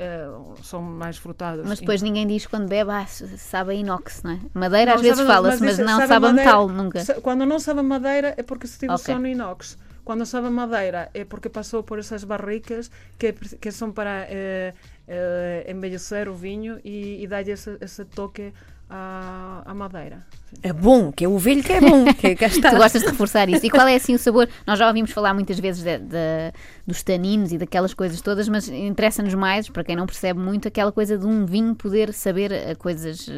eh, 0.01 0.29
são 0.65 0.83
mais 0.83 1.17
frutados. 1.17 1.65
Mas 1.65 1.79
depois 1.79 2.03
ninguém 2.03 2.27
diz 2.27 2.45
quando 2.45 2.67
bebe, 2.69 2.91
ah, 2.91 3.07
sabe 3.07 3.71
a 3.71 3.75
inox, 3.75 4.25
não 4.25 4.33
é? 4.33 4.41
Madeira 4.53 4.91
Não, 4.91 4.97
às 4.97 5.03
vezes 5.03 5.25
fala-se, 5.25 5.63
mas, 5.63 5.75
isso- 5.75 5.85
não 5.85 5.97
sabe 5.97 6.09
sabe 6.09 6.27
a 6.27 6.33
metal 6.33 6.69
nunca. 6.69 6.99
Quando 7.23 7.47
não 7.47 7.61
sabe 7.61 7.83
madeira 7.83 8.35
é 8.37 8.43
porque 8.43 8.67
se 8.67 8.73
estive 8.73 8.93
Ok. 8.93 9.05
só 9.15 9.17
no 9.17 9.29
inox. 9.29 9.79
Quando 10.05 10.27
sabe 10.27 10.49
madeira 10.51 11.09
é 11.15 11.25
porque 11.25 11.49
passou 11.49 11.85
por 11.85 12.01
essas 12.01 12.25
barricas 12.25 12.91
que, 13.17 13.33
que 13.33 13.71
são 13.71 13.93
para 13.93 14.27
eh, 14.29 14.75
eh, 15.07 16.29
o 16.29 16.35
vinho 16.35 16.81
e, 16.85 17.23
e 17.23 17.27
dar-lhe 17.29 17.53
esse, 17.53 17.77
esse 17.81 18.05
toque 18.07 18.53
à, 18.91 19.63
à 19.65 19.75
madeira. 19.75 20.27
É 20.63 20.73
bom, 20.73 21.13
que 21.13 21.25
é 21.25 21.29
o 21.29 21.37
velho 21.39 21.63
que 21.63 21.73
é 21.73 21.81
bom. 21.81 22.07
Que 22.15 22.35
cá 22.37 22.47
está. 22.47 22.71
Tu 22.71 22.77
gostas 22.77 23.03
de 23.03 23.09
reforçar 23.09 23.49
isso. 23.49 23.67
E 23.67 23.71
qual 23.71 23.87
é 23.87 23.95
assim 23.97 24.15
o 24.15 24.19
sabor? 24.19 24.49
Nós 24.67 24.79
já 24.79 24.89
ouvimos 24.89 25.11
falar 25.11 25.35
muitas 25.35 25.59
vezes 25.59 25.83
de- 25.83 25.99
de- 25.99 26.53
dos 26.87 27.03
taninos 27.03 27.53
e 27.53 27.59
daquelas 27.59 27.93
coisas 27.93 28.21
todas, 28.23 28.49
mas 28.49 28.67
interessa-nos 28.69 29.35
mais, 29.35 29.69
para 29.69 29.85
quem 29.85 29.95
não 29.95 30.07
percebe 30.07 30.41
muito, 30.41 30.67
aquela 30.67 30.91
coisa 30.91 31.19
de 31.19 31.27
um 31.27 31.45
vinho 31.45 31.75
poder 31.75 32.13
saber 32.15 32.51
eh, 32.51 32.75
coisas 32.75 33.29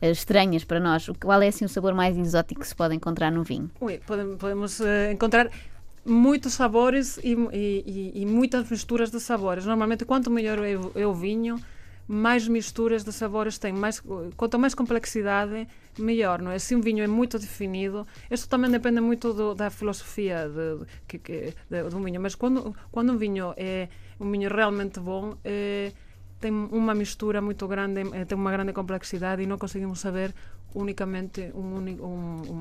eh, 0.00 0.10
estranhas 0.10 0.62
para 0.64 0.78
nós. 0.78 1.08
O- 1.08 1.14
Qual 1.14 1.42
é 1.42 1.48
assim 1.48 1.64
o 1.64 1.68
sabor 1.68 1.92
mais 1.94 2.16
exótico 2.16 2.60
que 2.60 2.68
se 2.68 2.74
pode 2.76 2.94
encontrar 2.94 3.32
no 3.32 3.42
vinho? 3.42 3.68
Ui, 3.80 3.98
podem- 4.06 4.36
podemos 4.36 4.80
eh, 4.80 5.10
encontrar 5.12 5.50
muitos 6.04 6.52
sabores 6.52 7.18
e, 7.24 7.32
e- 7.52 8.12
e- 8.14 8.22
e 8.22 8.26
muitas 8.26 8.70
misturas 8.70 9.10
de 9.10 9.18
sabores. 9.18 9.66
Normalmente, 9.66 10.04
quanto 10.04 10.30
melhor 10.30 10.58
é 10.64 10.76
o, 10.76 10.92
é 10.94 11.04
o 11.04 11.12
vinho, 11.12 11.56
mais 12.08 12.46
misturas 12.48 13.04
de 13.04 13.12
sabores 13.12 13.58
tem. 13.58 13.72
Mais, 13.72 14.00
quanto 14.36 14.58
mais 14.58 14.74
complexidade, 14.74 15.66
melhor. 15.98 16.40
Não 16.40 16.50
é? 16.50 16.58
Se 16.58 16.74
um 16.74 16.80
vinho 16.80 17.02
é 17.02 17.06
muito 17.06 17.38
definido, 17.38 18.06
isso 18.30 18.48
também 18.48 18.70
depende 18.70 19.00
muito 19.00 19.32
do- 19.32 19.54
da 19.54 19.70
filosofia 19.70 20.48
de, 20.48 20.86
de- 21.18 21.54
de, 21.70 21.82
do 21.90 22.00
vinho. 22.02 22.20
Mas 22.20 22.34
quando, 22.34 22.74
quando 22.92 23.12
um 23.12 23.16
vinho 23.16 23.52
é 23.56 23.88
um 24.20 24.30
vinho 24.30 24.48
realmente 24.50 25.00
bom, 25.00 25.36
eh, 25.44 25.92
tem 26.40 26.50
uma 26.52 26.94
mistura 26.94 27.40
muito 27.40 27.66
grande, 27.66 28.00
eh, 28.12 28.24
tem 28.24 28.36
uma 28.38 28.50
grande 28.52 28.72
complexidade 28.72 29.42
e 29.42 29.46
não 29.46 29.58
conseguimos 29.58 30.00
saber 30.00 30.34
unicamente 30.74 31.50
um, 31.54 31.76
um, 31.76 32.52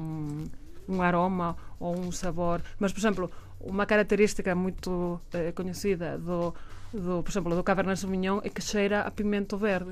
um, 0.90 0.96
um 0.96 1.02
aroma 1.02 1.56
ou 1.80 1.98
um 1.98 2.12
sabor. 2.12 2.62
Mas, 2.80 2.92
por 2.94 3.00
exemplo, 3.00 3.32
uma 3.60 3.86
característica 3.86 4.54
muito 4.56 5.20
eh, 5.34 5.52
conhecida 5.52 6.18
do, 6.18 6.54
do, 6.96 7.22
por 7.24 7.32
exemplo, 7.32 7.56
do 7.56 7.64
Cabernet 7.64 8.00
Sauvignon 8.00 8.40
é 8.44 8.50
que 8.50 8.62
cheira 8.62 9.02
a 9.02 9.12
pimento 9.12 9.58
verde. 9.58 9.92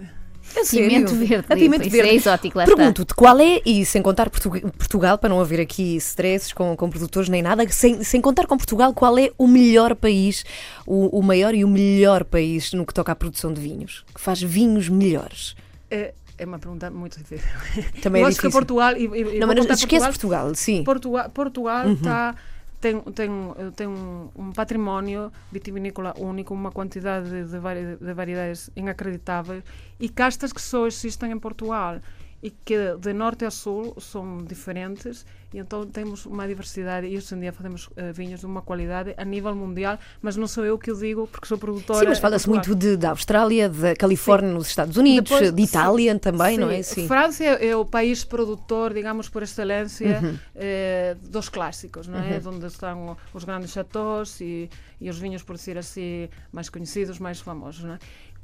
A 0.58 0.66
sério? 0.66 0.90
Pimento 0.90 1.16
verde. 1.16 1.46
A 1.50 1.56
pimento 1.56 1.82
isso, 1.84 1.90
verde. 1.92 2.16
Isso 2.16 2.28
é 2.30 2.32
exótico, 2.34 2.58
lá 2.58 2.66
está. 2.66 2.76
Pergunto-te, 2.76 3.14
qual 3.14 3.40
é, 3.40 3.62
e 3.66 3.86
sem 3.86 4.02
contar 4.02 4.30
Portu- 4.30 4.50
Portugal, 4.78 5.18
para 5.18 5.30
não 5.30 5.40
haver 5.40 5.62
aqui 5.62 5.96
stresses 5.96 6.52
com, 6.52 6.76
com 6.76 6.90
produtores 6.90 7.30
nem 7.30 7.42
nada, 7.42 7.66
sem, 7.70 8.04
sem 8.04 8.20
contar 8.20 8.46
com 8.46 8.58
Portugal, 8.58 8.94
qual 8.94 9.18
é 9.18 9.32
o 9.38 9.48
melhor 9.48 9.96
país, 9.96 10.44
o, 10.86 11.18
o 11.18 11.24
maior 11.24 11.56
e 11.56 11.64
o 11.64 11.68
melhor 11.70 12.26
país 12.26 12.74
no 12.74 12.86
que 12.86 12.94
toca 12.94 13.14
à 13.14 13.16
produção 13.16 13.54
de 13.54 13.62
vinhos? 13.62 14.04
Que 14.14 14.20
faz 14.20 14.42
vinhos 14.42 14.90
melhores? 14.90 15.56
É, 15.90 16.14
é 16.38 16.46
uma 16.46 16.60
pergunta 16.60 16.90
muito 16.92 17.18
difícil. 17.20 17.48
Também 18.02 18.22
Eu 18.22 18.26
é 18.28 18.30
acho 18.30 18.38
que 18.38 18.48
difícil. 18.48 18.52
Portugal. 18.52 18.98
E, 18.98 19.06
e, 19.06 19.40
não, 19.40 19.48
mas 19.48 19.58
esquece 19.60 20.06
Portugal, 20.08 20.10
Portugal, 20.10 20.56
sim. 20.56 20.84
Portugal, 20.84 21.30
Portugal 21.30 21.86
Uhum. 21.88 21.96
Tem, 22.84 23.00
tem, 23.00 23.30
tem 23.78 23.88
um, 23.88 24.30
um 24.36 24.52
património 24.52 25.32
vitivinícola 25.50 26.14
único, 26.20 26.54
uma 26.54 26.70
quantidade 26.70 27.30
de, 27.30 27.46
de, 27.50 27.58
vari- 27.58 27.96
de 27.96 28.14
variedades 28.14 28.70
inacreditáveis 28.76 29.64
e 29.98 30.10
castas 30.10 30.52
que 30.52 30.62
só 30.62 30.86
existem 30.86 31.32
em 31.32 31.40
Portugal 31.40 32.02
e 32.44 32.50
que 32.52 32.96
de 33.00 33.14
norte 33.14 33.46
a 33.46 33.50
sul 33.52 33.96
são 34.02 34.44
diferentes 34.44 35.26
e 35.54 35.60
então 35.60 35.86
temos 35.86 36.26
uma 36.26 36.46
diversidade 36.48 37.08
e 37.08 37.16
hoje 37.16 37.34
em 37.34 37.40
dia 37.40 37.54
fazemos 37.54 37.88
eh, 37.96 38.12
vinhos 38.12 38.40
de 38.42 38.46
uma 38.46 38.62
qualidade 38.62 39.14
a 39.16 39.24
nível 39.24 39.56
mundial, 39.56 39.98
mas 40.22 40.36
não 40.36 40.48
sou 40.48 40.66
eu 40.66 40.78
que 40.78 40.92
o 40.92 40.96
digo 40.98 41.28
porque 41.28 41.48
sou 41.48 41.58
produtora. 41.60 42.00
Sim, 42.00 42.08
mas 42.08 42.20
fala-se 42.20 42.50
muito 42.50 42.76
de, 42.76 42.98
da 42.98 43.12
Austrália, 43.12 43.70
da 43.70 43.96
Califórnia 43.96 44.52
nos 44.52 44.68
Estados 44.68 44.98
Unidos, 44.98 45.30
Depois, 45.32 45.54
de 45.54 45.62
Itália 45.62 46.20
também, 46.20 46.56
sim, 46.56 46.62
não 46.62 46.70
é? 46.70 46.82
Sim. 46.82 47.08
França 47.08 47.44
é 47.46 47.68
é 47.68 47.76
o 47.78 47.86
país 47.86 48.26
produtor, 48.26 48.94
digamos, 48.94 49.30
por 49.30 49.44
excelência 49.44 50.20
Uhum. 50.22 50.38
eh, 50.56 51.16
dos 51.22 51.48
clásicos, 51.50 52.08
não 52.08 52.20
é? 52.20 52.42
Onde 52.46 52.66
estão 52.66 53.16
os 53.34 53.44
grandes 53.44 53.72
chateaus 53.72 54.42
e, 54.42 54.70
e 55.00 55.10
os 55.10 55.18
vinhos, 55.20 55.44
por 55.44 55.56
dizer 55.56 55.78
assim, 55.78 56.28
mais 56.52 56.68
conhecidos, 56.68 57.20
mais 57.20 57.40
famosos, 57.40 57.84
não 57.84 57.94
é? 57.94 58.00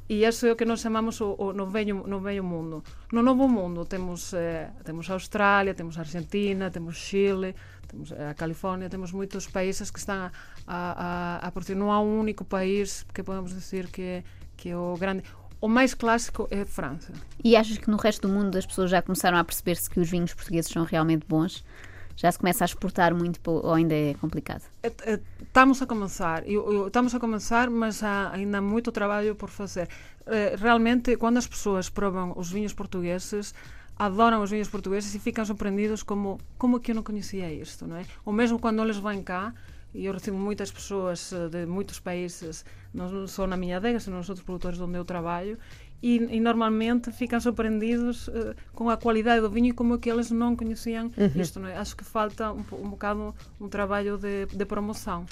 E 0.09 0.25
isso 0.25 0.47
é 0.47 0.51
o 0.51 0.55
que 0.55 0.65
nós 0.65 0.79
chamamos 0.79 1.21
o, 1.21 1.35
o 1.37 1.53
no, 1.53 1.67
velho, 1.67 2.03
no 2.07 2.19
mundo. 2.43 2.83
No 3.13 3.21
novo 3.21 3.47
mundo 3.47 3.85
temos, 3.85 4.33
eh, 4.33 4.71
temos 4.83 5.07
a 5.07 5.13
Austrália, 5.13 5.75
temos 5.75 5.97
a 5.97 6.01
Argentina, 6.01 6.71
temos 6.71 6.97
Chile, 6.97 7.55
temos 7.87 8.11
a 8.11 8.33
Califórnia, 8.33 8.89
temos 8.89 9.11
muitos 9.11 9.45
países 9.45 9.91
que 9.91 9.99
estão 9.99 10.15
a, 10.15 10.31
a, 10.65 11.37
a, 11.45 11.47
a 11.47 11.51
produzir. 11.51 11.75
Não 11.75 11.91
há 11.91 12.01
um 12.01 12.19
único 12.19 12.43
país 12.43 13.05
que 13.13 13.21
podemos 13.21 13.53
dizer 13.53 13.87
que, 13.91 14.23
que 14.57 14.73
o 14.73 14.97
grande... 14.97 15.23
O 15.61 15.67
mais 15.67 15.93
clássico 15.93 16.47
é 16.49 16.61
a 16.61 16.65
França. 16.65 17.13
E 17.43 17.55
achas 17.55 17.77
que 17.77 17.91
no 17.91 17.97
resto 17.97 18.27
do 18.27 18.33
mundo 18.33 18.57
as 18.57 18.65
pessoas 18.65 18.89
já 18.89 19.03
começaram 19.03 19.37
a 19.37 19.43
perceber-se 19.43 19.89
que 19.89 19.99
os 19.99 20.09
vinhos 20.09 20.33
portugueses 20.33 20.71
são 20.71 20.85
realmente 20.85 21.25
bons? 21.27 21.63
Já 22.21 22.29
se 22.33 22.37
começa 22.37 22.65
a 22.65 22.67
exportar 22.67 23.15
muito 23.15 23.39
ou 23.49 23.73
ainda 23.73 23.95
é 23.95 24.13
complicado? 24.15 24.63
É- 24.83 24.91
é- 25.13 25.19
Estamos 25.41 25.81
a 25.81 25.85
começar, 25.87 26.43
estamos 26.45 27.15
a 27.15 27.19
começar, 27.19 27.69
mas 27.69 28.03
há 28.03 28.31
ainda 28.33 28.59
muito 28.61 28.91
trabalho 28.91 29.35
por 29.35 29.49
fazer. 29.49 29.87
Eh, 30.27 30.55
Realmente, 30.59 31.15
quando 31.15 31.37
as 31.37 31.47
pessoas 31.47 31.89
provam 31.89 32.33
os 32.35 32.51
vinhos 32.51 32.73
portugueses, 32.73 33.53
adoram 33.97 34.43
os 34.43 34.51
vinhos 34.51 34.67
portugueses 34.67 35.15
e 35.15 35.19
ficam 35.19 35.45
surpreendidos 35.45 36.03
como 36.03 36.37
como 36.57 36.79
que 36.81 36.91
eu 36.91 36.95
não 36.95 37.03
conhecia 37.03 37.51
isto, 37.53 37.87
não 37.87 37.95
é? 37.95 38.03
Ou 38.25 38.33
mesmo 38.33 38.59
quando 38.59 38.81
eles 38.83 38.97
vêm 38.97 39.23
cá, 39.23 39.53
e 39.93 40.05
eu 40.05 40.13
recebo 40.13 40.37
muitas 40.37 40.69
pessoas 40.71 41.31
eh, 41.31 41.47
de 41.47 41.65
muitos 41.65 41.99
países, 42.01 42.65
não 42.93 43.27
só 43.27 43.47
na 43.47 43.55
minha 43.55 43.77
adega, 43.77 43.97
sino 43.99 44.17
nos 44.17 44.27
outros 44.29 44.45
produtores 44.45 44.79
onde 44.81 44.97
eu 44.97 45.05
trabalho, 45.05 45.57
e, 46.01 46.15
e 46.15 46.39
normalmente 46.39 47.11
ficam 47.11 47.39
surpreendidos 47.39 48.29
eh, 48.29 48.55
com 48.73 48.89
a 48.89 48.97
qualidade 48.97 49.41
do 49.41 49.49
vinho 49.49 49.67
e 49.67 49.71
como 49.71 49.97
que 49.97 50.09
eles 50.09 50.31
não 50.31 50.55
conheciam 50.55 51.11
isto, 51.35 51.59
não 51.59 51.67
é? 51.67 51.77
Acho 51.77 51.95
que 51.95 52.03
falta 52.03 52.51
um, 52.51 52.63
um 52.73 52.89
bocado 52.89 53.35
um 53.59 53.67
trabalho 53.67 54.17
de, 54.17 54.45
de 54.45 54.65
promoção. 54.65 55.25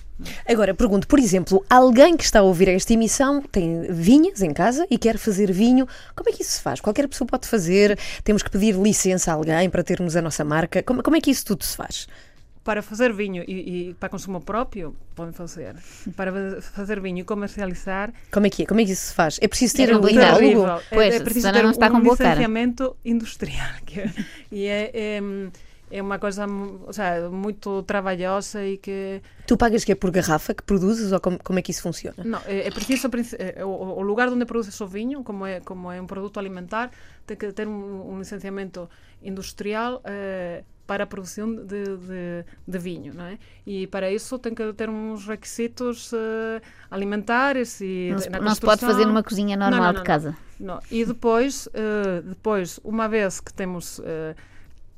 é? 0.46 0.52
Agora, 0.52 0.74
pergunto, 0.74 1.08
por 1.08 1.20
exemplo, 1.20 1.64
alguém 1.70 2.18
que 2.18 2.24
está 2.24 2.40
a 2.40 2.44
ouvir 2.44 2.68
esta 2.68 2.94
emissão 2.94 3.42
tem 3.42 3.84
vinhas 3.92 4.42
em 4.42 4.54
casa 4.54 4.86
e 4.90 4.98
quer 4.98 5.18
fazer 5.18 5.52
vinho, 5.52 5.88
como 6.16 6.30
é 6.30 6.34
que 6.34 6.42
isso 6.42 6.52
se 6.52 6.62
faz? 6.62 6.82
Qualquer 6.82 7.08
pessoa 7.08 7.28
pode 7.28 7.48
fazer? 7.48 7.98
Temos 8.24 8.44
que 8.44 8.50
pedir 8.50 8.76
licença 8.76 9.32
a 9.32 9.36
alguém 9.36 9.70
para 9.70 9.84
termos 9.84 10.16
a 10.16 10.22
nossa 10.22 10.44
marca? 10.44 10.84
Como, 10.84 11.02
como 11.02 11.16
é 11.16 11.22
que 11.22 11.32
isso 11.32 11.46
tudo 11.46 11.64
se 11.64 11.76
faz? 11.76 12.08
Para 12.68 12.82
fazer 12.82 13.14
vinho 13.14 13.46
e, 13.48 13.54
e 13.90 13.94
para 13.94 14.10
consumo 14.10 14.42
próprio, 14.42 14.94
podem 15.16 15.32
fazer. 15.32 15.74
Para 16.18 16.62
fazer 16.62 17.00
vinho 17.00 17.20
e 17.20 17.24
comercializar, 17.24 18.12
Como 18.30 18.46
é 18.46 18.50
que 18.50 18.64
é? 18.64 18.66
Como 18.66 18.82
é 18.82 18.84
que 18.84 18.92
isso 18.92 19.08
se 19.08 19.14
faz? 19.14 19.40
É 19.42 19.48
preciso 19.48 19.74
ter 19.78 19.90
É 19.90 19.96
um. 19.96 20.02
Pois, 20.02 21.14
é, 21.14 21.18
é 21.18 21.20
preciso 21.22 21.50
ter 21.54 21.64
não 21.64 21.72
está 21.72 21.88
um 21.88 21.92
com 21.92 22.02
boa 22.02 22.18
cara. 22.18 22.32
licenciamento 22.32 22.98
industrial. 23.06 23.70
que 23.88 24.02
é- 24.02 24.14
e 24.52 24.66
é, 24.66 24.92
é, 24.94 25.22
é 25.92 26.02
uma 26.02 26.20
coisa 26.20 26.46
ou 26.46 26.92
seja, 26.92 27.30
muito 27.30 27.84
trabalhosa 27.84 28.66
e 28.66 28.78
que 28.78 29.22
Tu 29.46 29.56
pagas 29.56 29.86
que 29.86 29.94
é 29.94 29.96
por 29.96 30.12
garrafa 30.12 30.54
que 30.54 30.64
produzes 30.64 31.14
ou 31.14 31.22
como, 31.22 31.40
como 31.42 31.60
é 31.60 31.62
que 31.62 31.72
isso 31.72 31.84
funciona? 31.84 32.22
não, 32.26 32.42
é, 32.46 32.68
é 32.68 32.72
preciso 32.72 33.10
é, 33.40 33.64
o, 33.64 33.70
o 33.70 34.02
lugar 34.02 34.28
onde 34.28 34.46
produces 34.46 34.78
o 34.82 34.88
vinho, 34.88 35.24
como 35.24 35.46
é 35.46 35.62
como 35.62 35.90
é 35.90 36.02
um 36.02 36.06
produto 36.06 36.38
alimentar, 36.38 36.92
tem 37.26 37.38
que 37.38 37.50
ter 37.54 37.66
um, 37.66 38.12
um 38.12 38.20
licenciamento 38.20 38.90
industrial 39.24 40.02
eh, 40.04 40.64
para 40.88 41.04
a 41.04 41.08
produção 41.08 41.54
de, 41.54 41.84
de, 41.98 42.46
de 42.68 42.80
vinho, 42.80 43.14
não 43.14 43.26
é? 43.26 43.38
E 43.66 43.86
para 43.88 44.10
isso 44.12 44.40
tem 44.40 44.56
que 44.56 44.74
ter 44.74 44.90
uns 44.90 45.28
requisitos 45.28 46.12
eh, 46.14 46.62
alimentares 46.90 47.80
e 47.82 48.08
Não 48.10 48.16
de- 48.18 48.24
se, 48.24 48.30
não 48.30 48.56
se 48.56 48.62
pode 48.62 48.82
fazer 48.82 49.06
numa 49.06 49.22
cozinha 49.22 49.56
normal 49.58 49.82
não, 49.82 49.92
de 49.92 49.98
não, 49.98 50.04
casa. 50.06 50.38
não. 50.60 50.80
E 50.90 51.04
depois, 51.06 51.68
eh, 51.74 52.22
depois, 52.24 52.80
uma 52.84 53.08
vez 53.08 53.40
que 53.40 53.54
temos 53.54 54.00
eh, 54.04 54.34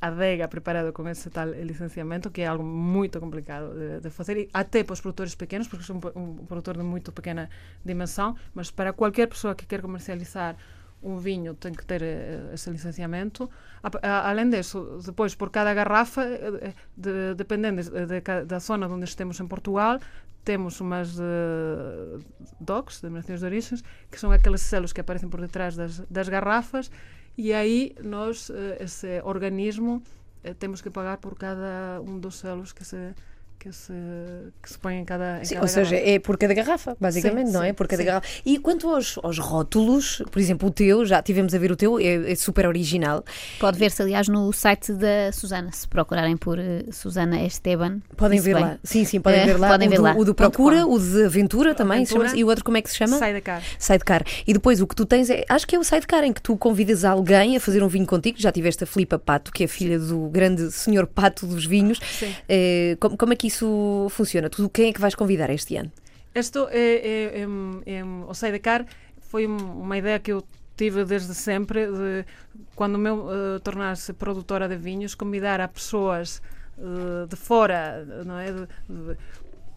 a 0.02 0.08
adega 0.08 0.48
preparada 0.48 0.92
com 0.94 1.08
esse 1.10 1.30
tal 1.30 1.50
licenciamento, 1.50 2.30
que 2.30 2.42
é 2.42 2.48
algo 2.48 2.64
muito 2.64 3.20
complicado 3.20 3.74
de, 3.74 4.00
de 4.00 4.10
fazer, 4.10 4.38
e 4.38 4.50
até 4.54 4.82
para 4.84 4.94
os 4.94 5.02
produtores 5.02 5.36
pequenos, 5.36 5.68
porque 5.68 5.84
sou 5.84 5.98
um, 6.16 6.20
um 6.20 6.46
produtor 6.46 6.78
de 6.78 6.84
muito 6.84 7.12
pequena 7.12 7.50
dimensão, 7.84 8.36
mas 8.54 8.72
para 8.72 8.94
qualquer 8.94 9.28
pessoa 9.28 9.54
que 9.56 9.66
quer 9.66 9.82
comercializar 9.82 10.56
Um 11.02 11.16
un 11.16 11.24
viño 11.24 11.56
ten 11.56 11.76
que 11.76 11.86
ter 11.86 12.04
eh, 12.04 12.52
ese 12.54 12.72
licenciamento. 12.72 13.50
A, 13.84 13.88
a, 14.04 14.30
além 14.30 14.50
disso, 14.50 15.00
depois, 15.00 15.36
por 15.36 15.50
cada 15.50 15.74
garrafa, 15.74 16.28
eh, 16.28 16.72
eh 16.72 16.74
de, 16.96 17.36
dependendo 17.36 17.80
de, 17.82 18.06
de, 18.06 18.20
da 18.22 18.60
zona 18.60 18.88
onde 18.88 19.08
estemos 19.08 19.40
en 19.40 19.48
Portugal, 19.48 20.00
temos 20.44 20.82
umas 20.82 21.16
eh, 21.20 22.20
DOCs, 22.60 23.02
denominações 23.02 23.40
de 23.40 23.46
Origens, 23.46 23.84
que 24.12 24.18
son 24.18 24.32
aqueles 24.34 24.62
selos 24.62 24.94
que 24.94 25.02
aparecen 25.02 25.30
por 25.30 25.42
detrás 25.42 25.76
das, 25.76 26.04
das 26.10 26.28
garrafas, 26.28 26.92
e 27.38 27.54
aí 27.54 27.96
nós, 28.04 28.50
eh, 28.50 28.84
ese 28.84 29.22
organismo, 29.24 30.04
eh, 30.44 30.56
temos 30.56 30.82
que 30.82 30.92
pagar 30.92 31.20
por 31.20 31.38
cada 31.38 32.02
un 32.02 32.20
dos 32.20 32.36
selos 32.36 32.74
que 32.74 32.84
se 32.84 33.16
que 33.60 33.74
se, 33.74 33.92
que 34.64 34.70
se 34.72 34.78
põe 34.80 34.96
em 34.96 35.04
cada, 35.04 35.40
em 35.42 35.46
Sim, 35.46 35.56
cada 35.56 35.66
ou 35.66 35.68
seja, 35.68 35.92
garrafa. 35.96 36.10
é 36.12 36.20
por 36.20 36.38
cada 36.38 36.54
garrafa, 36.54 36.98
basicamente, 37.00 37.48
Sim, 37.48 37.54
não 37.54 37.62
é? 37.64 37.74
Por 37.74 37.88
cada 37.90 38.02
sim. 38.02 38.08
garrafa. 38.08 38.28
E 38.46 38.58
quanto 38.58 38.88
aos, 38.90 39.20
aos 39.22 39.38
rótulos, 39.38 40.24
por 40.32 40.40
exemplo, 40.40 40.70
o 40.70 40.72
teu, 40.72 41.06
já 41.06 41.22
tivemos 41.22 41.54
a 41.54 41.58
ver 41.58 41.70
o 41.70 41.76
teu, 41.76 42.00
é, 42.00 42.32
é 42.32 42.36
super 42.36 42.66
original. 42.66 43.24
Pode 43.60 43.78
ver-se, 43.78 44.02
aliás, 44.02 44.30
no 44.30 44.52
site 44.54 44.94
da 44.94 45.32
Susana. 45.34 45.72
Se 45.74 45.86
procurarem 45.88 46.38
por 46.38 46.58
eh, 46.58 46.86
Susana 46.92 47.42
Esteban. 47.44 48.00
Podem 48.16 48.40
ver 48.40 48.54
bem. 48.56 48.64
lá. 48.64 48.80
Sim, 48.84 49.04
sim, 49.04 49.20
podem 49.20 49.42
É, 49.42 49.46
ver 49.46 49.58
lá. 49.60 49.68
podem 49.68 49.88
o, 49.90 49.92
ver 49.92 49.98
do, 49.98 50.04
lá. 50.04 50.16
o 50.16 50.24
do 50.24 50.34
Procura, 50.34 50.86
com. 50.86 50.94
o 50.94 51.00
de 51.00 51.26
Aventura 51.26 51.76
também, 51.76 52.04
Aventura. 52.04 52.32
e 52.38 52.44
o 52.46 52.48
outro 52.48 52.64
como 52.64 52.78
é 52.78 52.82
que 52.82 52.90
se 52.90 52.96
chama? 52.96 53.18
Sai 53.18 53.34
da 53.34 53.42
cara. 53.42 53.62
Sidecar. 53.78 54.24
E 54.48 54.54
depois 54.54 54.80
o 54.80 54.88
que 54.88 54.96
tu 54.96 55.06
tens 55.06 55.30
é, 55.30 55.44
acho 55.50 55.68
que 55.68 55.76
é 55.76 55.80
o 55.80 55.84
sidecar 55.84 56.24
em 56.24 56.32
que 56.32 56.42
tu 56.42 56.56
convidas 56.56 57.04
alguém 57.04 57.58
a 57.58 57.60
fazer 57.60 57.84
um 57.84 57.90
vinho 57.90 58.06
contigo. 58.08 58.40
Já 58.40 58.54
tiveste 58.54 58.86
a 58.86 58.88
Filipa 58.88 59.20
Pato, 59.20 59.52
que 59.52 59.66
é 59.66 59.68
filha 59.68 60.00
do 60.00 60.30
grande 60.30 60.72
senhor 60.72 61.06
Pato 61.06 61.46
dos 61.46 61.66
vinhos. 61.66 62.00
Sim. 62.18 62.34
Eh, 62.48 62.96
como, 63.02 63.18
como 63.18 63.34
é 63.34 63.36
que 63.36 63.49
isso 63.50 64.08
funciona? 64.18 64.50
Tu, 64.50 64.70
quem 64.70 64.90
é 64.90 64.94
que 64.94 65.02
vais 65.06 65.16
convidar 65.16 65.50
este 65.50 65.76
ano? 65.82 65.92
Isto 66.34 66.68
é, 66.72 66.88
é, 67.14 67.42
é, 67.42 67.46
é, 67.98 68.04
o 68.32 68.34
Sidecar 68.34 68.86
foi 69.30 69.44
um- 69.48 69.82
uma 69.86 69.98
ideia 69.98 70.20
que 70.20 70.32
eu 70.32 70.44
tive 70.78 71.04
desde 71.04 71.34
sempre, 71.36 71.80
de, 71.88 72.26
quando 72.76 72.98
me 72.98 73.10
uh, 73.12 73.60
tornar-se 73.68 74.14
produtora 74.14 74.66
de 74.68 74.78
vinhos, 74.78 75.14
convidar 75.16 75.60
a 75.60 75.68
pessoas 75.68 76.42
eh, 76.78 77.26
de 77.28 77.36
fora, 77.36 78.06
não 78.26 78.38
é? 78.40 78.48
De- 78.54 78.68
de- 78.88 79.18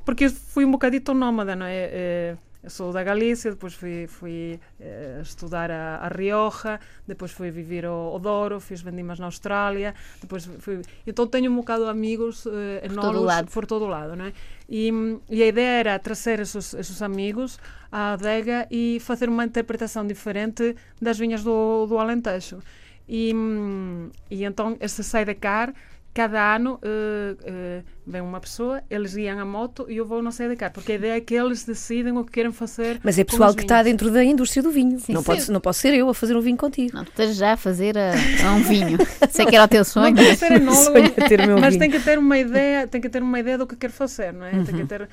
porque 0.04 0.26
eu 0.26 0.30
fui 0.30 0.64
um 0.64 0.70
bocadito 0.70 1.12
nómada, 1.12 1.56
não 1.56 1.66
é? 1.66 1.76
Eh, 2.02 2.36
eu 2.62 2.70
sou 2.70 2.92
da 2.92 3.02
Galícia, 3.02 3.50
depois 3.50 3.74
fui, 3.74 4.06
fui 4.06 4.60
eh, 4.78 5.18
estudar 5.20 5.68
a, 5.70 5.96
a 5.96 6.08
Rioja, 6.08 6.78
depois 7.06 7.32
fui 7.32 7.50
viver 7.50 7.84
ao, 7.84 8.12
ao 8.12 8.20
Douro, 8.20 8.60
fiz 8.60 8.80
vendimas 8.80 9.18
na 9.18 9.26
Austrália, 9.26 9.94
depois 10.20 10.48
fui... 10.60 10.80
Então 11.04 11.26
tenho 11.26 11.50
um 11.50 11.56
bocado 11.56 11.84
de 11.84 11.90
amigos 11.90 12.46
eh, 12.46 12.82
todo 12.86 12.92
enólogos 12.92 13.26
lado. 13.26 13.50
por 13.50 13.66
todo 13.66 13.86
lado, 13.86 14.14
não 14.14 14.26
é? 14.26 14.32
E, 14.68 14.90
e 15.28 15.42
a 15.42 15.46
ideia 15.46 15.80
era 15.80 15.98
trazer 15.98 16.38
esses, 16.38 16.72
esses 16.74 17.02
amigos 17.02 17.58
à 17.90 18.12
adega 18.12 18.68
e 18.70 18.98
fazer 19.00 19.28
uma 19.28 19.44
interpretação 19.44 20.06
diferente 20.06 20.76
das 21.00 21.18
vinhas 21.18 21.42
do, 21.42 21.86
do 21.86 21.98
Alentejo. 21.98 22.60
E, 23.08 23.34
hum, 23.34 24.10
e 24.30 24.44
então, 24.44 24.76
esse 24.80 25.02
sidecar, 25.02 25.74
cada 26.14 26.54
ano 26.56 26.78
eh, 26.82 27.82
vem 28.07 28.20
uma 28.20 28.40
pessoa, 28.40 28.82
eles 28.90 29.14
guiam 29.14 29.38
a 29.38 29.44
moto 29.44 29.86
e 29.88 29.96
eu 29.96 30.05
vou 30.05 30.20
no 30.22 30.32
sidecar, 30.32 30.72
porque 30.72 30.92
a 30.92 30.94
ideia 30.96 31.16
é 31.16 31.20
que 31.20 31.34
eles 31.34 31.64
decidem 31.64 32.16
o 32.16 32.24
que 32.24 32.32
querem 32.32 32.50
fazer. 32.53 33.00
Mas 33.03 33.18
é 33.18 33.24
pessoal 33.24 33.55
que 33.55 33.62
está 33.62 33.82
dentro 33.82 34.11
da 34.11 34.24
indústria 34.24 34.62
do 34.62 34.70
vinho. 34.70 34.98
Sim, 34.98 35.12
não, 35.12 35.20
sim. 35.20 35.26
Pode, 35.26 35.50
não 35.53 35.61
posso 35.61 35.80
ser 35.80 35.94
eu 35.94 36.09
a 36.09 36.14
fazer 36.14 36.36
um 36.36 36.40
vinho 36.40 36.57
contigo. 36.57 36.90
Não, 36.94 37.05
tu 37.05 37.11
estás 37.11 37.36
já 37.36 37.53
a 37.53 37.57
fazer 37.57 37.96
a, 37.96 38.12
a 38.46 38.53
um 38.55 38.62
vinho. 38.62 38.98
Sei 39.30 39.46
que 39.46 39.55
era 39.55 39.64
o 39.64 39.68
teu 39.68 39.84
sonho. 39.84 40.14
Não 40.14 40.14
tem 40.16 40.30
que 40.30 40.36
ser 40.36 40.53
enólogo, 40.53 40.98
é 40.98 41.28
ter 41.28 41.46
mas 41.61 41.76
tem 41.76 41.90
que 41.90 42.00
ter 42.00 42.18
uma 42.18 42.38
ideia, 42.38 42.86
tem 42.86 43.00
que 43.00 43.09
ter 43.09 43.22
uma 43.22 43.38
ideia 43.38 43.57
do 43.59 43.66
que 43.66 43.76
quer 43.76 43.90
fazer, 43.90 44.32
não 44.32 44.46
é? 44.46 44.50
Tem 44.50 44.74
que 44.74 44.84
ter, 44.86 45.09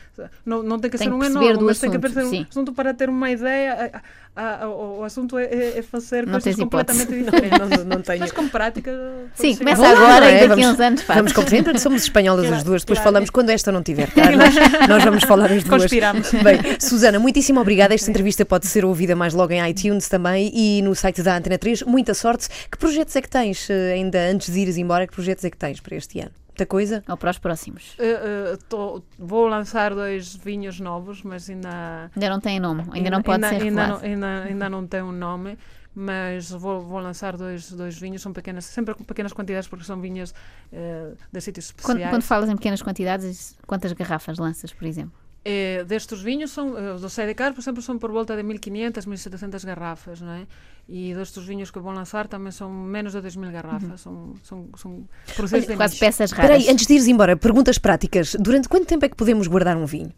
não, 0.46 0.64
não 0.64 0.80
tem 0.80 0.90
que 0.90 0.98
Tem 0.98 1.06
ser 1.08 1.12
que 1.14 1.16
um 1.16 1.24
enólogo, 1.24 1.66
mas 1.66 1.80
tem 1.80 1.92
que 1.92 1.98
assunto, 1.98 2.14
perceber 2.14 2.36
sim. 2.36 2.42
um 2.44 2.48
assunto 2.50 2.74
para 2.74 2.94
ter 2.94 3.10
uma 3.10 3.30
ideia. 3.30 3.92
A- 3.94 4.02
a- 4.36 4.64
a- 4.64 4.70
o 4.70 5.04
assunto 5.04 5.38
é, 5.38 5.44
é- 5.46 5.80
é 5.80 5.82
fazer 5.82 6.26
Não 6.26 6.34
coisas 6.40 6.56
completamente 6.56 7.08
diferentes. 7.12 7.60
Não, 7.60 7.68
não, 7.68 7.84
não 7.98 8.02
tenho. 8.02 8.20
Mas 8.20 8.32
com 8.32 8.48
prática. 8.48 8.92
Sim, 9.34 9.56
começa 9.58 9.86
agora 9.86 10.22
não 10.22 10.28
é? 10.28 10.30
e 10.46 10.48
daqui 10.48 10.62
a 10.62 10.66
Vamos- 10.66 10.68
uns 10.68 10.80
anos 10.80 11.02
faz. 11.02 11.18
Vamos 11.18 11.34
como 11.34 11.50
sempre, 11.50 11.80
somos 11.80 12.04
espanholas 12.04 12.46
as 12.46 12.50
Claro, 12.50 12.64
duas, 12.80 12.84
depois 12.84 13.00
claro. 13.00 13.04
falamos 13.10 13.30
quando 13.30 13.50
esta 13.50 13.72
não 13.72 13.84
tiver. 13.84 14.10
Tá? 14.12 14.32
Nós, 14.32 14.56
nós 14.88 15.04
vamos 15.04 15.24
falar 15.24 15.52
as 15.52 15.64
duas. 15.64 15.82
Conspiramos. 15.82 16.32
Bem, 16.32 16.80
Susana, 16.80 17.20
muitíssimo 17.20 17.60
obrigada. 17.60 17.94
Esta 17.94 18.10
entrevista 18.10 18.46
pode 18.46 18.68
ser 18.68 18.86
ouvida 18.86 19.16
mais 19.16 19.34
logo 19.34 19.54
em 19.54 19.70
iTunes 19.70 20.08
também 20.08 20.52
e 20.54 20.82
no 20.82 20.96
site 20.96 21.22
da 21.22 21.38
Antena 21.38 21.58
3. 21.58 21.84
Muita 21.84 22.14
sorte. 22.14 22.48
Que 22.72 22.78
projetos 22.78 23.16
é 23.16 23.22
que 23.22 23.30
tens, 23.30 23.70
eh, 23.70 23.94
ainda 23.94 24.20
antes 24.30 24.52
de 24.54 24.60
ires 24.60 24.78
embora, 24.78 25.06
que 25.08 25.14
projetos 25.14 25.44
é 25.46 25.50
que 25.50 25.58
tens 25.58 25.80
para 25.80 25.96
este 25.96 26.20
ano? 26.20 26.32
Muita 26.50 26.66
coisa? 26.66 27.04
Ou 27.08 27.16
para 27.16 27.32
os 27.32 27.38
próximos. 27.38 27.96
Eh, 28.00 28.06
eh, 28.06 28.58
tô- 28.68 29.02
vou 29.18 29.48
lançar 29.48 29.96
dois 29.96 30.36
vinhos 30.36 30.80
novos, 30.80 31.24
mas 31.24 31.50
ainda. 31.50 32.12
Ainda 32.14 32.30
não 32.30 32.40
tem 32.42 32.60
nome, 32.60 32.84
ainda 32.92 33.10
não 33.10 33.22
pode 33.22 33.46
ainda, 33.46 33.50
ser 33.58 33.64
ainda 33.64 33.82
revelado. 33.82 34.04
não, 34.04 34.12
ainda, 34.14 34.44
ainda 34.44 34.70
não 34.70 34.86
tem 34.86 35.02
um 35.02 35.12
nome, 35.14 35.58
mas 35.96 36.50
vou, 36.52 36.82
vou 36.82 37.00
lançar 37.00 37.36
dois, 37.36 37.72
dois 37.72 37.98
vinhos, 37.98 38.22
são 38.22 38.32
pequenas, 38.32 38.66
sempre 38.66 38.94
com 38.94 39.04
pequenas 39.04 39.34
quantidades, 39.34 39.68
porque 39.68 39.86
são 39.86 40.00
vinhos 40.00 40.34
eh, 40.72 41.14
de 41.32 41.42
sítios 41.42 41.72
Quando, 41.72 41.98
especiais. 41.98 42.10
quando 42.14 42.24
falas 42.24 42.50
em 42.50 42.56
pequenas 42.56 42.82
quantidades, 42.82 43.56
quantas 43.66 43.92
garrafas 43.94 44.38
lanças, 44.38 44.72
por 44.72 44.86
exemplo? 44.86 45.18
Eh, 45.44 45.84
destes 45.86 46.22
vinhos, 46.22 46.52
são, 46.52 46.78
eh, 46.78 46.94
os 46.94 47.02
do 47.02 47.10
Sidecar, 47.10 47.54
por 47.54 47.62
exemplo, 47.62 47.82
são 47.82 47.98
por 47.98 48.12
volta 48.12 48.36
de 48.36 48.44
1500, 48.44 49.06
1700 49.06 49.64
garrafas, 49.64 50.22
não 50.22 50.32
é? 50.34 50.46
E 50.88 51.14
destes 51.14 51.44
vinhos 51.46 51.72
que 51.72 51.80
vou 51.80 51.94
lançar 51.94 52.28
também 52.28 52.52
são 52.52 52.70
menos 52.72 53.14
de 53.14 53.22
2000 53.22 53.52
garrafas, 53.52 54.02
são, 54.02 54.34
são, 54.44 54.70
são 54.76 55.08
produzidos 55.36 55.68
de 55.68 55.76
Quase 55.76 55.94
nicho. 55.94 56.06
peças 56.06 56.32
raras. 56.32 56.52
aí, 56.58 56.70
antes 56.70 56.86
de 56.86 56.94
ires 56.94 57.08
embora, 57.08 57.38
perguntas 57.38 57.78
práticas. 57.78 58.36
Durante 58.40 58.68
quanto 58.68 58.86
tempo 58.86 59.06
é 59.06 59.10
que 59.10 59.16
podemos 59.16 59.48
guardar 59.48 59.78
um 59.78 59.86
vinho? 59.86 60.12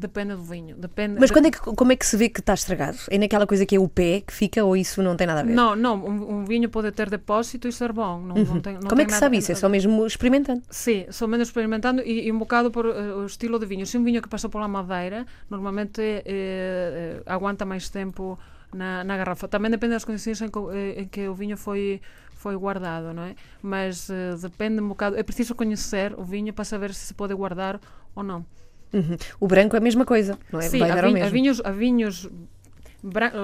Depende 0.00 0.34
do 0.34 0.42
vinho. 0.42 0.76
Depende, 0.76 1.18
Mas 1.18 1.30
quando 1.30 1.46
é 1.46 1.50
que, 1.50 1.58
como 1.58 1.90
é 1.92 1.96
que 1.96 2.06
se 2.06 2.16
vê 2.16 2.28
que 2.28 2.40
está 2.40 2.54
estragado? 2.54 2.98
É 3.10 3.18
naquela 3.18 3.46
coisa 3.46 3.66
que 3.66 3.74
é 3.74 3.80
o 3.80 3.88
pé 3.88 4.20
que 4.20 4.32
fica 4.32 4.64
ou 4.64 4.76
isso 4.76 5.02
não 5.02 5.16
tem 5.16 5.26
nada 5.26 5.40
a 5.40 5.42
ver? 5.42 5.52
Não, 5.54 5.74
não, 5.74 5.96
um, 5.96 6.38
um 6.38 6.44
vinho 6.44 6.68
pode 6.68 6.92
ter 6.92 7.10
depósito 7.10 7.66
e 7.66 7.72
ser 7.72 7.92
bom. 7.92 8.20
Não, 8.20 8.36
não 8.36 8.60
tem, 8.60 8.74
não 8.74 8.82
Como 8.88 9.00
é 9.00 9.04
que 9.04 9.10
nada- 9.10 9.20
sabe 9.20 9.38
isso? 9.38 9.50
É 9.50 9.54
só 9.56 9.68
mesmo 9.68 10.06
experimentando. 10.06 10.62
Sim, 10.70 11.06
só 11.10 11.26
menos 11.26 11.48
experimentando 11.48 12.00
e, 12.02 12.26
e 12.28 12.32
um 12.32 12.38
bocado 12.38 12.70
por 12.70 12.86
eh, 12.86 13.14
o 13.14 13.26
estilo 13.26 13.58
de 13.58 13.66
vinho. 13.66 13.84
Se 13.86 13.98
um 13.98 14.04
vinho 14.04 14.22
que 14.22 14.28
passa 14.28 14.48
pela 14.48 14.68
madeira, 14.68 15.26
normalmente 15.50 16.00
eh, 16.00 16.22
eh, 16.26 17.22
aguanta 17.26 17.64
mais 17.64 17.88
tempo 17.88 18.38
na, 18.72 19.02
na 19.02 19.16
garrafa. 19.16 19.48
Também 19.48 19.70
depende 19.70 19.94
das 19.94 20.04
condições 20.04 20.40
em 20.42 20.48
que, 20.48 20.58
o- 20.58 20.72
em 20.72 21.06
que 21.08 21.28
o 21.28 21.34
vinho 21.34 21.56
foi 21.56 22.00
foi 22.36 22.54
guardado, 22.56 23.12
não 23.12 23.24
é? 23.24 23.34
Mas 23.60 24.08
eh, 24.08 24.36
depende 24.40 24.80
um 24.80 24.88
bocado. 24.88 25.16
É 25.16 25.24
preciso 25.24 25.56
conhecer 25.56 26.14
o 26.16 26.22
vinho 26.22 26.52
para 26.52 26.64
saber 26.64 26.94
se 26.94 27.06
se 27.06 27.14
pode 27.14 27.34
guardar 27.34 27.80
ou 28.14 28.22
não. 28.22 28.46
Uhum. 28.92 29.16
O 29.40 29.46
branco 29.46 29.76
é 29.76 29.78
a 29.78 29.82
mesma 29.82 30.04
coisa, 30.04 30.38
não 30.52 30.60
é? 30.60 30.68
Sim, 30.68 30.78
Vai 30.78 30.88
dar 30.88 31.02
vinho- 31.02 31.14
mesmo. 31.14 31.30
vinhos, 31.30 31.60
há 31.64 31.70
vinhos 31.70 32.28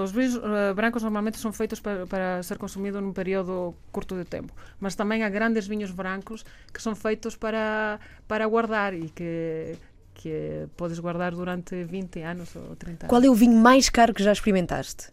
os 0.02 0.10
vinhos 0.10 0.34
eh, 0.36 0.74
brancos 0.74 1.02
normalmente 1.02 1.38
são 1.38 1.52
feitos 1.52 1.78
para, 1.78 2.06
para 2.06 2.42
ser 2.42 2.58
consumido 2.58 3.00
num 3.00 3.12
período 3.12 3.72
curto 3.92 4.16
de 4.16 4.24
tempo, 4.24 4.52
mas 4.80 4.96
também 4.96 5.22
há 5.22 5.28
grandes 5.28 5.66
vinhos 5.68 5.92
brancos 5.92 6.44
que 6.72 6.82
são 6.82 6.94
feitos 6.96 7.36
para 7.36 8.00
para 8.26 8.46
guardar 8.48 8.94
e 8.94 9.08
que 9.10 9.76
que 10.14 10.66
podes 10.76 10.98
guardar 10.98 11.32
durante 11.34 11.84
20 11.84 12.20
anos 12.22 12.54
ou 12.56 12.74
30 12.76 13.06
anos. 13.06 13.08
Qual 13.10 13.22
é 13.22 13.28
o 13.28 13.34
vinho 13.34 13.56
mais 13.56 13.88
caro 13.88 14.12
que 14.14 14.22
já 14.22 14.32
experimentaste? 14.32 15.08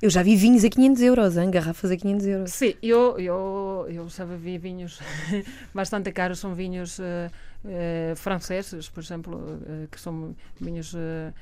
Eu 0.00 0.10
já 0.10 0.22
vi 0.22 0.36
vinhos 0.36 0.64
a 0.64 0.68
500 0.70 1.02
euros, 1.02 1.36
hein? 1.36 1.50
garrafas 1.50 1.90
a 1.90 1.96
500 1.96 2.26
euros. 2.26 2.52
Sim, 2.52 2.74
eu, 2.82 3.18
eu, 3.18 3.86
eu 3.90 4.08
já 4.08 4.24
bebi 4.24 4.56
vinhos 4.56 5.00
bastante 5.74 6.12
caros, 6.12 6.38
são 6.38 6.54
vinhos 6.54 6.98
eh, 7.00 7.30
eh, 7.64 8.14
franceses, 8.16 8.88
por 8.88 9.02
exemplo, 9.02 9.60
eh, 9.66 9.86
que 9.90 10.00
são 10.00 10.34
vinhos 10.60 10.94
eh, 10.96 11.32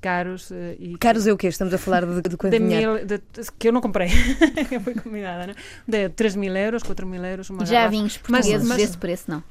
caros 0.00 0.50
e 0.78 0.96
Caros 0.98 1.26
é 1.26 1.32
o 1.32 1.36
quê? 1.36 1.48
Estamos 1.48 1.74
a 1.74 1.78
falar 1.78 2.06
de, 2.06 2.22
de 2.22 2.36
quanto 2.36 2.52
de 2.52 2.58
dinheiro? 2.58 2.94
mil, 2.94 3.04
de- 3.06 3.20
que 3.58 3.68
eu 3.68 3.72
não 3.72 3.80
comprei, 3.82 4.08
eu 4.72 4.80
fui 4.80 4.94
convidada, 4.94 5.48
né? 5.48 5.54
de 5.86 6.08
3 6.08 6.36
mil 6.36 6.56
euros, 6.56 6.82
4 6.82 7.06
mil 7.06 7.22
euros, 7.24 7.50
uma 7.50 7.66
Já 7.66 7.72
há 7.72 7.74
garrafa. 7.82 7.90
vinhos 7.90 8.18
Mas- 8.28 8.40
portugueses 8.46 8.68
mas- 8.68 8.78
desse 8.78 8.96
preço, 8.98 9.30
não. 9.30 9.42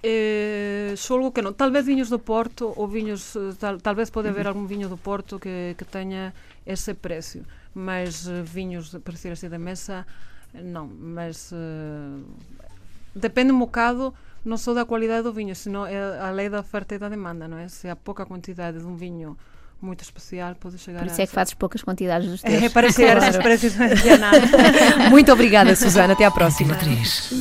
Eh, 0.00 0.94
xolgo 0.96 1.32
que 1.34 1.42
non. 1.42 1.58
Talvez 1.58 1.82
viños 1.82 2.06
do 2.06 2.22
Porto 2.22 2.70
ou 2.78 2.86
eh, 3.34 3.50
tal, 3.58 3.82
talvez 3.82 4.14
pode 4.14 4.30
haber 4.30 4.46
algún 4.46 4.70
viño 4.70 4.86
do 4.86 4.94
Porto 4.96 5.42
que, 5.42 5.74
que 5.74 5.82
teña 5.84 6.30
ese 6.62 6.94
precio, 6.94 7.42
mas 7.74 8.30
viños, 8.46 8.94
por 9.02 9.18
decir 9.18 9.34
así, 9.34 9.50
de 9.50 9.58
mesa, 9.58 10.06
non, 10.54 10.86
mas 10.94 11.50
eh, 11.50 12.22
depende 13.14 13.52
um 13.52 13.58
bocado 13.58 14.14
não 14.44 14.56
só 14.56 14.72
da 14.72 14.84
qualidade 14.84 15.22
do 15.22 15.32
vinho, 15.32 15.54
senão 15.54 15.86
é 15.86 16.20
a 16.20 16.30
lei 16.30 16.48
da 16.48 16.60
oferta 16.60 16.94
e 16.94 16.98
da 16.98 17.08
demanda, 17.08 17.46
não 17.46 17.58
é? 17.58 17.68
Se 17.68 17.88
há 17.88 17.96
pouca 17.96 18.24
quantidade 18.24 18.78
de 18.78 18.84
um 18.84 18.96
vinho 18.96 19.36
muito 19.80 20.02
especial, 20.02 20.54
pode 20.54 20.78
chegar 20.78 21.00
Por 21.00 21.08
a... 21.08 21.12
isso 21.12 21.20
é 21.20 21.26
que 21.26 21.32
fazes 21.32 21.54
poucas 21.54 21.82
quantidades 21.82 22.28
dos 22.28 22.42
teus. 22.42 22.62
É, 22.62 22.68
para 22.68 22.90
chegar 22.90 23.18
a 23.18 23.42
preços 23.42 23.74
não 23.76 23.86
é 23.86 24.18
nada. 24.18 25.10
Muito 25.10 25.32
obrigada, 25.32 25.74
Susana. 25.76 26.14
Até 26.14 26.24
à 26.24 26.30
próxima. 26.30 26.74
3. 26.74 27.32